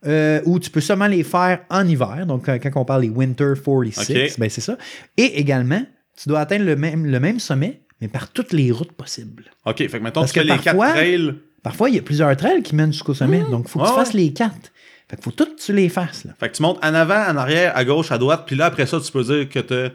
euh, 0.08 0.40
où 0.46 0.60
tu 0.60 0.70
peux 0.70 0.82
seulement 0.82 1.08
les 1.08 1.24
faire 1.24 1.62
en 1.72 1.88
hiver. 1.88 2.26
Donc, 2.28 2.46
quand 2.46 2.70
on 2.80 2.86
parle 2.86 3.02
des 3.02 3.10
Winter 3.10 3.54
46, 3.64 4.00
OK. 4.12 4.40
ben 4.40 4.50
c'est 4.52 4.62
ça. 4.62 4.78
Et 5.18 5.40
également, 5.40 5.82
tu 6.16 6.30
dois 6.30 6.40
atteindre 6.40 6.66
le 6.66 6.76
même, 6.76 7.06
le 7.06 7.20
même 7.20 7.40
sommet, 7.40 7.82
mais 8.02 8.08
par 8.08 8.30
toutes 8.32 8.54
les 8.54 8.72
routes 8.72 8.92
possibles. 8.94 9.46
OK, 9.66 9.78
fait 9.78 9.88
que 9.90 9.98
maintenant, 9.98 10.24
tu 10.26 10.30
fais 10.34 10.42
que 10.42 10.46
les 10.46 10.50
quatre 10.58 10.64
parfois- 10.78 10.90
trails. 10.92 11.34
Parfois, 11.64 11.90
il 11.90 11.96
y 11.96 12.00
a 12.00 12.02
plusieurs 12.04 12.36
trails 12.38 12.62
qui 12.62 12.76
mènent 12.76 12.94
jusqu'au 12.94 13.16
sommet. 13.16 13.40
Donc, 13.50 13.66
il 13.68 13.72
faut 13.72 13.80
que 13.80 13.86
tu 13.86 13.90
Mmh. 13.92 13.96
Ouais, 13.98 14.04
fasses 14.06 14.14
les 14.14 14.34
quatre. 14.34 14.72
Fait 15.10 15.16
qu'il 15.18 15.24
faut 15.24 15.32
tout 15.32 15.46
que 15.46 15.60
tu 15.60 15.74
les 15.74 15.90
fasses. 15.90 16.24
Là. 16.26 16.34
Fait 16.40 16.50
que 16.50 16.56
tu 16.56 16.62
montes 16.62 16.78
en 16.84 16.94
avant, 16.94 17.24
en 17.28 17.38
arrière, 17.38 17.76
à 17.76 17.84
gauche, 17.86 18.12
à 18.12 18.18
droite, 18.20 18.44
puis 18.46 18.56
là, 18.56 18.66
après 18.66 18.86
ça, 18.86 19.00
tu 19.00 19.12
peux 19.12 19.24
dire 19.24 19.50
que 19.50 19.60
t'as 19.60 19.90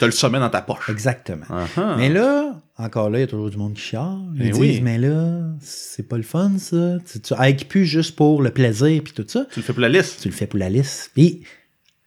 as 0.00 0.06
le 0.06 0.12
sommet 0.12 0.38
dans 0.38 0.48
ta 0.50 0.60
poche. 0.62 0.88
Exactement. 0.88 1.44
Ah-ha. 1.50 1.94
Mais 1.98 2.08
là, 2.08 2.54
encore 2.78 3.10
là, 3.10 3.18
il 3.18 3.20
y 3.22 3.24
a 3.24 3.26
toujours 3.26 3.50
du 3.50 3.56
monde 3.58 3.74
qui 3.74 3.82
chiale. 3.82 4.16
Ils 4.34 4.38
Ben 4.38 4.50
disent, 4.52 4.58
oui. 4.60 4.80
mais 4.82 4.96
là, 4.98 5.40
c'est 5.60 6.08
pas 6.08 6.16
le 6.16 6.22
fun, 6.22 6.52
ça. 6.58 6.96
Tu, 7.10 7.20
tu 7.20 7.64
plus 7.66 7.84
juste 7.86 8.16
pour 8.16 8.40
le 8.42 8.50
plaisir 8.50 9.02
puis 9.02 9.12
tout 9.12 9.24
ça. 9.28 9.46
Tu 9.52 9.60
le 9.60 9.64
fais 9.64 9.72
pour 9.74 9.82
la 9.82 9.88
liste. 9.90 10.20
Tu 10.22 10.28
le 10.28 10.34
fais 10.34 10.46
pour 10.46 10.58
la 10.58 10.68
liste. 10.70 11.10
Puis, 11.14 11.42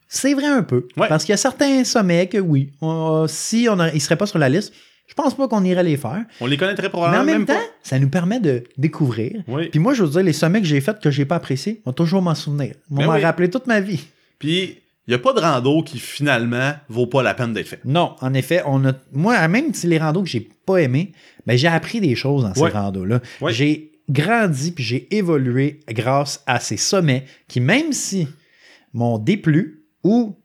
c'est 0.08 0.34
vrai 0.34 0.46
un 0.46 0.62
peu. 0.62 0.86
Ouais. 0.96 1.08
Parce 1.08 1.24
qu'il 1.24 1.32
y 1.32 1.34
a 1.34 1.38
certains 1.38 1.84
sommets 1.84 2.26
que 2.28 2.38
oui, 2.38 2.72
on- 2.80 3.26
si 3.28 3.68
on 3.70 3.76
ils 3.92 4.00
seraient 4.00 4.16
pas 4.16 4.26
sur 4.26 4.38
la 4.38 4.48
liste, 4.48 4.72
je 5.06 5.14
pense 5.14 5.34
pas 5.34 5.48
qu'on 5.48 5.64
irait 5.64 5.82
les 5.84 5.96
faire. 5.96 6.24
On 6.40 6.46
les 6.46 6.56
connaîtrait 6.56 6.84
Mais 6.86 6.88
probablement 6.90 7.22
en 7.22 7.24
même, 7.26 7.38
même 7.38 7.46
temps, 7.46 7.54
pas. 7.54 7.60
ça 7.82 7.98
nous 7.98 8.08
permet 8.10 8.40
de 8.40 8.64
découvrir. 8.76 9.42
Oui. 9.48 9.68
Puis 9.68 9.78
moi, 9.80 9.94
je 9.94 10.02
veux 10.02 10.10
dire, 10.10 10.22
les 10.22 10.32
sommets 10.34 10.60
que 10.60 10.66
j'ai 10.66 10.80
faits 10.80 11.00
que 11.00 11.10
j'ai 11.10 11.24
pas 11.24 11.36
appréciés, 11.36 11.80
on 11.86 11.90
va 11.90 11.94
toujours 11.94 12.20
m'en 12.22 12.34
souvenir. 12.34 12.74
On 12.90 12.96
Ben 12.96 13.06
m'en 13.06 13.14
oui. 13.14 13.22
rappeler 13.22 13.48
toute 13.48 13.66
ma 13.66 13.80
vie. 13.80 14.04
Puis, 14.38 14.78
il 15.06 15.10
n'y 15.12 15.14
a 15.14 15.18
pas 15.18 15.32
de 15.32 15.40
rando 15.40 15.82
qui, 15.82 15.98
finalement, 15.98 16.72
vaut 16.90 17.06
pas 17.06 17.22
la 17.22 17.32
peine 17.32 17.54
d'être 17.54 17.68
fait. 17.68 17.80
Non, 17.86 18.16
en 18.20 18.34
effet, 18.34 18.62
on 18.66 18.84
a. 18.86 18.92
Moi, 19.12 19.48
même 19.48 19.72
si 19.72 19.86
les 19.86 19.96
randos 19.98 20.22
que 20.22 20.28
j'ai 20.28 20.46
pas 20.66 20.76
aimés, 20.82 21.12
ben 21.46 21.56
j'ai 21.56 21.68
appris 21.68 22.00
des 22.02 22.14
choses 22.14 22.42
dans 22.42 22.54
ces 22.54 22.68
randos-là. 22.68 23.20
Ouais. 23.40 23.52
J'ai 23.54 23.92
grandi 24.10 24.72
puis 24.72 24.84
j'ai 24.84 25.14
évolué 25.16 25.80
grâce 25.88 26.42
à 26.46 26.60
ces 26.60 26.76
sommets 26.76 27.24
qui, 27.48 27.60
même 27.60 27.92
si 27.94 28.28
m'ont 28.92 29.16
déplu 29.18 29.77
ou 30.04 30.36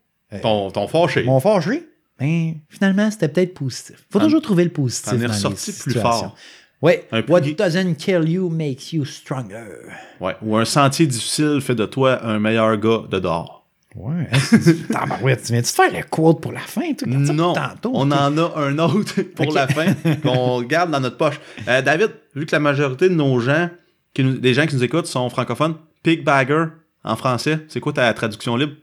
Ton, 0.42 0.70
ton 0.70 0.88
fâché. 0.88 1.22
m'ont 1.24 1.40
fâché, 1.40 1.88
ben 2.18 2.54
finalement, 2.68 3.10
c'était 3.10 3.28
peut-être 3.28 3.54
positif. 3.54 4.04
Faut 4.10 4.20
toujours 4.20 4.42
trouver 4.42 4.64
le 4.64 4.70
positif. 4.70 5.04
T'en 5.10 5.16
es 5.16 5.20
dans 5.20 5.26
les 5.26 5.32
ressorti 5.32 5.72
plus 5.72 5.94
fort. 5.94 6.34
Ouais. 6.82 7.06
Un 7.12 7.22
plus 7.22 7.32
What 7.32 7.40
doesn't 7.40 7.94
kill 7.96 8.28
you 8.28 8.48
makes 8.50 8.92
you 8.92 9.04
stronger. 9.04 9.64
Ouais. 10.20 10.36
Ou 10.42 10.56
un 10.56 10.64
sentier 10.64 11.06
difficile 11.06 11.60
fait 11.60 11.74
de 11.74 11.86
toi 11.86 12.24
un 12.24 12.38
meilleur 12.38 12.76
gars 12.76 13.02
de 13.10 13.18
dehors. 13.18 13.64
Ouais. 13.96 14.28
hein, 14.30 14.58
Tabarouette, 14.92 15.44
tu 15.44 15.52
viens-tu 15.52 15.72
faire 15.72 15.92
le 15.92 16.02
quote 16.08 16.40
pour 16.40 16.52
la 16.52 16.60
fin, 16.60 16.92
toi? 16.94 17.06
Non, 17.08 17.52
tantôt, 17.54 17.92
on 17.94 18.10
en 18.10 18.36
a 18.38 18.52
un 18.58 18.78
autre 18.78 19.22
pour 19.36 19.52
la 19.54 19.68
fin 19.68 19.94
qu'on 20.22 20.62
garde 20.62 20.90
dans 20.90 21.00
notre 21.00 21.16
poche. 21.16 21.40
Euh, 21.68 21.80
David, 21.80 22.10
vu 22.34 22.44
que 22.44 22.52
la 22.52 22.60
majorité 22.60 23.08
de 23.08 23.14
nos 23.14 23.38
gens, 23.38 23.70
qui 24.12 24.24
nous, 24.24 24.40
gens 24.52 24.66
qui 24.66 24.74
nous 24.74 24.84
écoutent 24.84 25.06
sont 25.06 25.30
francophones, 25.30 25.76
Pigbagger 26.02 26.66
en 27.04 27.16
français, 27.16 27.60
c'est 27.68 27.80
quoi 27.80 27.92
ta 27.92 28.12
traduction 28.14 28.56
libre? 28.56 28.74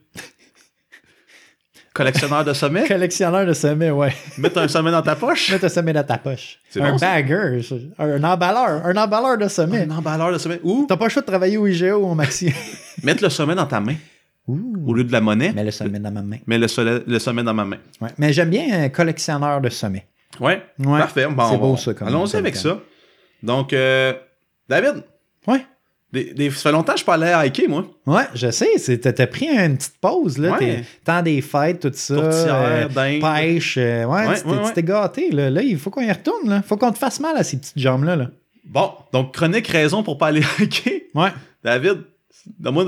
Collectionneur 1.93 2.45
de 2.45 2.53
sommets? 2.53 2.87
Collectionneur 2.87 3.45
de 3.45 3.51
sommets, 3.53 3.91
ouais. 3.91 4.13
Mettre 4.37 4.59
un 4.59 4.67
sommet 4.69 4.91
dans 4.91 5.01
ta 5.01 5.15
poche? 5.15 5.51
Mettre 5.51 5.65
un 5.65 5.69
sommet 5.69 5.91
dans 5.91 6.03
ta 6.05 6.17
poche. 6.17 6.57
Un 6.77 6.91
bon, 6.91 6.95
bagger, 6.97 7.59
un 7.99 8.23
emballeur, 8.23 8.85
un 8.85 8.95
emballeur 8.95 9.37
de 9.37 9.47
sommet. 9.49 9.81
Un 9.81 9.91
emballeur 9.91 10.31
de 10.31 10.37
sommet. 10.37 10.59
Ou 10.63 10.85
T'as 10.87 10.95
pas 10.95 11.05
le 11.05 11.09
choix 11.09 11.21
de 11.21 11.27
travailler 11.27 11.57
au 11.57 11.67
IGA 11.67 11.97
ou 11.97 12.05
au 12.09 12.15
Maxi. 12.15 12.53
mettre 13.03 13.21
le 13.23 13.29
sommet 13.29 13.55
dans 13.55 13.65
ta 13.65 13.81
main 13.81 13.95
Ouh. 14.47 14.73
au 14.87 14.93
lieu 14.93 15.03
de 15.03 15.11
la 15.11 15.19
monnaie, 15.19 15.51
Mets 15.51 15.65
le 15.65 15.71
sommet 15.71 15.99
dans 15.99 16.11
ma 16.11 16.21
main. 16.21 16.37
mais 16.47 16.57
le, 16.57 16.67
soleil- 16.69 17.03
le 17.05 17.19
sommet 17.19 17.43
dans 17.43 17.53
ma 17.53 17.65
main. 17.65 17.77
Ouais. 17.99 18.09
Mais 18.17 18.31
j'aime 18.31 18.49
bien 18.49 18.83
un 18.85 18.89
collectionneur 18.89 19.59
de 19.59 19.69
sommets. 19.69 20.07
Ouais, 20.39 20.63
Ouais. 20.79 20.99
parfait. 20.99 21.27
Bon, 21.27 21.49
C'est 21.51 21.57
beau, 21.57 21.73
va- 21.73 21.77
ça, 21.77 21.91
Allons-y 22.07 22.35
avec 22.37 22.55
ça. 22.55 22.79
Donc, 23.43 23.73
euh, 23.73 24.13
David, 24.69 25.03
Ouais. 25.45 25.65
Des, 26.13 26.33
des- 26.33 26.49
ça 26.51 26.57
fait 26.63 26.71
longtemps 26.71 26.93
que 26.93 26.99
je 26.99 27.05
parlais 27.05 27.31
à 27.31 27.45
hiker, 27.45 27.69
moi. 27.69 27.85
Ouais, 28.05 28.23
je 28.35 28.51
sais. 28.51 28.97
T'as 28.99 29.27
pris 29.27 29.47
une 29.47 29.77
petite 29.77 29.95
pause, 30.01 30.37
là. 30.37 30.57
Ouais. 30.57 30.83
Temps 31.05 31.21
des 31.21 31.41
fêtes, 31.41 31.79
tout 31.81 31.91
ça. 31.93 32.13
Euh, 32.15 32.87
pêche. 33.21 33.75
euh, 33.77 34.03
ouais, 34.05 34.27
Ouais, 34.27 34.35
tu 34.37 34.43
t'es- 34.43 34.81
ouais, 34.81 34.83
gâté, 34.83 35.31
là. 35.31 35.49
Là, 35.49 35.61
il 35.61 35.77
faut 35.77 35.89
qu'on 35.89 36.01
y 36.01 36.11
retourne, 36.11 36.49
là. 36.49 36.61
Faut 36.61 36.75
qu'on 36.77 36.91
te 36.91 36.97
fasse 36.97 37.19
mal 37.19 37.35
à 37.37 37.43
ces 37.43 37.57
petites 37.57 37.79
jambes-là, 37.79 38.15
là. 38.15 38.27
Bon, 38.65 38.91
donc 39.13 39.33
chronique 39.33 39.67
raison 39.67 40.03
pour 40.03 40.17
pas 40.17 40.27
aller 40.27 40.43
hiker. 40.59 40.93
Ouais. 41.15 41.29
David, 41.63 41.99
donne-moi 42.59 42.83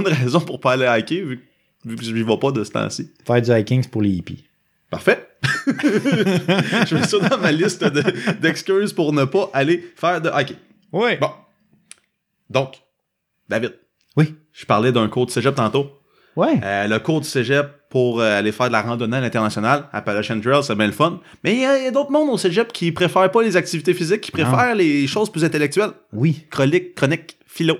une 0.00 0.08
raison 0.08 0.40
pour 0.40 0.60
pas 0.60 0.72
aller 0.72 0.86
hiker 0.86 1.24
vu, 1.26 1.40
vu 1.84 1.96
que 1.96 2.04
je 2.04 2.12
n'y 2.12 2.22
vais 2.22 2.36
pas 2.38 2.50
de 2.50 2.62
ce 2.64 2.70
temps-ci. 2.70 3.10
Faire 3.26 3.40
du 3.42 3.50
hiking, 3.50 3.82
c'est 3.82 3.90
pour 3.90 4.02
les 4.02 4.10
hippies. 4.10 4.44
Parfait. 4.90 5.26
je 5.66 6.94
mets 6.94 7.04
ça 7.06 7.18
dans 7.28 7.38
ma 7.38 7.52
liste 7.52 7.82
de- 7.84 8.32
d'excuses 8.40 8.92
pour 8.92 9.12
ne 9.12 9.24
pas 9.24 9.50
aller 9.52 9.84
faire 9.96 10.20
de 10.20 10.30
hiking. 10.34 10.56
Oui. 10.92 11.16
Bon. 11.20 11.30
Donc, 12.50 12.82
David. 13.48 13.74
Oui. 14.16 14.34
Je 14.52 14.64
parlais 14.66 14.92
d'un 14.92 15.08
cours 15.08 15.26
de 15.26 15.30
cégep 15.30 15.54
tantôt. 15.54 15.90
Ouais. 16.36 16.60
Euh, 16.62 16.86
le 16.86 16.98
cours 16.98 17.20
du 17.20 17.28
cégep 17.28 17.66
pour 17.88 18.20
euh, 18.20 18.38
aller 18.38 18.52
faire 18.52 18.66
de 18.68 18.72
la 18.72 18.82
randonnée 18.82 19.16
à 19.16 19.20
l'international, 19.20 19.88
Appalachian 19.92 20.40
Trail, 20.40 20.62
c'est 20.62 20.74
bien 20.74 20.86
le 20.86 20.92
fun. 20.92 21.20
Mais 21.44 21.54
il 21.54 21.60
y 21.60 21.64
a, 21.64 21.90
d'autres 21.90 22.10
mondes 22.10 22.28
au 22.30 22.36
cégep 22.36 22.72
qui 22.72 22.92
préfèrent 22.92 23.30
pas 23.30 23.42
les 23.42 23.56
activités 23.56 23.94
physiques, 23.94 24.20
qui 24.20 24.30
préfèrent 24.30 24.74
les 24.74 25.06
choses 25.06 25.30
plus 25.30 25.44
intellectuelles. 25.44 25.92
Oui. 26.12 26.46
Chronique, 26.50 26.94
chronique, 26.94 27.38
philo. 27.46 27.76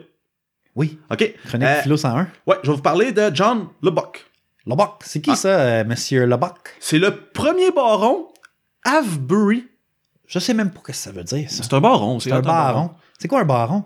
Oui. 0.74 0.98
OK? 1.11 1.35
Chronique 1.46 1.68
Euh, 1.68 1.83
Philo 1.83 1.96
101. 1.96 2.29
Ouais, 2.46 2.57
je 2.62 2.70
vais 2.70 2.76
vous 2.76 2.83
parler 2.83 3.12
de 3.12 3.31
John 3.35 3.66
Lubbock. 3.83 4.24
Lubbock. 4.66 5.02
C'est 5.05 5.20
qui 5.20 5.31
Ah. 5.31 5.37
ça, 5.37 5.48
euh, 5.61 5.85
monsieur 5.85 6.26
Lubbock? 6.26 6.74
C'est 6.81 6.98
le 6.98 7.16
premier 7.16 7.70
baron 7.70 8.29
Avebury. 8.85 9.66
Je 10.26 10.38
sais 10.38 10.55
même 10.55 10.70
pas 10.70 10.81
ce 10.81 10.85
que 10.85 10.92
ça 10.92 11.12
veut 11.12 11.24
dire, 11.24 11.50
ça. 11.50 11.62
C'est 11.62 11.74
un 11.74 11.81
baron. 11.81 12.20
C'est 12.20 12.33
un 12.33 12.40
baron. 12.40 12.90
C'est 13.18 13.29
quoi 13.29 13.40
un 13.40 13.44
baron? 13.44 13.85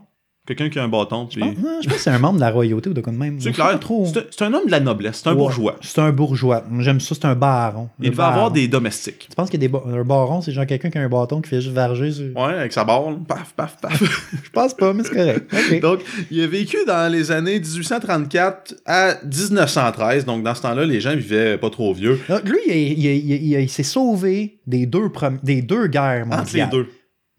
Quelqu'un 0.51 0.69
qui 0.69 0.79
a 0.81 0.83
un 0.83 0.89
bâton. 0.89 1.27
puis- 1.27 1.41
Je 1.41 1.47
pense, 1.47 1.57
non, 1.63 1.71
je 1.81 1.87
pense 1.89 1.97
que 1.99 2.03
c'est 2.03 2.11
un 2.11 2.19
membre 2.19 2.35
de 2.35 2.41
la 2.41 2.51
royauté 2.51 2.91
ou 2.91 2.93
de 2.93 3.01
quoi 3.01 3.13
de 3.13 3.19
même. 3.19 3.39
C'est 3.39 3.53
clair. 3.53 3.79
trop. 3.79 4.05
C'est 4.31 4.43
un- 4.43 4.53
homme 4.53 4.67
de 4.67 4.71
la 4.73 4.81
noblesse. 4.81 5.21
C'est 5.23 5.29
un 5.29 5.33
Ouais. 5.33 5.39
bourgeois. 5.39 5.77
C'est 5.81 6.01
un 6.01 6.11
bourgeois. 6.11 6.65
J'aime 6.81 6.99
ça, 6.99 7.15
c'est 7.15 7.25
un 7.25 7.37
baron. 7.37 7.89
Il 8.01 8.11
devait 8.11 8.23
avoir 8.25 8.51
des 8.51 8.67
domestiques. 8.67 9.29
Tu 9.31 9.37
penses 9.37 9.49
qu'il 9.49 9.63
y 9.63 9.65
a 9.65 9.69
des 9.69 9.73
ba- 9.73 9.83
un 9.87 10.03
baron, 10.03 10.41
c'est 10.41 10.51
genre 10.51 10.67
quelqu'un 10.67 10.91
qui 10.91 10.99
a 10.99 11.03
un 11.03 11.09
bâton 11.09 11.41
qui 11.41 11.49
fait 11.51 11.61
juste 11.61 11.73
varger 11.73 12.11
sur... 12.11 12.25
Ouais, 12.37 12.55
avec 12.59 12.73
sa 12.73 12.83
barre. 12.83 13.05
Paf, 13.29 13.53
paf, 13.55 13.77
paf. 13.81 14.03
Je 14.43 14.51
pense 14.51 14.75
pas, 14.75 14.93
mais 14.93 15.05
c'est 15.05 15.15
correct. 15.15 15.81
Donc, 15.83 16.01
il 16.33 16.43
a 16.43 16.47
vécu 16.49 16.79
dans 16.85 17.13
les 17.13 17.31
années 17.31 17.61
1834 17.61 18.75
à 18.87 19.15
1913. 19.25 20.25
Donc, 20.25 20.43
dans 20.43 20.55
ce 20.55 20.63
temps-là, 20.63 20.85
les 20.85 21.01
gens 21.01 21.15
vivaient 21.15 21.59
pas 21.59 21.71
trop 21.71 21.93
vieux. 21.95 22.19
Donc, 22.29 22.43
lui, 22.49 22.59
il, 22.69 22.75
il- 22.75 23.07
il- 23.07 23.33
il- 23.53 23.61
il 23.61 23.69
s'est 23.69 23.83
sauvé 23.83 24.59
des 24.67 24.87
deux, 24.87 25.11
des 25.43 25.63
deux 25.63 25.87
guerres 25.87 26.27
mondiales. 26.27 26.41
Entre 26.41 26.57
les 26.57 26.67
deux. 26.85 26.89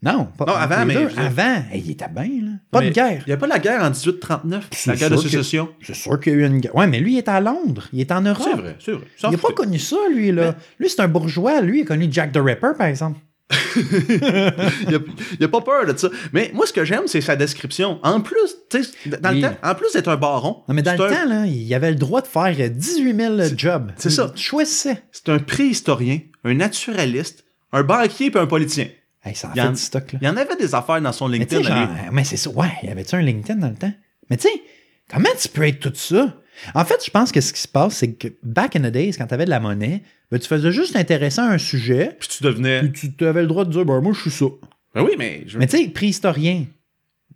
Non, 0.02 0.26
pas 0.36 0.46
Non, 0.46 0.54
avant, 0.54 0.84
mais 0.84 0.94
je 0.94 1.20
Avant, 1.20 1.62
il 1.72 1.90
était 1.92 2.08
bien, 2.08 2.24
là. 2.24 2.50
Pas 2.72 2.80
Mais 2.80 2.88
de 2.88 2.94
guerre. 2.94 3.22
Il 3.26 3.30
n'y 3.30 3.32
a 3.34 3.36
pas 3.36 3.46
la 3.46 3.58
guerre 3.60 3.80
en 3.82 3.90
1839, 3.90 4.68
C'est 4.72 4.90
la 4.90 4.96
guerre 4.96 5.10
de 5.10 5.16
sécession? 5.16 5.68
C'est 5.80 5.94
sûr 5.94 6.18
qu'il 6.18 6.32
y 6.32 6.36
a 6.36 6.38
eu 6.40 6.46
une 6.46 6.58
guerre. 6.58 6.74
Ouais, 6.74 6.86
mais 6.88 6.98
lui, 6.98 7.12
il 7.14 7.18
est 7.18 7.28
à 7.28 7.40
Londres. 7.40 7.88
Il 7.92 8.00
est 8.00 8.10
en 8.10 8.20
Europe. 8.20 8.48
C'est 8.50 8.56
vrai, 8.60 8.76
c'est 8.80 8.92
vrai. 8.92 9.04
Il 9.22 9.30
n'a 9.30 9.38
pas 9.38 9.52
connu 9.52 9.78
ça, 9.78 9.96
lui, 10.12 10.32
là. 10.32 10.56
Lui, 10.80 10.88
c'est 10.88 11.00
un 11.00 11.08
bourgeois. 11.08 11.60
Lui, 11.60 11.80
il 11.80 11.82
a 11.82 11.86
connu 11.86 12.08
Jack 12.10 12.32
the 12.32 12.38
Ripper, 12.38 12.70
par 12.76 12.88
exemple. 12.88 13.20
il, 13.76 14.94
a, 14.94 14.98
il 15.38 15.44
a 15.44 15.48
pas 15.48 15.60
peur 15.60 15.86
de 15.86 15.96
ça. 15.96 16.08
Mais 16.32 16.50
moi, 16.54 16.66
ce 16.66 16.72
que 16.72 16.84
j'aime, 16.84 17.02
c'est 17.06 17.20
sa 17.20 17.36
description. 17.36 18.00
En 18.02 18.20
plus, 18.20 18.38
tu 18.70 18.82
sais, 18.82 18.90
dans 19.20 19.30
Oui. 19.30 19.40
le 19.42 19.48
temps, 19.48 19.54
en 19.62 19.74
plus 19.74 19.92
d'être 19.92 20.08
un 20.08 20.16
baron, 20.16 20.62
Non, 20.68 20.74
mais 20.74 20.82
dans 20.82 20.94
le 20.94 21.02
un- 21.04 21.08
temps, 21.10 21.28
là, 21.28 21.46
il 21.46 21.72
avait 21.74 21.90
le 21.90 21.96
droit 21.96 22.22
de 22.22 22.26
faire 22.26 22.54
euh, 22.58 22.68
18 22.68 23.14
000 23.16 23.36
jobs. 23.56 23.92
c'est 23.96 24.10
ça. 24.10 24.32
Tu 24.34 24.42
choisissais. 24.42 25.02
c'est 25.12 25.28
un 25.28 25.38
préhistorien, 25.38 26.20
un 26.44 26.54
naturaliste, 26.54 27.44
un 27.72 27.82
banquier 27.82 28.30
puis 28.30 28.40
un 28.40 28.46
politicien. 28.46 28.86
Hey, 29.24 29.34
ça 29.36 29.48
en 29.48 29.52
Il 29.54 29.58
y 29.58 29.60
en- 29.60 29.66
fait 29.66 29.72
du 29.72 29.80
stock, 29.80 30.12
là. 30.14 30.18
Il 30.22 30.24
y 30.26 30.28
en 30.28 30.36
avait 30.36 30.56
des 30.56 30.74
affaires 30.74 31.00
dans 31.00 31.12
son 31.12 31.28
LinkedIn. 31.28 31.62
genre, 31.62 31.88
mais 32.12 32.24
c'est 32.24 32.36
ça. 32.36 32.50
Ouais, 32.50 32.70
il 32.82 32.88
y 32.88 32.92
avait-tu 32.92 33.14
un 33.14 33.22
LinkedIn 33.22 33.58
dans 33.60 33.68
le 33.68 33.76
temps? 33.76 33.92
Mais 34.30 34.36
tu 34.36 34.48
sais, 34.48 34.62
comment 35.10 35.28
tu 35.40 35.48
peux 35.48 35.66
être 35.66 35.80
tout 35.80 35.92
ça? 35.94 36.36
En 36.74 36.84
fait, 36.84 37.02
je 37.04 37.10
pense 37.10 37.30
que 37.32 37.40
ce 37.40 37.52
qui 37.52 37.60
se 37.60 37.68
passe, 37.68 37.94
c'est 37.96 38.12
que 38.12 38.28
back 38.42 38.76
in 38.76 38.80
the 38.80 38.92
days, 38.92 39.12
quand 39.16 39.26
tu 39.26 39.34
avais 39.34 39.44
de 39.44 39.50
la 39.50 39.60
monnaie, 39.60 40.02
ben, 40.30 40.38
tu 40.40 40.48
faisais 40.48 40.72
juste 40.72 40.94
t'intéresser 40.94 41.40
à 41.40 41.44
un 41.46 41.58
sujet, 41.58 42.16
Puis 42.18 42.28
tu 42.28 42.42
devenais. 42.42 42.82
puis 42.88 43.14
tu 43.14 43.26
avais 43.26 43.42
le 43.42 43.46
droit 43.46 43.64
de 43.64 43.70
dire, 43.72 43.84
ben, 43.84 44.00
moi, 44.00 44.12
je 44.14 44.20
suis 44.20 44.30
ça. 44.30 44.46
Ben 44.94 45.02
oui, 45.02 45.12
mais. 45.18 45.44
je- 45.46 45.58
Mais 45.58 45.66
tu 45.66 45.78
sais, 45.78 45.88
préhistorien. 45.88 46.66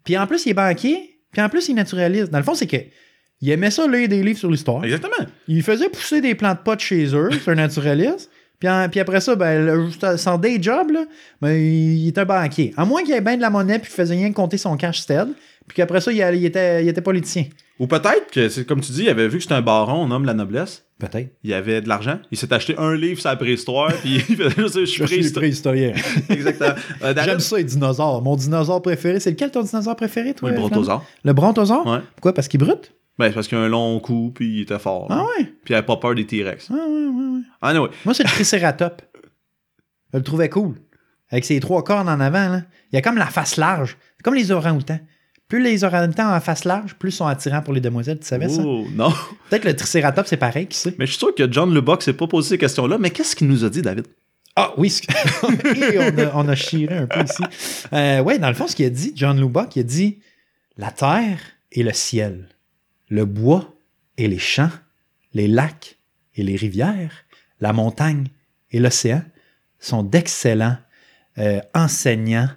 Puis 0.04 0.16
en 0.18 0.26
plus, 0.26 0.44
il 0.46 0.50
est 0.50 0.54
banquier, 0.54 1.18
puis 1.32 1.40
en 1.40 1.48
plus, 1.48 1.68
il 1.68 1.72
est 1.72 1.74
naturaliste. 1.74 2.30
Dans 2.30 2.38
le 2.38 2.44
fond, 2.44 2.54
c'est 2.54 2.66
que 2.66 2.76
il 3.40 3.50
aimait 3.50 3.70
ça 3.70 3.86
lire 3.86 4.08
des 4.08 4.22
livres 4.22 4.38
sur 4.38 4.50
l'histoire. 4.50 4.84
Exactement. 4.84 5.26
Il 5.48 5.62
faisait 5.62 5.88
pousser 5.88 6.20
des 6.20 6.34
plants 6.34 6.54
de 6.54 6.58
pot 6.58 6.78
chez 6.80 7.14
eux, 7.14 7.30
c'est 7.32 7.50
un 7.50 7.54
naturaliste. 7.54 8.30
Puis, 8.58 8.68
en- 8.68 8.88
puis 8.88 9.00
après 9.00 9.20
ça, 9.20 9.34
ben, 9.36 9.66
le- 9.66 10.16
son 10.16 10.38
day 10.38 10.58
job, 10.60 10.90
là, 10.90 11.04
ben, 11.42 11.52
il 11.52 12.08
est 12.08 12.18
un 12.18 12.24
banquier. 12.24 12.72
À 12.76 12.84
moins 12.84 13.02
qu'il 13.02 13.14
ait 13.14 13.20
bien 13.20 13.36
de 13.36 13.42
la 13.42 13.50
monnaie 13.50 13.78
puis 13.78 13.88
qu'il 13.90 13.96
faisait 13.96 14.14
rien 14.14 14.32
compter 14.32 14.56
son 14.58 14.76
cash 14.76 15.00
stead. 15.00 15.28
Puis 15.68 15.74
qu'après 15.76 16.00
ça, 16.00 16.12
il, 16.12 16.18
il 16.36 16.44
était, 16.44 16.82
il 16.84 16.88
était 16.88 17.00
politicien. 17.00 17.44
Ou 17.78 17.86
peut-être 17.86 18.30
que, 18.32 18.48
c'est 18.48 18.64
comme 18.64 18.80
tu 18.80 18.92
dis, 18.92 19.02
il 19.02 19.08
avait 19.10 19.28
vu 19.28 19.36
que 19.38 19.42
c'était 19.42 19.54
un 19.56 19.60
baron, 19.62 20.06
un 20.06 20.10
homme 20.10 20.22
de 20.22 20.26
la 20.28 20.32
noblesse. 20.34 20.84
Peut-être. 20.98 21.28
Il 21.42 21.52
avait 21.52 21.82
de 21.82 21.88
l'argent. 21.90 22.18
Il 22.30 22.38
s'est 22.38 22.50
acheté 22.54 22.74
un 22.78 22.94
livre 22.94 23.20
sur 23.20 23.28
la 23.28 23.36
préhistoire, 23.36 23.92
puis 23.92 24.14
il 24.28 24.36
faisait 24.36 24.54
juste, 24.56 24.80
je 24.80 24.84
suis 24.86 25.02
préhistorique. 25.02 25.34
préhistorien. 25.34 25.92
Exactement. 26.30 26.74
Euh, 27.02 27.12
J'aime 27.22 27.40
ça, 27.40 27.56
les 27.58 27.64
dinosaures. 27.64 28.22
Mon 28.22 28.36
dinosaure 28.36 28.80
préféré, 28.80 29.20
c'est 29.20 29.30
lequel 29.30 29.50
ton 29.50 29.62
dinosaure 29.62 29.96
préféré, 29.96 30.32
toi? 30.32 30.48
Oui, 30.48 30.54
le 30.54 30.60
brontosaure. 30.60 31.04
Le 31.22 31.32
brontosaure? 31.34 31.86
Ouais. 31.86 31.98
Pourquoi? 32.14 32.32
Parce 32.32 32.48
qu'il 32.48 32.60
brute? 32.60 32.92
Ben, 33.18 33.28
c'est 33.28 33.34
parce 33.34 33.48
qu'il 33.48 33.56
a 33.56 33.62
un 33.62 33.68
long 33.68 33.98
cou, 34.00 34.30
puis 34.34 34.56
il 34.58 34.60
était 34.62 34.78
fort. 34.78 35.06
Ah 35.10 35.24
ouais? 35.24 35.44
Puis 35.44 35.72
il 35.72 35.74
avait 35.74 35.86
pas 35.86 35.96
peur 35.96 36.14
des 36.14 36.26
T-Rex. 36.26 36.68
Ah 36.70 36.74
ouais, 36.74 36.80
ouais, 36.80 37.36
ouais. 37.36 37.40
Anyway. 37.62 37.88
Moi, 38.04 38.14
c'est 38.14 38.24
le 38.24 38.28
Triceratops. 38.28 39.04
Je 40.12 40.18
le 40.18 40.24
trouvais 40.24 40.48
cool. 40.48 40.74
Avec 41.30 41.44
ses 41.44 41.58
trois 41.60 41.82
cornes 41.82 42.08
en 42.08 42.20
avant, 42.20 42.48
là. 42.48 42.62
Il 42.92 42.96
y 42.96 42.98
a 42.98 43.02
comme 43.02 43.16
la 43.16 43.26
face 43.26 43.56
large. 43.56 43.96
C'est 44.16 44.22
comme 44.22 44.34
les 44.34 44.52
orang-outans. 44.52 45.00
Plus 45.48 45.62
les 45.62 45.84
orang-outans 45.84 46.28
ont 46.28 46.32
la 46.32 46.40
face 46.40 46.64
large, 46.64 46.94
plus 46.94 47.10
ils 47.10 47.16
sont 47.16 47.26
attirants 47.26 47.62
pour 47.62 47.72
les 47.72 47.80
demoiselles. 47.80 48.18
Tu 48.18 48.26
savais 48.26 48.48
ça? 48.48 48.62
Oh, 48.64 48.84
non. 48.92 49.10
Peut-être 49.50 49.62
que 49.62 49.68
le 49.68 49.76
Triceratops, 49.76 50.28
c'est 50.28 50.36
pareil, 50.36 50.66
qui 50.66 50.76
sait? 50.76 50.94
Mais 50.98 51.06
je 51.06 51.12
suis 51.12 51.20
sûr 51.20 51.34
que 51.34 51.50
John 51.50 51.72
Lubbock 51.72 52.02
s'est 52.02 52.12
pas 52.14 52.26
posé 52.26 52.50
ces 52.50 52.58
questions-là. 52.58 52.98
Mais 52.98 53.10
qu'est-ce 53.10 53.36
qu'il 53.36 53.46
nous 53.46 53.64
a 53.64 53.70
dit, 53.70 53.80
David? 53.80 54.06
Ah 54.56 54.72
oui, 54.76 55.00
Et 55.08 55.98
on, 55.98 56.18
a, 56.18 56.30
on 56.34 56.48
a 56.48 56.54
chiré 56.54 56.96
un 56.96 57.06
peu 57.06 57.22
ici. 57.22 57.42
Euh, 57.92 58.20
ouais, 58.22 58.38
dans 58.38 58.48
le 58.48 58.54
fond, 58.54 58.66
ce 58.66 58.74
qu'il 58.74 58.86
a 58.86 58.90
dit, 58.90 59.12
John 59.14 59.38
Lubbock, 59.38 59.76
il 59.76 59.80
a 59.80 59.82
dit 59.82 60.18
la 60.78 60.90
terre 60.90 61.38
et 61.72 61.82
le 61.82 61.92
ciel, 61.92 62.48
le 63.08 63.24
bois 63.24 63.74
et 64.16 64.28
les 64.28 64.38
champs, 64.38 64.70
les 65.32 65.48
lacs 65.48 65.98
et 66.34 66.42
les 66.42 66.56
rivières, 66.56 67.24
la 67.60 67.72
montagne 67.72 68.28
et 68.70 68.78
l'océan 68.78 69.22
sont 69.78 70.02
d'excellents 70.02 70.78
euh, 71.38 71.60
enseignants 71.74 72.50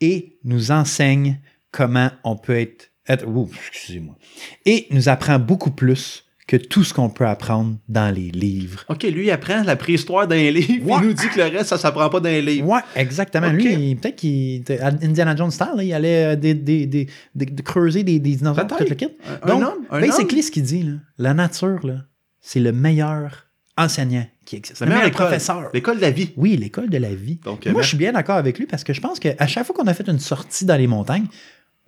et 0.00 0.38
nous 0.44 0.70
enseignent 0.70 1.40
comment 1.70 2.10
on 2.24 2.36
peut 2.36 2.58
être, 2.58 2.90
être 3.06 3.26
excusez-moi, 3.70 4.16
et 4.64 4.86
nous 4.90 5.08
apprend 5.08 5.38
beaucoup 5.38 5.70
plus 5.70 6.25
que 6.46 6.56
tout 6.56 6.84
ce 6.84 6.94
qu'on 6.94 7.08
peut 7.08 7.26
apprendre 7.26 7.76
dans 7.88 8.14
les 8.14 8.30
livres. 8.30 8.84
OK, 8.88 9.02
lui, 9.02 9.26
il 9.26 9.30
apprend 9.32 9.64
la 9.64 9.74
préhistoire 9.74 10.28
d'un 10.28 10.50
livre. 10.50 10.86
Ouais. 10.88 10.98
Il 11.02 11.08
nous 11.08 11.12
dit 11.12 11.28
que 11.28 11.40
le 11.40 11.46
reste, 11.56 11.66
ça 11.70 11.78
s'apprend 11.78 12.08
pas 12.08 12.20
d'un 12.20 12.40
livre. 12.40 12.68
Ouais, 12.68 12.80
exactement. 12.94 13.50
Lui, 13.50 13.96
peut-être 13.96 14.14
qu'il. 14.16 14.62
Indiana 15.02 15.34
Jones 15.34 15.50
style, 15.50 15.72
là, 15.76 15.82
il 15.82 15.92
allait 15.92 16.24
euh, 16.24 16.36
des, 16.36 16.54
des, 16.54 16.86
des- 16.86 17.08
des- 17.34 17.46
de 17.46 17.62
creuser 17.62 18.04
des, 18.04 18.20
dinosaures, 18.20 18.66
tout 18.66 18.76
le 18.88 18.94
kit. 18.94 19.06
Un- 19.42 19.46
Donc, 19.48 19.62
un 19.62 19.66
homme, 19.66 19.74
homme. 19.90 20.12
ce 20.12 20.50
qu'il 20.52 20.62
dit, 20.62 20.82
là, 20.84 20.92
la 21.18 21.34
nature, 21.34 21.84
là, 21.84 22.04
c'est 22.40 22.60
le 22.60 22.70
meilleur 22.70 23.46
enseignant 23.76 24.26
qui 24.44 24.54
existe. 24.56 24.80
Le 24.80 24.86
meilleur 24.86 25.10
professeur. 25.10 25.68
L'école 25.74 25.96
de 25.96 26.02
la 26.02 26.10
vie. 26.12 26.30
Oui, 26.36 26.56
l'école 26.56 26.88
de 26.90 26.98
la 26.98 27.12
vie. 27.14 27.40
Donc, 27.44 27.66
Moi, 27.66 27.80
euh, 27.80 27.82
je 27.82 27.88
suis 27.88 27.96
bien 27.96 28.12
d'accord 28.12 28.36
avec 28.36 28.56
lui 28.58 28.66
parce 28.66 28.84
que 28.84 28.92
je 28.92 29.00
pense 29.00 29.18
qu'à 29.18 29.46
chaque 29.48 29.66
fois 29.66 29.74
qu'on 29.74 29.86
a 29.88 29.94
fait 29.94 30.08
une 30.08 30.20
sortie 30.20 30.64
dans 30.64 30.76
les 30.76 30.86
montagnes, 30.86 31.26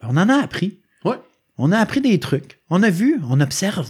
on 0.03 0.17
en 0.17 0.29
a 0.29 0.35
appris. 0.43 0.81
Ouais. 1.05 1.15
On 1.59 1.71
a 1.71 1.79
appris 1.79 2.01
des 2.01 2.19
trucs. 2.19 2.59
On 2.71 2.83
a 2.83 2.91
vu, 2.91 3.21
on 3.31 3.41
observe. 3.41 3.89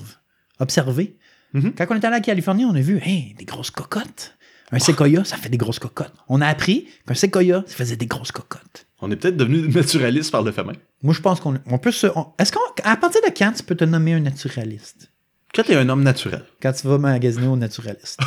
Observé. 0.60 1.16
Mhm. 1.52 1.72
Quand 1.76 1.86
on 1.90 1.94
est 1.94 2.04
allé 2.04 2.16
en 2.16 2.20
Californie, 2.20 2.64
on 2.64 2.74
a 2.74 2.80
vu 2.80 3.00
hey, 3.02 3.34
des 3.38 3.44
grosses 3.44 3.70
cocottes. 3.70 4.34
Un 4.70 4.78
séquoia, 4.78 5.24
ça 5.24 5.36
fait 5.36 5.48
des 5.48 5.56
grosses 5.56 5.78
cocottes. 5.78 6.12
On 6.28 6.42
a 6.42 6.46
appris 6.46 6.88
qu'un 7.06 7.14
séquoia, 7.14 7.64
ça 7.66 7.74
faisait 7.74 7.96
des 7.96 8.06
grosses 8.06 8.32
cocottes. 8.32 8.86
On 9.00 9.10
est 9.10 9.16
peut-être 9.16 9.36
devenu 9.36 9.66
naturaliste 9.68 10.30
par 10.30 10.42
le 10.42 10.52
fait 10.52 10.64
même. 10.64 10.76
Moi, 11.02 11.14
je 11.14 11.20
pense 11.20 11.40
qu'on 11.40 11.58
on 11.66 11.78
peut 11.78 11.92
se. 11.92 12.06
Est-ce 12.38 12.52
qu'à 12.52 12.96
partir 12.96 13.20
de 13.26 13.32
quand 13.34 13.52
tu 13.52 13.62
peux 13.62 13.76
te 13.76 13.84
nommer 13.84 14.14
un 14.14 14.20
naturaliste? 14.20 15.10
Quand 15.54 15.62
tu 15.62 15.72
es 15.72 15.76
un 15.76 15.88
homme 15.88 16.02
naturel. 16.02 16.42
Quand 16.60 16.72
tu 16.72 16.86
vas 16.86 16.98
magasiner 16.98 17.46
au 17.46 17.56
naturaliste. 17.56 18.20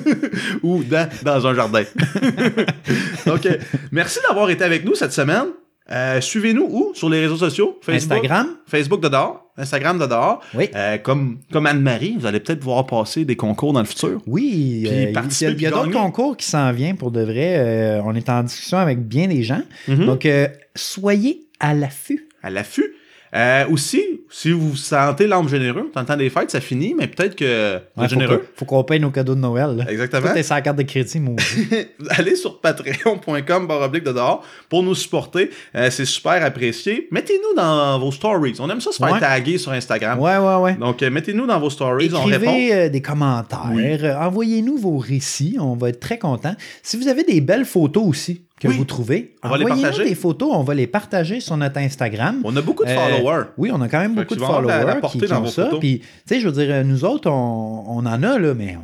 Ou 0.62 0.84
dans, 0.84 1.08
dans 1.22 1.46
un 1.46 1.54
jardin. 1.54 1.82
Donc, 3.26 3.46
euh, 3.46 3.56
merci 3.90 4.18
d'avoir 4.28 4.50
été 4.50 4.64
avec 4.64 4.84
nous 4.84 4.94
cette 4.94 5.12
semaine. 5.12 5.46
Euh, 5.90 6.20
Suivez-nous 6.20 6.68
où? 6.70 6.92
Sur 6.94 7.08
les 7.08 7.20
réseaux 7.20 7.38
sociaux? 7.38 7.78
Facebook, 7.80 8.18
Instagram? 8.18 8.48
Facebook 8.66 9.00
de 9.00 9.08
dehors. 9.08 9.47
Instagram 9.58 9.98
de 9.98 10.06
dehors. 10.06 10.40
Oui. 10.54 10.70
Euh, 10.74 10.98
comme, 10.98 11.38
comme 11.52 11.66
Anne-Marie, 11.66 12.16
vous 12.18 12.26
allez 12.26 12.40
peut-être 12.40 12.62
voir 12.62 12.86
passer 12.86 13.24
des 13.24 13.36
concours 13.36 13.72
dans 13.72 13.80
le 13.80 13.86
futur. 13.86 14.20
Oui, 14.26 14.82
Puis 14.84 14.88
euh, 14.88 15.02
il 15.02 15.06
y 15.08 15.10
a, 15.10 15.12
participer, 15.12 15.52
il 15.52 15.60
y 15.60 15.66
a 15.66 15.70
puis 15.70 15.80
d'autres 15.80 15.92
concours 15.92 16.36
qui 16.36 16.46
s'en 16.46 16.72
viennent 16.72 16.96
pour 16.96 17.10
de 17.10 17.20
vrai. 17.22 17.56
Euh, 17.58 18.02
on 18.04 18.14
est 18.14 18.28
en 18.28 18.42
discussion 18.42 18.78
avec 18.78 19.00
bien 19.00 19.26
des 19.26 19.42
gens. 19.42 19.62
Mhm. 19.88 20.06
Donc, 20.06 20.26
euh, 20.26 20.48
soyez 20.74 21.46
à 21.60 21.74
l'affût. 21.74 22.28
à 22.42 22.50
l'affût. 22.50 22.94
Euh, 23.34 23.64
aussi, 23.70 24.02
si 24.30 24.50
vous 24.52 24.74
sentez 24.76 25.26
l'âme 25.26 25.48
généreux, 25.48 25.90
temps 25.94 26.16
des 26.16 26.30
fêtes, 26.30 26.50
ça 26.50 26.60
finit, 26.60 26.94
mais 26.98 27.06
peut-être 27.08 27.36
que 27.36 27.44
vous 27.94 28.00
Ouais, 28.00 28.04
êtes 28.06 28.12
faut 28.14 28.20
généreux. 28.20 28.38
qu'on- 28.38 28.44
faut 28.56 28.64
qu'on 28.64 28.84
paye 28.84 29.00
nos 29.00 29.10
cadeaux 29.10 29.34
de 29.34 29.40
Noël. 29.40 29.76
là. 29.76 29.84
Exactement. 29.90 30.28
Tout 30.32 30.38
est 30.38 30.62
carte 30.62 30.76
de 30.78 30.82
crédit, 30.82 31.20
moi. 31.20 31.36
Allez 32.10 32.36
sur 32.36 32.60
patreon.com 32.60 33.66
baroblique 33.66 34.04
de 34.04 34.12
dehors 34.12 34.42
pour 34.68 34.82
nous 34.82 34.94
supporter. 34.94 35.50
Euh, 35.74 35.90
c'est 35.90 36.04
super 36.04 36.42
apprécié. 36.44 37.08
Mettez-nous 37.10 37.54
dans 37.56 37.98
vos 37.98 38.12
stories. 38.12 38.54
On 38.60 38.70
aime 38.70 38.80
ça 38.80 38.92
se 38.92 38.96
faire 38.98 39.12
Ouais. 39.12 39.20
taguer 39.20 39.58
sur 39.58 39.72
Instagram. 39.72 40.18
Ouais, 40.20 40.38
ouais, 40.38 40.56
ouais. 40.56 40.74
Donc, 40.74 41.02
euh, 41.02 41.10
mettez-nous 41.10 41.46
dans 41.46 41.60
vos 41.60 41.70
stories, 41.70 42.10
on 42.14 42.24
répond. 42.24 42.50
Écrivez 42.50 42.90
des 42.90 43.02
commentaires. 43.02 43.70
Oui. 43.72 43.84
Envoyez-nous 44.18 44.76
vos 44.78 44.98
récits. 44.98 45.56
On 45.60 45.74
va 45.74 45.90
être 45.90 46.00
très 46.00 46.18
contents. 46.18 46.54
Si 46.82 46.96
vous 46.96 47.08
avez 47.08 47.24
des 47.24 47.40
belles 47.40 47.64
photos 47.66 48.04
aussi 48.06 48.42
que 48.60 48.68
Oui. 48.68 48.76
vous 48.76 48.84
trouvez, 48.84 49.34
On 49.42 49.48
va 49.50 49.56
les 49.56 49.64
envoyez-nous 49.64 49.88
partager. 49.88 50.08
des 50.08 50.14
photos. 50.14 50.48
On 50.52 50.62
va 50.62 50.74
les 50.74 50.86
partager 50.86 51.40
sur 51.40 51.56
notre 51.56 51.78
Instagram. 51.78 52.40
On 52.44 52.56
a 52.56 52.60
beaucoup 52.62 52.84
de 52.84 52.90
Euh, 52.90 52.94
followers. 52.96 53.44
Oui, 53.56 53.70
on 53.72 53.80
a 53.80 53.88
quand 53.88 54.00
même 54.00 54.14
beaucoup 54.14 54.34
de 54.34 54.40
la- 54.40 54.46
followers 54.46 54.84
la 54.84 54.96
portée 54.96 55.18
qui, 55.20 55.26
qui 55.26 55.32
ont 55.32 55.46
ça. 55.46 55.70
Puis, 55.78 56.00
tu 56.00 56.06
sais, 56.26 56.40
je 56.40 56.48
veux 56.48 56.64
dire, 56.64 56.84
nous 56.84 57.04
autres, 57.04 57.30
on, 57.30 57.84
on 57.88 57.98
en 58.00 58.22
a, 58.22 58.38
là, 58.38 58.54
mais 58.54 58.76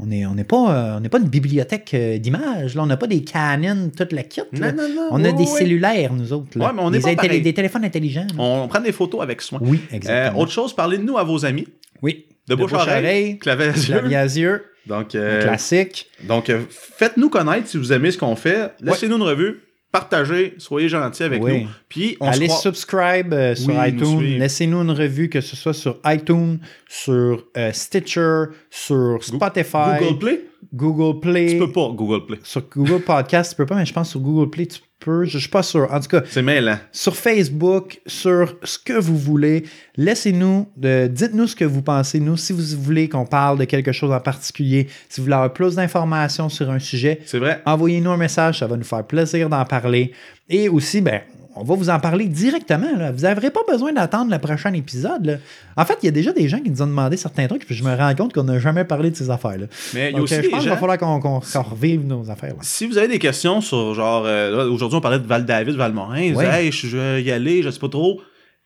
on 0.00 0.06
n'est 0.06 0.24
on 0.26 0.34
n'est 0.34 0.44
pas, 0.44 0.74
euh, 0.74 1.00
on 1.04 1.08
pas 1.08 1.18
une 1.18 1.28
bibliothèque 1.28 1.90
euh, 1.94 2.18
d'images. 2.18 2.76
On 2.76 2.86
n'a 2.86 2.96
pas 2.96 3.06
des 3.06 3.22
Canon, 3.22 3.90
toute 3.94 4.12
la 4.12 4.22
kit. 4.22 4.40
Non, 4.52 4.72
non, 4.72 4.88
non. 4.88 5.08
On 5.10 5.24
a 5.24 5.28
oui, 5.28 5.34
des 5.34 5.42
oui. 5.44 5.58
cellulaires, 5.58 6.12
nous 6.14 6.32
autres. 6.32 6.58
Là. 6.58 6.66
Ouais, 6.68 6.72
mais 6.74 6.80
on 6.82 6.90
des, 6.90 7.00
pas 7.00 7.14
pareil. 7.14 7.42
des 7.42 7.52
téléphones 7.52 7.84
intelligents. 7.84 8.26
là. 8.36 8.42
On 8.42 8.66
prend 8.68 8.80
des 8.80 8.92
photos 8.92 9.20
avec 9.22 9.42
soin. 9.42 9.58
Oui, 9.62 9.80
Euh, 9.92 9.96
exactement. 9.96 10.40
autre 10.40 10.52
chose, 10.52 10.72
parlez 10.74 10.96
de 10.98 11.02
nous 11.02 11.18
à 11.18 11.24
vos 11.24 11.44
amis. 11.44 11.66
oui. 12.02 12.24
De 12.48 12.54
bouche 12.54 12.72
à 12.72 12.82
oreille. 12.82 13.38
Clavier 13.38 13.66
à 13.66 13.72
yeux. 13.76 13.82
clavier 13.84 14.16
à 14.16 14.24
yeux, 14.24 14.64
Donc, 14.86 15.14
euh, 15.14 15.42
classique. 15.42 16.10
donc 16.24 16.50
euh, 16.50 16.62
faites-nous 16.70 17.28
connaître 17.28 17.68
si 17.68 17.76
vous 17.78 17.92
aimez 17.92 18.10
ce 18.10 18.18
qu'on 18.18 18.36
fait. 18.36 18.72
Laissez-nous 18.80 19.16
une 19.16 19.22
revue. 19.22 19.60
Partagez. 19.92 20.54
Soyez 20.58 20.88
gentils 20.88 21.22
avec 21.22 21.42
Oui. 21.42 21.62
nous. 21.64 21.68
Puis, 21.88 22.16
on 22.20 22.28
Allez 22.28 22.46
se 22.46 22.52
croit... 22.52 22.62
subscribe 22.62 23.34
euh, 23.34 23.54
sur 23.54 23.68
Oui, 23.68 23.88
iTunes. 23.90 24.38
Laissez-nous 24.38 24.78
une 24.80 24.90
revue, 24.90 25.28
que 25.28 25.40
ce 25.42 25.54
soit 25.54 25.74
sur 25.74 25.98
iTunes, 26.06 26.58
sur 26.88 27.44
Stitcher, 27.72 28.44
sur 28.70 29.18
Spotify, 29.22 29.98
Google 30.00 30.18
Play? 30.18 30.40
Google 30.72 31.20
Play. 31.20 31.52
Tu 31.52 31.58
peux 31.58 31.72
pas, 31.72 31.90
Google 31.94 32.26
Play. 32.26 32.38
Sur 32.42 32.62
Google 32.74 33.00
Podcast, 33.02 33.50
tu 33.52 33.56
peux 33.56 33.66
pas, 33.66 33.76
mais 33.76 33.86
je 33.86 33.92
pense 33.92 34.10
sur 34.10 34.20
Google 34.20 34.50
Play, 34.50 34.66
tu 34.66 34.80
peux. 35.00 35.24
Je, 35.24 35.30
je 35.32 35.38
suis 35.38 35.48
pas 35.48 35.62
sûr. 35.64 35.88
En 35.92 35.98
tout 36.00 36.08
cas, 36.08 36.22
C'est 36.30 36.42
mêlant. 36.42 36.76
sur 36.92 37.16
Facebook, 37.16 38.00
sur 38.06 38.54
ce 38.62 38.78
que 38.78 38.92
vous 38.92 39.18
voulez. 39.18 39.64
Laissez-nous, 39.96 40.68
dites-nous 40.76 41.46
ce 41.48 41.56
que 41.56 41.64
vous 41.64 41.82
pensez. 41.82 42.20
Nous, 42.20 42.36
si 42.36 42.52
vous 42.52 42.62
voulez 42.80 43.08
qu'on 43.08 43.26
parle 43.26 43.58
de 43.58 43.64
quelque 43.64 43.90
chose 43.92 44.12
en 44.12 44.20
particulier, 44.20 44.86
si 45.08 45.20
vous 45.20 45.24
voulez 45.24 45.34
avoir 45.34 45.52
plus 45.52 45.74
d'informations 45.74 46.48
sur 46.48 46.70
un 46.70 46.78
sujet, 46.78 47.20
C'est 47.26 47.38
vrai. 47.38 47.60
envoyez-nous 47.66 48.10
un 48.10 48.16
message, 48.16 48.60
ça 48.60 48.66
va 48.66 48.76
nous 48.76 48.84
faire 48.84 49.04
plaisir 49.04 49.48
d'en 49.48 49.64
parler. 49.64 50.12
Et 50.48 50.68
aussi, 50.68 51.00
ben, 51.00 51.20
on 51.54 51.64
va 51.64 51.74
vous 51.74 51.90
en 51.90 51.98
parler 52.00 52.26
directement. 52.26 52.96
là. 52.96 53.12
Vous 53.12 53.22
n'aurez 53.26 53.50
pas 53.50 53.60
besoin 53.70 53.92
d'attendre 53.92 54.30
le 54.30 54.38
prochain 54.38 54.72
épisode. 54.72 55.26
là. 55.26 55.34
En 55.76 55.84
fait, 55.84 55.98
il 56.02 56.06
y 56.06 56.08
a 56.08 56.12
déjà 56.12 56.32
des 56.32 56.48
gens 56.48 56.58
qui 56.60 56.70
nous 56.70 56.82
ont 56.82 56.86
demandé 56.86 57.16
certains 57.16 57.46
trucs, 57.46 57.66
puis 57.66 57.74
je 57.74 57.84
me 57.84 57.94
rends 57.94 58.14
compte 58.14 58.32
qu'on 58.32 58.44
n'a 58.44 58.58
jamais 58.58 58.84
parlé 58.84 59.10
de 59.10 59.16
ces 59.16 59.30
affaires-là. 59.30 59.66
Mais 59.94 60.08
il 60.10 60.12
y 60.12 60.14
a 60.14 60.18
Donc, 60.18 60.22
aussi 60.22 60.34
euh, 60.34 60.36
je 60.38 60.42
des 60.42 60.48
pense 60.48 60.60
qu'il 60.60 60.70
va 60.70 60.76
falloir 60.76 60.98
qu'on 60.98 61.40
revive 61.62 62.06
nos 62.06 62.30
affaires. 62.30 62.50
là. 62.50 62.56
Si 62.62 62.86
vous 62.86 62.98
avez 62.98 63.08
des 63.08 63.18
questions 63.18 63.60
sur, 63.60 63.94
genre, 63.94 64.24
euh, 64.26 64.68
aujourd'hui, 64.70 64.96
on 64.98 65.00
parlait 65.00 65.18
de 65.18 65.26
Val-David, 65.26 65.74
Valmorin. 65.76 66.34
Ouais. 66.34 66.46
hey, 66.64 66.72
je 66.72 66.96
vais 66.96 67.22
y 67.22 67.30
aller, 67.30 67.62
je 67.62 67.70
sais 67.70 67.80
pas 67.80 67.88
trop. 67.88 68.20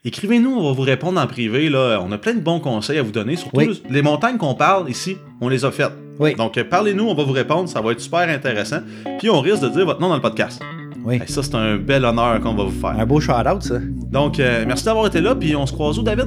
Écrivez-nous, 0.05 0.51
on 0.55 0.62
va 0.68 0.72
vous 0.72 0.83
répondre 0.83 1.20
en 1.20 1.27
privé. 1.27 1.68
Là. 1.68 1.99
On 2.01 2.12
a 2.12 2.18
plein 2.18 2.35
de 2.35 2.40
bons 2.40 2.61
conseils 2.61 2.99
à 2.99 3.03
vous 3.03 3.11
donner. 3.11 3.35
Surtout 3.35 3.56
Oui. 3.56 3.83
les 3.90 4.02
montagnes 4.02 4.37
qu'on 4.37 4.54
parle 4.54 4.88
ici, 4.88 5.17
on 5.40 5.48
les 5.48 5.65
a 5.65 5.73
faites. 5.73 5.90
Oui. 6.21 6.35
Donc, 6.37 6.56
euh, 6.56 6.65
parlez-nous, 6.65 7.04
on 7.08 7.15
va 7.15 7.25
vous 7.25 7.33
répondre. 7.33 7.69
Ça 7.69 7.81
va 7.81 7.90
être 7.92 8.00
super 8.00 8.29
intéressant. 8.29 8.79
Puis, 9.19 9.29
on 9.29 9.40
risque 9.40 9.63
de 9.63 9.69
dire 9.71 9.85
votre 9.85 10.00
nom 10.00 10.08
dans 10.08 10.15
le 10.15 10.21
podcast. 10.23 10.63
Oui. 11.07 11.21
Et 11.25 11.31
ça, 11.31 11.42
c'est 11.42 11.54
un 11.54 11.77
bel 11.77 12.04
honneur 12.04 12.40
qu'on 12.40 12.54
va 12.54 12.65
vous 12.65 12.81
faire. 12.81 12.98
Un 12.98 13.07
beau 13.07 13.21
shout-out, 13.21 13.63
ça. 13.63 13.77
Donc, 14.11 14.40
euh, 14.40 14.65
merci 14.67 14.85
d'avoir 14.85 15.07
été 15.07 15.21
là. 15.21 15.37
Puis, 15.37 15.54
on 15.54 15.65
se 15.65 15.73
croise 15.73 15.98
où, 15.98 16.02
David? 16.02 16.27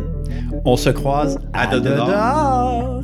On 0.63 0.77
se 0.77 0.89
croise 0.89 1.38
à, 1.53 1.63
À 1.63 1.67
de 1.67 1.80
dehors. 1.80 2.07
dehors. 2.07 3.03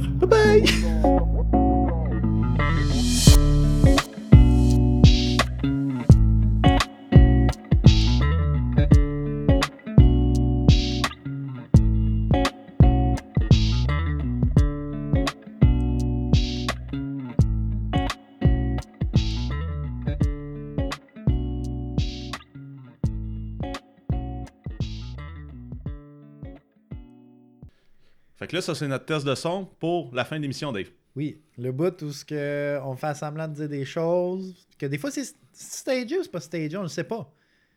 Fait 28.46 28.50
que 28.50 28.58
là, 28.58 28.62
ça, 28.62 28.76
c'est 28.76 28.88
notre 28.88 29.06
test 29.06 29.26
de 29.26 29.34
son 29.34 29.66
pour 29.80 30.14
la 30.14 30.24
fin 30.24 30.38
de 30.38 30.44
l'émission, 30.44 30.72
Dave. 30.72 30.92
Oui, 31.16 31.42
le 31.58 31.72
bout 31.72 32.00
où 32.04 32.12
ce 32.12 32.24
que 32.24 32.80
on 32.84 32.96
fait 32.96 33.16
semblant 33.16 33.48
de 33.48 33.56
dire 33.56 33.70
des 33.70 33.86
choses, 33.86 34.68
que 34.78 34.86
des 34.86 35.00
fois 35.00 35.10
c'est 35.10 35.34
stagé 35.52 36.20
ou 36.20 36.22
c'est 36.22 36.32
pas 36.32 36.42
stagé, 36.42 36.78
on 36.78 36.84
ne 36.84 36.88
sait 36.88 37.06
pas. 37.06 37.28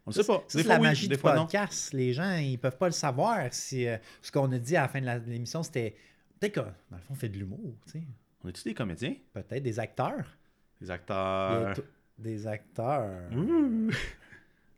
On 0.04 0.10
ne 0.10 0.12
sait 0.12 0.24
pas. 0.24 0.44
C'est 0.46 0.66
la 0.66 0.76
oui, 0.76 0.82
magie 0.82 1.08
des 1.08 1.14
du 1.14 1.20
fois, 1.22 1.34
non. 1.34 1.44
podcast. 1.44 1.94
Les 1.94 2.12
gens, 2.12 2.36
ils 2.36 2.58
peuvent 2.58 2.76
pas 2.76 2.84
le 2.84 2.92
savoir 2.92 3.48
si 3.50 3.88
euh, 3.88 3.96
ce 4.20 4.30
qu'on 4.30 4.52
a 4.52 4.58
dit 4.58 4.76
à 4.76 4.82
la 4.82 4.88
fin 4.88 5.00
de 5.00 5.30
l'émission, 5.30 5.62
c'était 5.62 5.96
Peut-être 6.38 6.52
que, 6.52 6.60
dans 6.60 6.96
le 6.96 6.98
fond, 6.98 7.12
on 7.12 7.14
fait 7.14 7.30
de 7.30 7.38
l'humour, 7.38 7.74
tu 7.86 7.92
sais. 7.92 8.02
On 8.44 8.48
est-tu 8.50 8.64
des 8.64 8.74
comédiens? 8.74 9.14
Peut-être 9.32 9.62
des 9.62 9.80
acteurs. 9.80 10.36
Des 10.82 10.90
acteurs. 10.90 11.74
Des 12.18 12.46
acteurs. 12.46 13.30